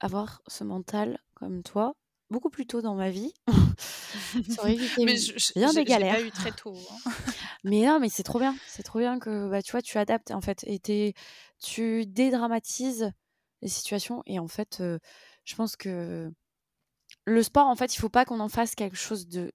avoir 0.00 0.42
ce 0.48 0.64
mental 0.64 1.18
comme 1.34 1.62
toi, 1.62 1.94
beaucoup 2.30 2.50
plus 2.50 2.66
tôt 2.66 2.82
dans 2.82 2.94
ma 2.94 3.10
vie. 3.10 3.32
Ça 4.48 4.62
aurait 4.62 4.74
évité 4.76 5.06
Mais 5.06 5.16
je 5.16 5.32
je 5.38 5.52
bien 5.54 5.72
des 5.74 5.84
je 5.86 5.96
l'ai 5.98 6.04
pas 6.04 6.20
galères. 6.20 6.22
eu 6.22 6.32
très 6.32 6.52
tôt, 6.52 6.88
hein. 6.90 7.00
Mais 7.64 7.86
non, 7.86 8.00
mais 8.00 8.08
c'est 8.10 8.22
trop 8.24 8.38
bien, 8.40 8.58
c'est 8.66 8.82
trop 8.84 8.98
bien 9.00 9.18
que, 9.20 9.48
bah, 9.50 9.62
tu 9.62 9.72
vois, 9.72 9.82
tu 9.82 9.98
adaptes, 9.98 10.30
en 10.32 10.40
fait 10.42 10.64
et 10.66 10.78
tu 10.80 11.12
tu 11.62 12.06
dédramatises 12.06 13.12
les 13.62 13.68
situations 13.68 14.22
et 14.26 14.38
en 14.40 14.48
fait, 14.48 14.82
je 15.44 15.54
pense 15.56 15.76
que 15.76 16.32
le 17.26 17.42
sport, 17.44 17.68
en 17.68 17.76
fait, 17.76 17.94
il 17.94 17.98
faut 18.00 18.08
pas 18.10 18.24
qu'on 18.26 18.40
en 18.40 18.48
fasse 18.50 18.74
quelque 18.76 18.96
chose 18.96 19.28
de 19.28 19.52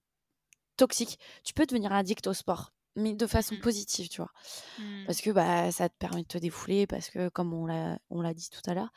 toxique. 0.78 1.20
Tu 1.46 1.54
peux 1.54 1.66
devenir 1.68 1.94
addict 1.94 2.28
au 2.28 2.34
sport 2.34 2.74
mais 2.98 3.14
de 3.16 3.28
façon 3.28 3.56
Mmh. 3.56 3.62
positive, 3.62 4.10
tu 4.10 4.22
vois? 4.22 4.32
Mmh. 4.78 5.08
Parce 5.08 5.22
que, 5.22 5.32
bah, 5.32 5.72
ça 5.72 5.90
te 5.90 5.96
permet 5.98 6.24
de 6.24 6.28
te 6.28 6.38
défouler, 6.40 6.88
parce 6.88 7.10
que 7.10 7.30
comme 7.30 7.54
on 7.54 7.66
l'a 7.68 8.00
on 8.10 8.22
l'a 8.22 8.34
dit 8.34 8.50
tout 8.52 8.62
à 8.70 8.74
l'heure, 8.76 8.92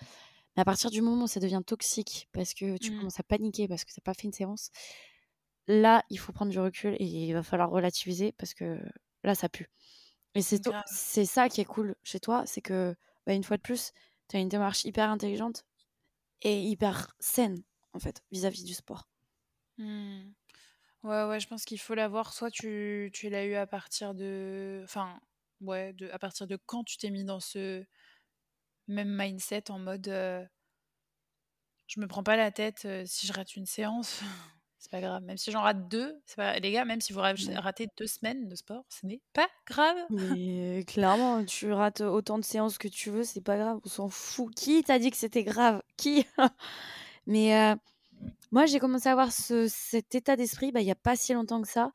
mais 0.56 0.62
à 0.62 0.64
partir 0.66 0.90
du 0.90 1.02
moment 1.02 1.24
où 1.24 1.28
ça 1.28 1.40
devient 1.40 1.62
toxique, 1.66 2.28
parce 2.32 2.54
que 2.54 2.78
tu 2.78 2.90
Mmh. 2.90 2.96
commences 2.96 3.20
à 3.20 3.24
paniquer, 3.24 3.68
parce 3.68 3.84
que 3.84 3.92
tu 3.92 4.00
as 4.00 4.02
pas 4.04 4.14
fait 4.14 4.24
une 4.28 4.32
séance, 4.34 4.70
là, 5.66 6.04
il 6.10 6.18
faut 6.18 6.32
prendre 6.32 6.50
du 6.52 6.58
recul 6.60 6.94
et 6.98 7.04
il 7.04 7.32
va 7.32 7.42
falloir 7.42 7.70
relativiser 7.70 8.32
parce 8.32 8.54
que 8.54 8.78
là, 9.24 9.34
ça 9.34 9.48
pue. 9.48 9.68
Et 10.34 10.42
c'est 10.42 10.60
to 10.60 10.72
Grave. 10.72 10.84
c'est 10.86 11.26
ça 11.26 11.48
qui 11.48 11.60
est 11.60 11.66
cool 11.66 11.96
chez 12.04 12.20
toi, 12.20 12.44
c'est 12.46 12.62
que, 12.62 12.96
bah, 13.26 13.34
une 13.34 13.44
fois 13.44 13.56
de 13.58 13.62
plus, 13.62 13.92
tu 14.28 14.36
as 14.36 14.40
une 14.40 14.48
démarche 14.50 14.84
hyper 14.86 15.10
intelligente 15.10 15.64
et 16.42 16.62
hyper 16.62 17.14
saine, 17.20 17.62
en 17.94 18.00
fait, 18.00 18.22
vis-à-vis 18.32 18.64
du 18.64 18.74
sport. 18.74 19.08
Ouais, 21.02 21.24
ouais, 21.24 21.40
je 21.40 21.48
pense 21.48 21.64
qu'il 21.64 21.80
faut 21.80 21.94
l'avoir. 21.94 22.32
Soit 22.32 22.50
tu 22.50 23.10
tu 23.14 23.30
l'as 23.30 23.44
eu 23.46 23.54
à 23.54 23.66
partir 23.66 24.14
de 24.14 24.80
enfin, 24.84 25.18
ouais, 25.62 25.92
de 25.94 26.10
à 26.10 26.18
partir 26.18 26.46
de 26.46 26.56
quand 26.56 26.84
tu 26.84 26.98
t'es 26.98 27.10
mis 27.10 27.24
dans 27.24 27.40
ce 27.40 27.84
même 28.88 29.08
mindset 29.16 29.70
en 29.70 29.78
mode, 29.78 30.08
heu 30.08 30.46
je 31.86 32.00
me 32.00 32.06
prends 32.06 32.22
pas 32.22 32.36
la 32.36 32.50
tête, 32.52 32.84
heu, 32.84 33.04
si 33.06 33.26
je 33.26 33.32
rate 33.32 33.56
une 33.56 33.66
séance, 33.66 34.20
c'est 34.78 34.90
pas 34.90 35.00
grave. 35.00 35.22
Même 35.24 35.36
si 35.36 35.50
j'en 35.50 35.62
rate 35.62 35.88
2, 35.88 36.20
c'est 36.26 36.36
pas 36.36 36.58
les 36.58 36.72
gars, 36.72 36.84
même 36.84 37.00
si 37.00 37.12
vous 37.12 37.20
ratez 37.20 37.88
2 37.98 38.06
semaines 38.06 38.48
de 38.48 38.54
sport, 38.54 38.84
ce 38.88 39.06
n'est 39.06 39.22
pas 39.32 39.48
grave. 39.66 39.96
Mais 40.08 40.84
clairement, 40.88 41.44
tu 41.44 41.72
rates 41.72 42.00
autant 42.00 42.38
de 42.38 42.44
séances 42.44 42.78
que 42.78 42.88
tu 42.88 43.10
veux, 43.10 43.22
c'est 43.24 43.40
pas 43.40 43.56
grave, 43.56 43.78
on 43.84 43.88
s'en 43.88 44.08
fout. 44.08 44.52
Qui 44.54 44.82
t'a 44.82 44.98
dit 44.98 45.10
que 45.10 45.16
c'était 45.16 45.44
grave? 45.44 45.82
Qui? 45.96 46.26
Mais 47.26 47.54
heu, 47.74 47.76
moi, 48.50 48.66
j'ai 48.66 48.78
commencé 48.78 49.08
à 49.08 49.12
avoir 49.12 49.32
ce 49.32 49.68
cet 49.68 50.14
état 50.14 50.36
d'esprit, 50.36 50.72
bah, 50.72 50.80
il 50.80 50.86
y 50.86 50.90
a 50.90 50.96
pas 50.96 51.16
si 51.16 51.32
longtemps 51.32 51.62
que 51.62 51.68
ça, 51.68 51.92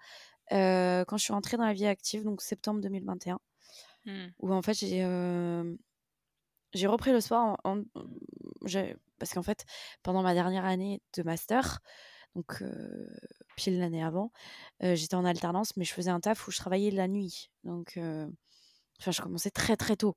quand 0.50 1.18
je 1.18 1.24
suis 1.24 1.34
rentrée 1.34 1.58
dans 1.58 1.66
la 1.66 1.74
vie 1.74 1.86
active, 1.86 2.24
donc 2.24 2.42
septembre 2.42 2.82
2021. 2.82 3.40
Mmh. 4.06 4.28
Où 4.40 4.54
en 4.54 4.62
fait, 4.62 4.74
j'ai, 4.76 5.02
j'ai 6.74 6.88
repris 6.88 7.12
le 7.12 7.22
sport 7.22 7.58
en 7.64 7.84
parce 9.18 9.34
qu'en 9.34 9.44
fait, 9.44 9.66
pendant 10.04 10.22
ma 10.22 10.34
dernière 10.34 10.66
année 10.66 11.02
de 11.16 11.24
master, 11.24 11.80
donc 12.36 12.62
pile 13.56 13.80
l'année 13.80 14.04
avant, 14.04 14.32
j'étais 14.82 15.16
en 15.16 15.26
alternance, 15.26 15.76
mais 15.78 15.86
je 15.86 15.94
faisais 15.94 16.12
un 16.12 16.20
taf 16.20 16.48
où 16.48 16.52
je 16.52 16.58
travaillais 16.58 16.92
la 16.92 17.08
nuit. 17.08 17.50
Donc 17.64 17.98
enfin, 19.00 19.12
je 19.12 19.22
commençais 19.22 19.52
très, 19.52 19.76
très 19.78 19.96
tôt. 19.96 20.16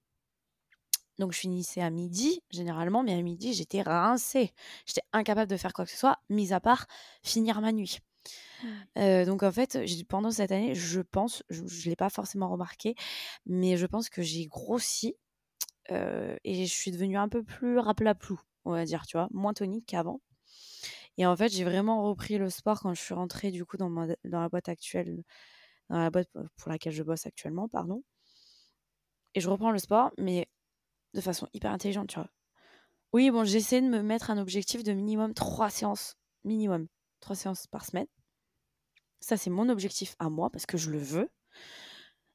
Donc 1.18 1.33
je 1.33 1.38
finissais 1.38 1.81
à 1.83 1.90
midi, 1.90 2.42
généralement, 2.50 3.02
mais 3.02 3.14
à 3.14 3.22
midi, 3.22 3.52
j'étais 3.54 3.83
rincée. 3.83 4.52
J'étais 4.87 5.02
incapable 5.12 5.50
de 5.50 5.57
faire 5.57 5.72
quoi 5.72 5.85
que 5.85 5.90
ce 5.90 5.96
soit, 5.98 6.18
mis 6.31 6.52
à 6.52 6.61
part 6.61 6.87
finir 7.22 7.61
ma 7.61 7.72
nuit. 7.72 7.98
Mmh. 8.62 8.88
Donc 9.26 9.42
en 9.42 9.52
fait, 9.52 9.78
pendant 10.09 10.31
cette 10.31 10.52
année, 10.52 10.74
je 10.74 11.00
pense, 11.00 11.42
je 11.50 11.66
je 11.66 11.88
l'ai 11.88 11.96
pas 11.96 12.11
forcément 12.11 12.48
remarqué, 12.50 12.94
mais 13.46 13.76
je 13.76 13.87
pense 13.87 14.09
que 14.11 14.22
j'ai 14.22 14.46
grossi, 14.46 15.16
et 16.44 16.66
je 16.66 16.72
suis 16.72 16.90
devenue 16.90 17.16
un 17.18 17.28
peu 17.28 17.42
plus 17.42 17.78
raplaplou, 17.78 18.40
on 18.64 18.72
va 18.72 18.85
dire, 18.85 19.07
tu 19.07 19.16
vois? 19.16 19.28
Moins 19.33 19.54
tonique 19.54 19.87
qu'avant 19.87 20.20
et 21.18 21.26
en 21.26 21.37
fait, 21.37 21.48
j'ai 21.50 21.64
vraiment 21.64 22.02
repris 22.09 22.38
le 22.38 22.48
sport 22.50 22.81
quand 22.81 22.94
je 22.94 23.02
suis 23.02 23.14
rentrée, 23.14 23.50
du 23.50 23.64
coup, 23.64 23.76
dans 23.76 23.90
ma 23.90 24.07
dans 24.24 24.40
la 24.40 24.48
boîte 24.48 24.68
actuelle, 24.68 25.24
dans 25.90 25.98
la 25.98 26.11
boîte 26.11 26.31
pour 26.59 26.70
laquelle 26.72 26.92
je 26.94 27.02
bosse 27.04 27.26
actuellement, 27.26 27.68
pardon 27.68 28.04
et 29.35 29.40
je 29.40 29.48
reprends 29.48 29.70
le 29.70 29.78
sport, 29.78 30.11
mais 30.18 30.48
de 31.14 31.21
façon 31.21 31.49
hyper 31.53 31.73
intelligente, 31.73 32.09
tu 32.09 32.18
vois? 32.18 32.31
Oui, 33.12 33.31
bon, 33.31 33.44
j'essaie 33.44 33.81
de 33.81 33.88
me 33.88 34.03
mettre 34.03 34.31
un 34.31 34.38
objectif 34.38 34.83
de 34.83 34.92
minimum 34.92 35.33
3 35.35 35.71
séances, 35.71 36.16
minimum 36.44 36.88
3 37.21 37.37
séances 37.37 37.66
par 37.66 37.85
semaine. 37.85 38.07
Ça, 39.21 39.37
c'est 39.37 39.51
mon 39.51 39.68
objectif 39.68 40.14
à 40.18 40.29
moi 40.29 40.51
parce 40.51 40.66
que 40.66 40.77
je 40.77 40.90
le 40.90 40.99
veux. 40.99 41.31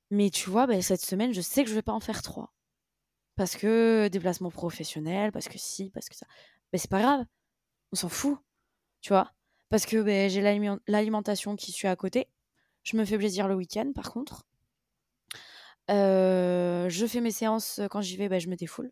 Mais 0.09 0.29
tu 0.29 0.49
vois, 0.49 0.67
bah, 0.67 0.81
cette 0.81 1.01
semaine, 1.01 1.33
je 1.33 1.41
sais 1.41 1.63
que 1.63 1.69
je 1.69 1.75
vais 1.75 1.81
pas 1.81 1.93
en 1.93 1.99
faire 1.99 2.21
3. 2.21 2.53
Parce 3.35 3.55
que 3.55 4.09
déplacement 4.09 4.51
professionnel, 4.51 5.31
parce 5.31 5.47
que 5.47 5.57
si, 5.57 5.89
parce 5.91 6.09
que 6.09 6.15
ça. 6.15 6.27
Mais 6.71 6.79
c'est 6.79 6.89
pas 6.89 7.01
grave, 7.01 7.25
on 7.91 7.95
s'en 7.95 8.09
fout, 8.09 8.37
tu 9.01 9.09
vois? 9.09 9.31
Parce 9.69 9.85
que, 9.85 10.01
beh, 10.01 10.29
j'ai 10.29 10.41
l'aliment 10.41 10.79
l'alimentation 10.87 11.55
qui 11.55 11.71
suit 11.71 11.87
à 11.87 11.95
côté. 11.95 12.27
Je 12.83 12.97
me 12.97 13.05
fais 13.05 13.17
plaisir 13.17 13.47
le 13.47 13.55
week-end, 13.55 13.91
par 13.95 14.11
contre. 14.11 14.45
Je 15.89 17.05
fais 17.07 17.21
mes 17.21 17.31
séances, 17.31 17.81
quand 17.91 18.01
j'y 18.01 18.17
vais, 18.17 18.29
bah, 18.29 18.39
je 18.39 18.47
me 18.47 18.55
défoule. 18.55 18.91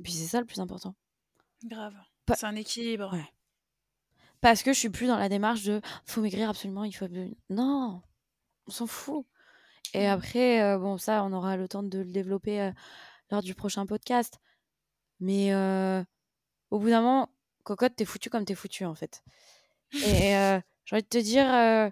Et 0.00 0.02
puis 0.02 0.12
c'est 0.12 0.26
ça 0.26 0.40
le 0.40 0.46
plus 0.46 0.60
important. 0.60 0.94
Grave, 1.64 1.94
c'est 2.34 2.46
un 2.46 2.54
équilibre. 2.54 3.12
ouais. 3.12 3.24
Parce 4.40 4.62
que 4.62 4.72
je 4.72 4.78
suis 4.78 4.90
plus 4.90 5.08
dans 5.08 5.16
la 5.18 5.28
démarche 5.28 5.64
de: 5.64 5.80
«Faut 6.06 6.20
maigrir 6.20 6.48
absolument, 6.48 6.84
il 6.84 6.92
faut 6.92 7.08
non, 7.50 8.02
on 8.66 8.70
s'en 8.70 8.86
fout 8.86 9.26
et 9.94 10.06
Mmh. 10.06 10.10
après, 10.10 10.78
bon 10.78 10.98
ça, 10.98 11.24
on 11.24 11.32
aura 11.32 11.56
le 11.56 11.66
temps 11.66 11.82
de 11.82 11.98
le 11.98 12.12
développer, 12.12 12.70
lors 13.30 13.42
du 13.42 13.54
prochain 13.54 13.86
podcast. 13.86 14.38
Mais 15.18 15.52
au 16.70 16.78
bout 16.78 16.90
d'un 16.90 17.00
moment, 17.00 17.30
cocotte, 17.64 17.96
tu 17.96 18.02
es 18.04 18.06
foutue 18.06 18.30
comme 18.30 18.44
tu 18.44 18.52
es 18.52 18.56
foutue, 18.56 18.84
en 18.84 18.94
fait 18.94 19.22
et 19.92 20.60
j'ai 20.84 20.94
envie 20.96 21.02
de 21.02 21.08
te 21.08 21.18
dire, 21.18 21.90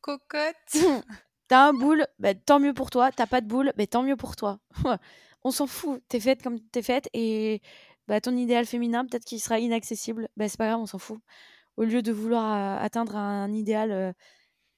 Cocotte. 0.00 0.74
tu 1.50 1.54
as 1.54 1.66
un 1.66 1.72
boule, 1.72 2.06
bah, 2.20 2.34
tant 2.34 2.60
mieux 2.60 2.72
pour 2.72 2.90
toi. 2.90 3.10
Tu 3.10 3.20
as 3.20 3.26
pas 3.26 3.40
de 3.40 3.46
boule, 3.46 3.72
beh, 3.76 3.88
tant 3.88 4.02
mieux 4.04 4.16
pour 4.16 4.36
toi. 4.36 4.60
On 5.42 5.50
s'en 5.50 5.66
fout, 5.66 6.02
tu 6.08 6.16
es 6.16 6.20
faite 6.20 6.42
comme 6.42 6.60
tu 6.60 6.78
es 6.78 6.82
faite 6.82 7.08
et 7.12 7.60
bah, 8.06 8.20
ton 8.20 8.36
idéal 8.36 8.66
féminin, 8.66 9.04
peut-être 9.04 9.24
qu'il 9.24 9.40
sera 9.40 9.58
inaccessible. 9.58 10.28
Bah, 10.36 10.48
c'est 10.48 10.58
pas 10.58 10.68
grave, 10.68 10.80
on 10.80 10.86
s'en 10.86 10.98
fout. 10.98 11.20
Au 11.76 11.84
lieu 11.84 12.02
de 12.02 12.12
vouloir 12.12 12.44
a 12.44 12.78
atteindre 12.78 13.16
un 13.16 13.52
idéal, 13.52 13.90
heu, 13.90 14.12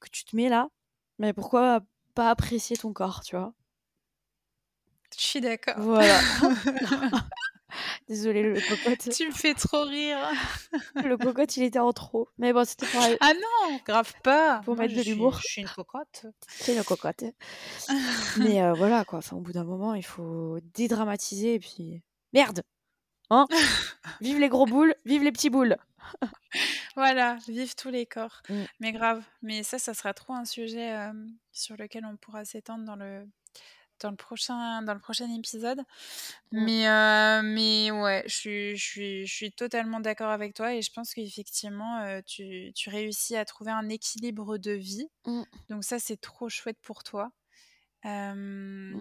que 0.00 0.08
tu 0.10 0.24
te 0.24 0.36
mets 0.36 0.48
là, 0.48 0.68
mais 1.18 1.32
pourquoi 1.32 1.80
pas 2.14 2.30
apprécier 2.30 2.76
ton 2.76 2.92
corps, 2.92 3.22
tu 3.22 3.36
vois? 3.36 3.54
Je 5.18 5.26
suis 5.26 5.40
d'accord. 5.40 5.74
Voilà. 5.78 6.18
Désolée, 8.08 8.42
le 8.42 8.54
cocotte. 8.60 9.08
Tu 9.10 9.26
me 9.26 9.32
fais 9.32 9.54
trop 9.54 9.82
rire. 9.82 10.18
Le 11.04 11.16
cocotte, 11.16 11.56
il 11.56 11.64
était 11.64 11.78
en 11.78 11.92
trop. 11.92 12.28
Mais 12.38 12.52
bon, 12.52 12.64
c'était 12.64 12.86
pour, 12.86 13.00
Ah 13.20 13.32
non, 13.34 13.78
grave 13.86 14.12
pas. 14.22 14.60
pour 14.64 14.76
Moi, 14.76 14.84
mettre 14.86 14.96
de 14.96 15.02
l'humour. 15.02 15.38
je 15.42 15.46
suis 15.52 15.62
une 15.62 15.68
cocotte. 15.68 16.26
C'est 16.48 16.74
une 16.76 16.84
cocotte. 16.84 17.24
Mais 18.38 18.62
euh, 18.62 18.72
voilà, 18.74 19.04
quoi. 19.04 19.18
Enfin, 19.18 19.36
au 19.36 19.40
bout 19.40 19.52
d'un 19.52 19.64
moment, 19.64 19.94
il 19.94 20.04
faut 20.04 20.58
dédramatiser 20.74 21.54
et 21.54 21.58
puis... 21.58 22.02
Merde 22.32 22.62
Hein 23.30 23.46
Vive 24.20 24.38
les 24.38 24.48
gros 24.48 24.66
boules, 24.66 24.94
vive 25.04 25.22
les 25.22 25.32
petits 25.32 25.50
boules 25.50 25.76
Voilà, 26.96 27.38
vive 27.48 27.74
tous 27.74 27.88
les 27.88 28.06
corps. 28.06 28.42
Mm. 28.48 28.62
Mais 28.80 28.92
grave. 28.92 29.22
Mais 29.40 29.62
ça, 29.62 29.78
ça 29.78 29.94
sera 29.94 30.12
trop 30.12 30.34
un 30.34 30.44
sujet 30.44 30.94
euh, 30.94 31.12
sur 31.52 31.76
lequel 31.76 32.04
on 32.04 32.16
pourra 32.16 32.44
s'étendre 32.44 32.84
dans 32.84 32.96
le 32.96 33.26
dans 34.02 34.10
le 34.10 34.16
prochain 34.16 34.82
dans 34.82 34.94
le 34.94 35.00
prochain 35.00 35.30
épisode. 35.34 35.80
Mm. 36.52 36.66
Mais 36.66 36.88
euh, 36.88 37.42
mais 37.42 37.90
ouais, 37.90 38.24
je 38.26 38.34
suis 38.34 38.76
je 38.76 38.84
suis 38.84 39.26
je 39.26 39.34
suis 39.34 39.52
totalement 39.52 40.00
d'accord 40.00 40.30
avec 40.30 40.54
toi 40.54 40.74
et 40.74 40.82
je 40.82 40.92
pense 40.92 41.14
qu'effectivement 41.14 42.00
euh, 42.02 42.20
tu 42.26 42.72
tu 42.74 42.90
réussis 42.90 43.36
à 43.36 43.44
trouver 43.44 43.70
un 43.72 43.88
équilibre 43.88 44.58
de 44.58 44.72
vie. 44.72 45.08
Mm. 45.26 45.46
Donc 45.70 45.84
ça, 45.84 45.98
c'est 45.98 46.20
trop 46.20 46.48
chouette 46.50 46.78
pour 46.82 47.04
toi. 47.04 47.32
Euh, 48.06 48.94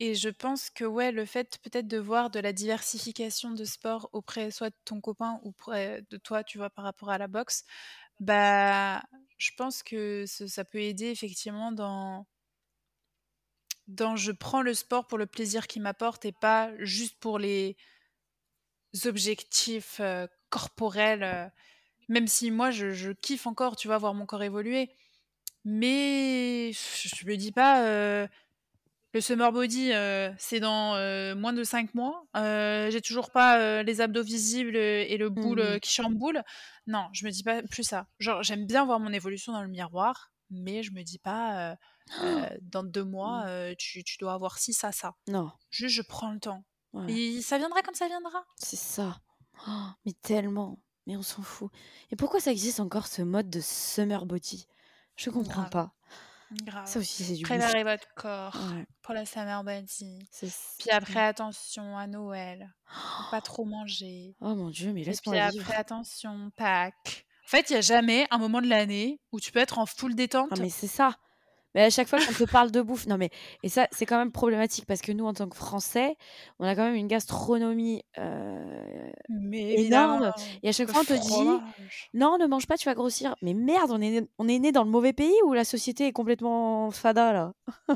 Et 0.00 0.14
je 0.14 0.28
pense 0.28 0.70
que 0.70 0.84
ouais, 0.84 1.12
le 1.12 1.24
fait 1.24 1.58
peut-être 1.62 1.86
de 1.86 1.98
voir 1.98 2.30
de 2.30 2.40
la 2.40 2.52
diversification 2.52 3.52
de 3.52 3.64
sport 3.64 4.08
auprès 4.12 4.50
soit 4.50 4.70
de 4.70 4.76
ton 4.84 5.00
copain 5.00 5.40
ou 5.44 5.52
près 5.52 6.02
de 6.10 6.16
toi, 6.16 6.42
tu 6.44 6.58
vois, 6.58 6.70
par 6.70 6.84
rapport 6.84 7.10
à 7.10 7.18
la 7.18 7.28
boxe, 7.28 7.64
bah, 8.20 9.02
je 9.38 9.50
pense 9.56 9.82
que 9.84 10.24
ce- 10.26 10.46
ça 10.48 10.64
peut 10.64 10.80
aider 10.80 11.06
effectivement 11.10 11.72
dans 11.72 12.26
dans 13.86 14.16
je 14.16 14.32
prends 14.32 14.62
le 14.62 14.74
sport 14.74 15.06
pour 15.06 15.18
le 15.18 15.26
plaisir 15.26 15.66
qu'il 15.66 15.82
m'apporte 15.82 16.24
et 16.24 16.32
pas 16.32 16.70
juste 16.78 17.18
pour 17.20 17.38
les 17.38 17.76
objectifs 19.04 19.98
euh, 20.00 20.26
corporels. 20.50 21.22
euh, 21.22 21.48
même 22.08 22.26
si 22.26 22.50
moi 22.50 22.70
je, 22.70 22.92
je 22.92 23.12
kiffe 23.12 23.46
encore, 23.46 23.76
tu 23.76 23.88
vois, 23.88 23.98
voir 23.98 24.14
mon 24.14 24.26
corps 24.26 24.42
évoluer, 24.42 24.90
mais 25.64 26.70
je, 26.72 27.26
me 27.26 27.36
dis 27.36 27.52
pas. 27.52 27.86
euh, 27.86 28.26
le 29.14 29.20
summer 29.20 29.52
body, 29.52 29.92
c'est 30.38 30.58
dans 30.58 30.96
moins 31.36 31.52
de 31.52 31.62
5 31.62 31.94
mois. 31.94 32.26
J'ai 32.34 33.00
toujours 33.00 33.30
pas 33.30 33.82
les 33.84 34.00
abdos 34.00 34.24
visibles 34.24 34.76
et 34.76 35.16
le 35.16 35.30
boule 35.30 35.60
euh, 35.60 35.78
qui 35.78 35.92
chamboule. 35.92 36.42
Non, 36.88 37.08
je 37.12 37.24
me 37.24 37.30
dis 37.30 37.44
pas 37.44 37.62
plus 37.62 37.84
ça. 37.84 38.08
Genre, 38.18 38.42
j'aime 38.42 38.66
bien 38.66 38.84
voir 38.84 38.98
mon 38.98 39.12
évolution 39.12 39.52
dans 39.52 39.62
le 39.62 39.68
miroir, 39.68 40.32
mais 40.50 40.82
je 40.82 40.92
me 40.92 41.02
dis 41.02 41.20
pas 41.20 41.76
euh, 42.22 42.42
euh, 42.44 42.58
dans 42.62 42.82
deux 42.84 43.04
mois, 43.04 43.42
Mm. 43.42 43.46
euh, 43.48 43.74
tu, 43.78 44.04
tu 44.04 44.16
dois 44.18 44.34
avoir 44.34 44.58
ci, 44.58 44.72
ça, 44.72 44.92
ça. 44.92 45.14
Non, 45.28 45.50
Juste, 45.70 45.94
je 45.96 46.02
prends 46.02 46.30
le 46.32 46.40
temps. 46.40 46.64
Et 47.08 47.42
ça 47.42 47.58
viendra 47.58 47.82
quand 47.82 47.96
ça 47.96 48.06
viendra. 48.06 48.44
c'est 48.56 48.76
ça. 48.76 49.20
Oh, 49.66 49.70
mais 50.04 50.12
tellement. 50.12 50.78
Mais 51.06 51.16
on 51.16 51.22
s'en 51.22 51.42
fout. 51.42 51.70
Et 52.10 52.16
pourquoi 52.16 52.40
ça 52.40 52.50
existe 52.52 52.78
encore 52.80 53.06
ce 53.08 53.20
mode 53.22 53.50
de 53.50 53.60
summer 53.60 54.24
body? 54.26 54.66
Je 55.16 55.30
comprends 55.30 55.62
Grave. 55.62 55.70
pas. 55.70 55.92
Grave. 56.62 56.86
Ça 56.86 56.98
aussi, 57.00 57.24
c'est 57.24 57.34
du 57.34 57.42
Préparez 57.42 57.82
votre 57.82 58.06
corps. 58.14 58.54
Ouais, 58.72 58.86
pour 59.02 59.12
la 59.12 59.26
summer 59.26 59.64
body. 59.64 60.28
Puis 60.78 60.90
après, 60.90 61.20
attention 61.26 61.96
à 61.98 62.06
Noël. 62.06 62.72
Faut 62.86 63.30
pas 63.32 63.40
trop 63.40 63.64
manger. 63.64 64.36
Oh 64.40 64.54
mon 64.54 64.70
dieu, 64.70 64.92
mais 64.92 65.02
puis 65.02 65.10
laisse-moi 65.10 65.48
vivre. 65.50 65.64
après, 65.64 65.76
attention, 65.76 66.50
Pâques. 66.56 67.26
En 67.44 67.48
fait, 67.48 67.68
il 67.70 67.72
n'y 67.74 67.78
a 67.78 67.82
jamais 67.82 68.26
un 68.30 68.38
moment 68.38 68.62
de 68.62 68.68
l'année 68.68 69.20
où 69.32 69.40
tu 69.40 69.50
peux 69.52 69.58
être 69.58 69.78
en 69.78 69.86
full 69.86 70.14
détente. 70.14 70.48
Ah 70.52 70.56
mais 70.60 70.70
c'est 70.70 70.86
ça. 70.86 71.16
Mais 71.74 71.82
à 71.82 71.90
chaque 71.90 72.08
fois 72.08 72.18
qu'on 72.18 72.32
te 72.32 72.50
parle 72.50 72.70
de 72.70 72.80
bouffe, 72.80 73.06
non 73.06 73.16
mais 73.16 73.30
et 73.62 73.68
ça 73.68 73.88
c'est 73.90 74.06
quand 74.06 74.18
même 74.18 74.32
problématique 74.32 74.86
parce 74.86 75.00
que 75.00 75.12
nous 75.12 75.24
en 75.24 75.34
tant 75.34 75.48
que 75.48 75.56
Français, 75.56 76.16
on 76.58 76.66
a 76.66 76.74
quand 76.74 76.84
même 76.84 76.94
une 76.94 77.08
gastronomie 77.08 78.02
euh, 78.18 79.10
Mais 79.28 79.84
énorme. 79.84 80.32
Et 80.62 80.68
à 80.68 80.72
chaque 80.72 80.90
fois 80.90 81.00
on 81.00 81.04
te 81.04 81.14
dit 81.14 81.62
non 82.12 82.38
ne 82.38 82.46
mange 82.46 82.66
pas, 82.66 82.76
tu 82.76 82.88
vas 82.88 82.94
grossir. 82.94 83.34
Mais 83.42 83.54
merde, 83.54 83.90
on 83.90 84.00
est 84.00 84.26
on 84.38 84.48
est 84.48 84.58
né 84.58 84.72
dans 84.72 84.84
le 84.84 84.90
mauvais 84.90 85.12
pays 85.12 85.34
ou 85.44 85.52
la 85.52 85.64
société 85.64 86.06
est 86.06 86.12
complètement 86.12 86.90
fada 86.90 87.32
là? 87.32 87.52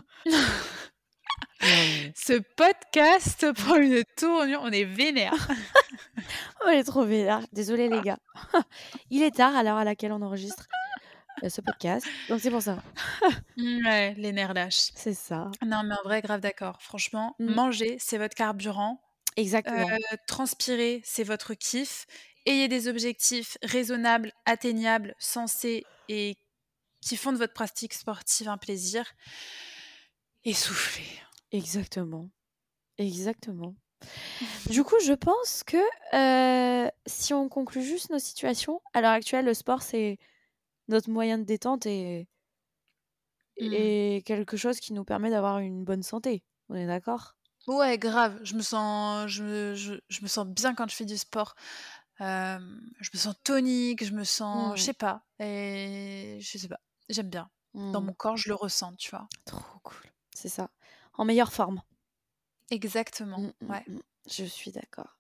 Ce 2.15 2.39
podcast 2.57 3.53
prend 3.53 3.77
une 3.77 4.03
tournure, 4.17 4.61
on 4.63 4.71
est 4.71 4.85
vénère. 4.85 5.35
On 6.65 6.69
est 6.69 6.85
trop 6.85 7.05
vénère. 7.05 7.41
Désolé 7.53 7.89
les 7.89 8.01
gars. 8.01 8.19
Il 9.11 9.23
est 9.23 9.35
tard 9.35 9.57
à 9.57 9.63
l'heure 9.63 9.77
à 9.77 9.85
laquelle 9.85 10.13
on 10.13 10.23
enregistre 10.23 10.67
euh, 11.43 11.49
ce 11.49 11.61
podcast, 11.61 12.07
donc 12.29 12.41
c'est 12.41 12.51
pour 12.51 12.63
ça. 12.63 12.83
ouais, 13.57 14.15
les 14.15 14.33
nerfs 14.33 14.55
lâches. 14.55 14.91
C'est 14.95 15.15
ça. 15.15 15.51
Non, 15.65 15.83
mais 15.85 15.95
en 15.95 16.03
vrai, 16.05 16.23
grave 16.23 16.41
d'accord. 16.41 16.81
Franchement, 16.83 17.35
Mm. 17.39 17.55
manger, 17.55 17.97
c'est 17.99 18.19
votre 18.19 18.35
carburant. 18.35 19.01
Exactement. 19.37 19.89
Euh, 19.89 20.17
transpirer, 20.27 21.01
c'est 21.05 21.25
votre 21.25 21.55
kiff. 21.55 22.07
Ayez 22.47 22.69
des 22.69 22.89
objectifs 22.89 23.57
raisonnables, 23.63 24.33
atteignables, 24.47 25.15
sensés 25.19 25.85
et 26.09 26.37
qui 27.01 27.17
font 27.17 27.33
de 27.33 27.37
votre 27.39 27.53
pratique 27.53 27.95
sportive 27.95 28.49
un 28.49 28.57
plaisir. 28.59 29.05
Et 30.45 30.55
soufflez. 30.55 31.05
Exactement. 31.53 32.31
Exactement. 32.97 33.75
Du 34.71 34.83
coup, 34.85 34.95
je 35.05 35.13
pense 35.13 35.63
que 35.65 35.77
euh, 36.15 36.89
si 37.07 37.35
on 37.35 37.49
conclut 37.49 37.83
juste 37.83 38.11
nos 38.11 38.19
situations, 38.19 38.81
à 38.95 39.01
l'heure 39.01 39.13
actuelle, 39.13 39.45
le 39.45 39.55
sport, 39.55 39.83
c'est 39.83 40.19
notre 40.89 41.11
moyen 41.11 41.39
de 41.39 41.45
détente 41.45 41.87
et, 41.87 42.29
Mm. 43.61 43.73
et 43.73 44.23
quelque 44.25 44.57
chose 44.57 44.79
qui 44.79 44.93
nous 44.93 45.05
permet 45.05 45.31
d'avoir 45.31 45.59
une 45.59 45.85
bonne 45.85 46.03
santé. 46.05 46.45
On 46.69 46.75
est 46.77 46.87
d'accord? 46.87 47.35
Ouais, 47.67 47.99
grave. 47.99 48.39
Je 48.45 48.55
me 48.55 48.63
sens, 48.63 49.29
je, 49.29 49.43
me- 49.43 49.75
je, 49.75 49.95
je 50.09 50.23
me 50.23 50.29
sens 50.29 50.47
bien 50.47 50.75
quand 50.75 50.89
je 50.89 50.95
fais 50.95 51.05
du 51.05 51.19
sport. 51.19 51.55
Euh, 52.21 52.59
je 53.01 53.11
me 53.13 53.19
sens 53.19 53.35
tonique, 53.45 54.05
je 54.05 54.13
me 54.13 54.25
sens, 54.25 54.77
je 54.77 54.83
Mm. 54.83 54.85
sais 54.87 54.93
pas. 54.93 55.23
Et 55.41 56.39
je 56.41 56.57
sais 56.59 56.69
pas. 56.69 56.81
J'aime 57.09 57.31
bien. 57.31 57.51
Dans 57.75 58.01
Mm. 58.01 58.07
mon 58.07 58.13
corps, 58.13 58.37
je 58.37 58.49
le 58.49 58.55
ressens, 58.55 58.95
tu 58.95 59.11
vois. 59.11 59.29
Trop 59.45 59.79
cool. 59.83 60.07
C'est 60.35 60.49
ça. 60.49 60.71
En 61.15 61.25
meilleure 61.25 61.53
forme. 61.53 61.83
Exactement. 62.71 63.39
Ouais. 63.63 63.85
Je 64.31 64.45
suis 64.45 64.71
d'accord. 64.73 65.17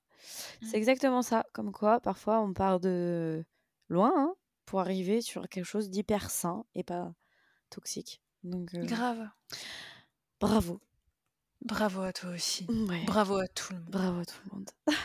C'est 0.63 0.77
exactement 0.77 1.23
ça. 1.23 1.45
Comme 1.53 1.73
quoi, 1.73 1.99
parfois, 2.01 2.41
on 2.41 2.53
part 2.53 2.79
de 2.81 3.45
loin 3.89 4.13
hein, 4.17 4.35
pour 4.69 4.81
arriver 4.81 5.21
sur 5.23 5.49
quelque 5.49 5.65
chose 5.65 5.89
d'hyper 5.91 6.31
sain 6.31 6.65
et 6.75 6.83
pas 6.85 7.13
toxique. 7.71 8.23
Donc, 8.45 8.75
euh, 8.75 8.85
Grave. 8.85 9.29
bravo. 10.41 10.81
Bravo 11.63 12.03
à 12.03 12.13
toi 12.13 12.31
aussi. 12.31 12.67
Ouais. 12.69 13.05
Bravo 13.07 13.37
à 13.39 13.49
tout 13.49 13.73
le 13.73 13.79
monde. 13.81 13.89
Bravo 13.91 14.21
à 14.21 14.25
tout 14.25 14.39
le 14.45 14.57
monde. 14.57 14.71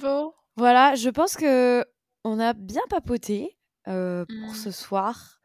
Bon. 0.00 0.32
Voilà, 0.56 0.94
je 0.96 1.08
pense 1.08 1.36
que 1.36 1.84
on 2.24 2.38
a 2.40 2.52
bien 2.52 2.82
papoté 2.90 3.56
euh, 3.88 4.24
pour 4.26 4.52
Mm. 4.52 4.54
ce 4.54 4.70
soir. 4.70 5.40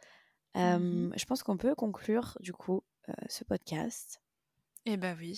Euh, 0.56 0.78
Mhm. 0.80 1.14
Je 1.16 1.26
pense 1.26 1.44
qu'on 1.44 1.58
peut 1.58 1.76
conclure 1.76 2.38
du 2.42 2.54
coup 2.54 2.84
euh, 3.10 3.14
ce 3.30 3.44
podcast. 3.44 4.22
Eh 4.90 4.96
ben 4.96 5.18
oui. 5.20 5.38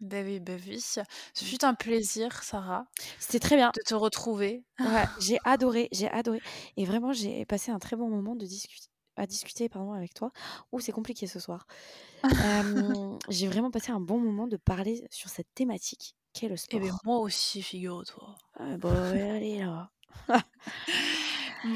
Ben 0.00 0.26
oui, 0.26 0.40
ben 0.40 0.60
oui. 0.66 0.78
Ce 0.80 1.00
fut 1.42 1.64
un 1.64 1.72
plaisir, 1.72 2.42
Sarah, 2.42 2.84
C'était 3.18 3.38
très 3.40 3.56
bien. 3.56 3.70
de 3.74 3.82
te 3.82 3.94
retrouver. 3.94 4.62
Ouais, 4.78 5.04
j'ai 5.20 5.38
adoré, 5.44 5.88
j'ai 5.90 6.08
adoré. 6.10 6.42
Et 6.76 6.84
vraiment, 6.84 7.12
j'ai 7.14 7.46
passé 7.46 7.70
un 7.70 7.78
très 7.78 7.96
bon 7.96 8.10
moment 8.10 8.36
de 8.36 8.44
discuter 8.44 8.86
à 9.16 9.26
discuter 9.26 9.68
pardon, 9.68 9.92
avec 9.92 10.14
toi. 10.14 10.32
Ouh, 10.72 10.80
c'est 10.80 10.92
compliqué 10.92 11.26
ce 11.26 11.40
soir. 11.40 11.66
Euh, 12.24 12.28
j'ai 13.30 13.48
vraiment 13.48 13.70
passé 13.70 13.90
un 13.90 14.00
bon 14.00 14.18
moment 14.18 14.46
de 14.46 14.56
parler 14.56 15.06
sur 15.10 15.28
cette 15.30 15.52
thématique 15.54 16.14
qu'est 16.32 16.48
le 16.48 16.54
Eh 16.54 16.58
sport. 16.58 16.80
ben 16.80 16.92
moi 17.04 17.18
aussi, 17.18 17.62
figure-toi. 17.62 18.34
Ah, 18.58 18.76
bon, 18.76 18.90
allez 18.90 19.60
là. 19.60 19.90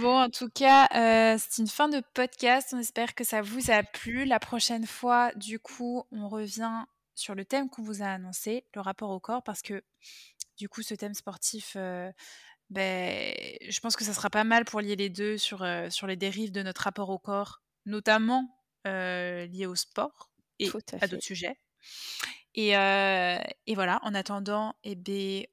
Bon, 0.00 0.18
en 0.22 0.30
tout 0.30 0.48
cas, 0.48 0.86
euh, 0.94 1.38
c'est 1.38 1.60
une 1.60 1.68
fin 1.68 1.88
de 1.90 2.02
podcast. 2.14 2.70
On 2.72 2.78
espère 2.78 3.14
que 3.14 3.22
ça 3.22 3.42
vous 3.42 3.70
a 3.70 3.82
plu. 3.82 4.24
La 4.24 4.38
prochaine 4.40 4.86
fois, 4.86 5.30
du 5.34 5.58
coup, 5.58 6.04
on 6.10 6.28
revient 6.28 6.84
sur 7.14 7.34
le 7.34 7.44
thème 7.44 7.68
qu'on 7.70 7.82
vous 7.82 8.02
a 8.02 8.06
annoncé, 8.06 8.66
le 8.74 8.80
rapport 8.80 9.10
au 9.10 9.20
corps, 9.20 9.42
parce 9.42 9.62
que 9.62 9.82
du 10.56 10.68
coup, 10.68 10.82
ce 10.82 10.94
thème 10.94 11.14
sportif, 11.14 11.74
euh, 11.76 12.10
ben, 12.70 13.34
je 13.68 13.80
pense 13.80 13.96
que 13.96 14.04
ça 14.04 14.14
sera 14.14 14.30
pas 14.30 14.44
mal 14.44 14.64
pour 14.64 14.80
lier 14.80 14.96
les 14.96 15.10
deux 15.10 15.38
sur, 15.38 15.62
euh, 15.62 15.90
sur 15.90 16.06
les 16.06 16.16
dérives 16.16 16.52
de 16.52 16.62
notre 16.62 16.82
rapport 16.82 17.10
au 17.10 17.18
corps, 17.18 17.62
notamment 17.86 18.48
euh, 18.86 19.46
liées 19.46 19.66
au 19.66 19.74
sport 19.76 20.30
et 20.58 20.70
à 21.00 21.08
d'autres 21.08 21.24
sujets. 21.24 21.56
Et, 22.54 22.76
euh, 22.76 23.38
et 23.66 23.74
voilà, 23.74 23.98
en 24.02 24.14
attendant, 24.14 24.76
eh 24.84 24.94
ben, 24.94 25.44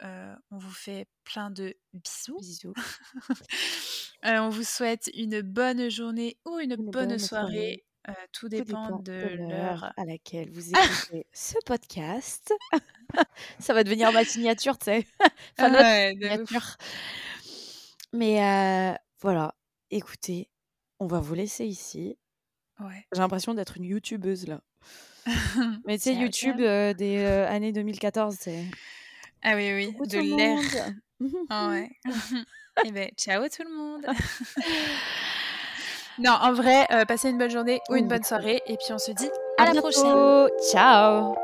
on 0.51 0.57
vous 0.57 0.71
fait 0.71 1.07
plein 1.23 1.49
de 1.49 1.75
bisous. 1.93 2.37
Bisous. 2.39 2.73
On 4.23 4.49
vous 4.49 4.63
souhaite 4.63 5.09
une 5.15 5.41
bonne 5.41 5.89
journée 5.89 6.37
ou 6.45 6.59
une, 6.59 6.77
Une 6.77 6.91
bonne, 6.91 7.07
bonne 7.07 7.17
soirée. 7.17 7.83
Euh, 8.09 8.13
tout 8.31 8.47
Tout 8.47 8.49
dépend 8.49 8.97
de, 8.97 9.11
de 9.11 9.49
l'heure 9.49 9.93
à 9.95 10.05
laquelle 10.05 10.49
vous 10.51 10.69
écoutez 11.11 11.27
ce 11.33 11.55
podcast. 11.65 12.53
Ça 13.59 13.73
va 13.73 13.83
devenir 13.83 14.11
ma 14.11 14.25
signature, 14.25 14.77
tu 14.77 14.85
sais. 14.85 15.05
Enfin, 15.57 15.69
notre 15.69 15.83
Ouais, 15.83 16.13
signature. 16.13 16.77
Mais 18.13 18.43
euh, 18.43 18.95
voilà, 19.19 19.53
écoutez, 19.91 20.49
on 20.99 21.05
va 21.05 21.19
vous 21.19 21.35
laisser 21.35 21.65
ici. 21.65 22.17
Ouais. 22.79 23.05
J'ai 23.13 23.19
l'impression 23.19 23.53
d'être 23.53 23.77
une 23.77 23.85
youtubeuse 23.85 24.47
là. 24.47 24.61
Mais 25.85 25.97
tu 25.99 26.05
sais, 26.05 26.15
YouTube 26.15 26.57
des 26.57 27.23
années 27.25 27.71
2014, 27.71 28.35
c'est. 28.39 28.65
Ah 29.43 29.55
oui, 29.55 29.71
oui, 29.73 30.07
de 30.07 30.17
l'ère. 30.17 30.93
Ah 31.49 31.69
ouais. 31.69 31.91
Et 32.83 32.87
eh 32.87 32.91
ben, 32.91 33.09
ciao 33.15 33.47
tout 33.47 33.63
le 33.63 33.75
monde. 33.75 34.05
Non, 36.23 36.37
en 36.41 36.53
vrai, 36.53 36.87
passez 37.07 37.29
une 37.29 37.37
bonne 37.37 37.51
journée 37.51 37.79
ou 37.89 37.95
une 37.95 38.07
bonne 38.07 38.23
soirée 38.23 38.61
et 38.67 38.77
puis 38.77 38.93
on 38.93 38.99
se 38.99 39.11
dit 39.11 39.29
à, 39.57 39.73
la 39.73 39.81
prochaine. 39.81 40.49
Ciao. 40.71 41.35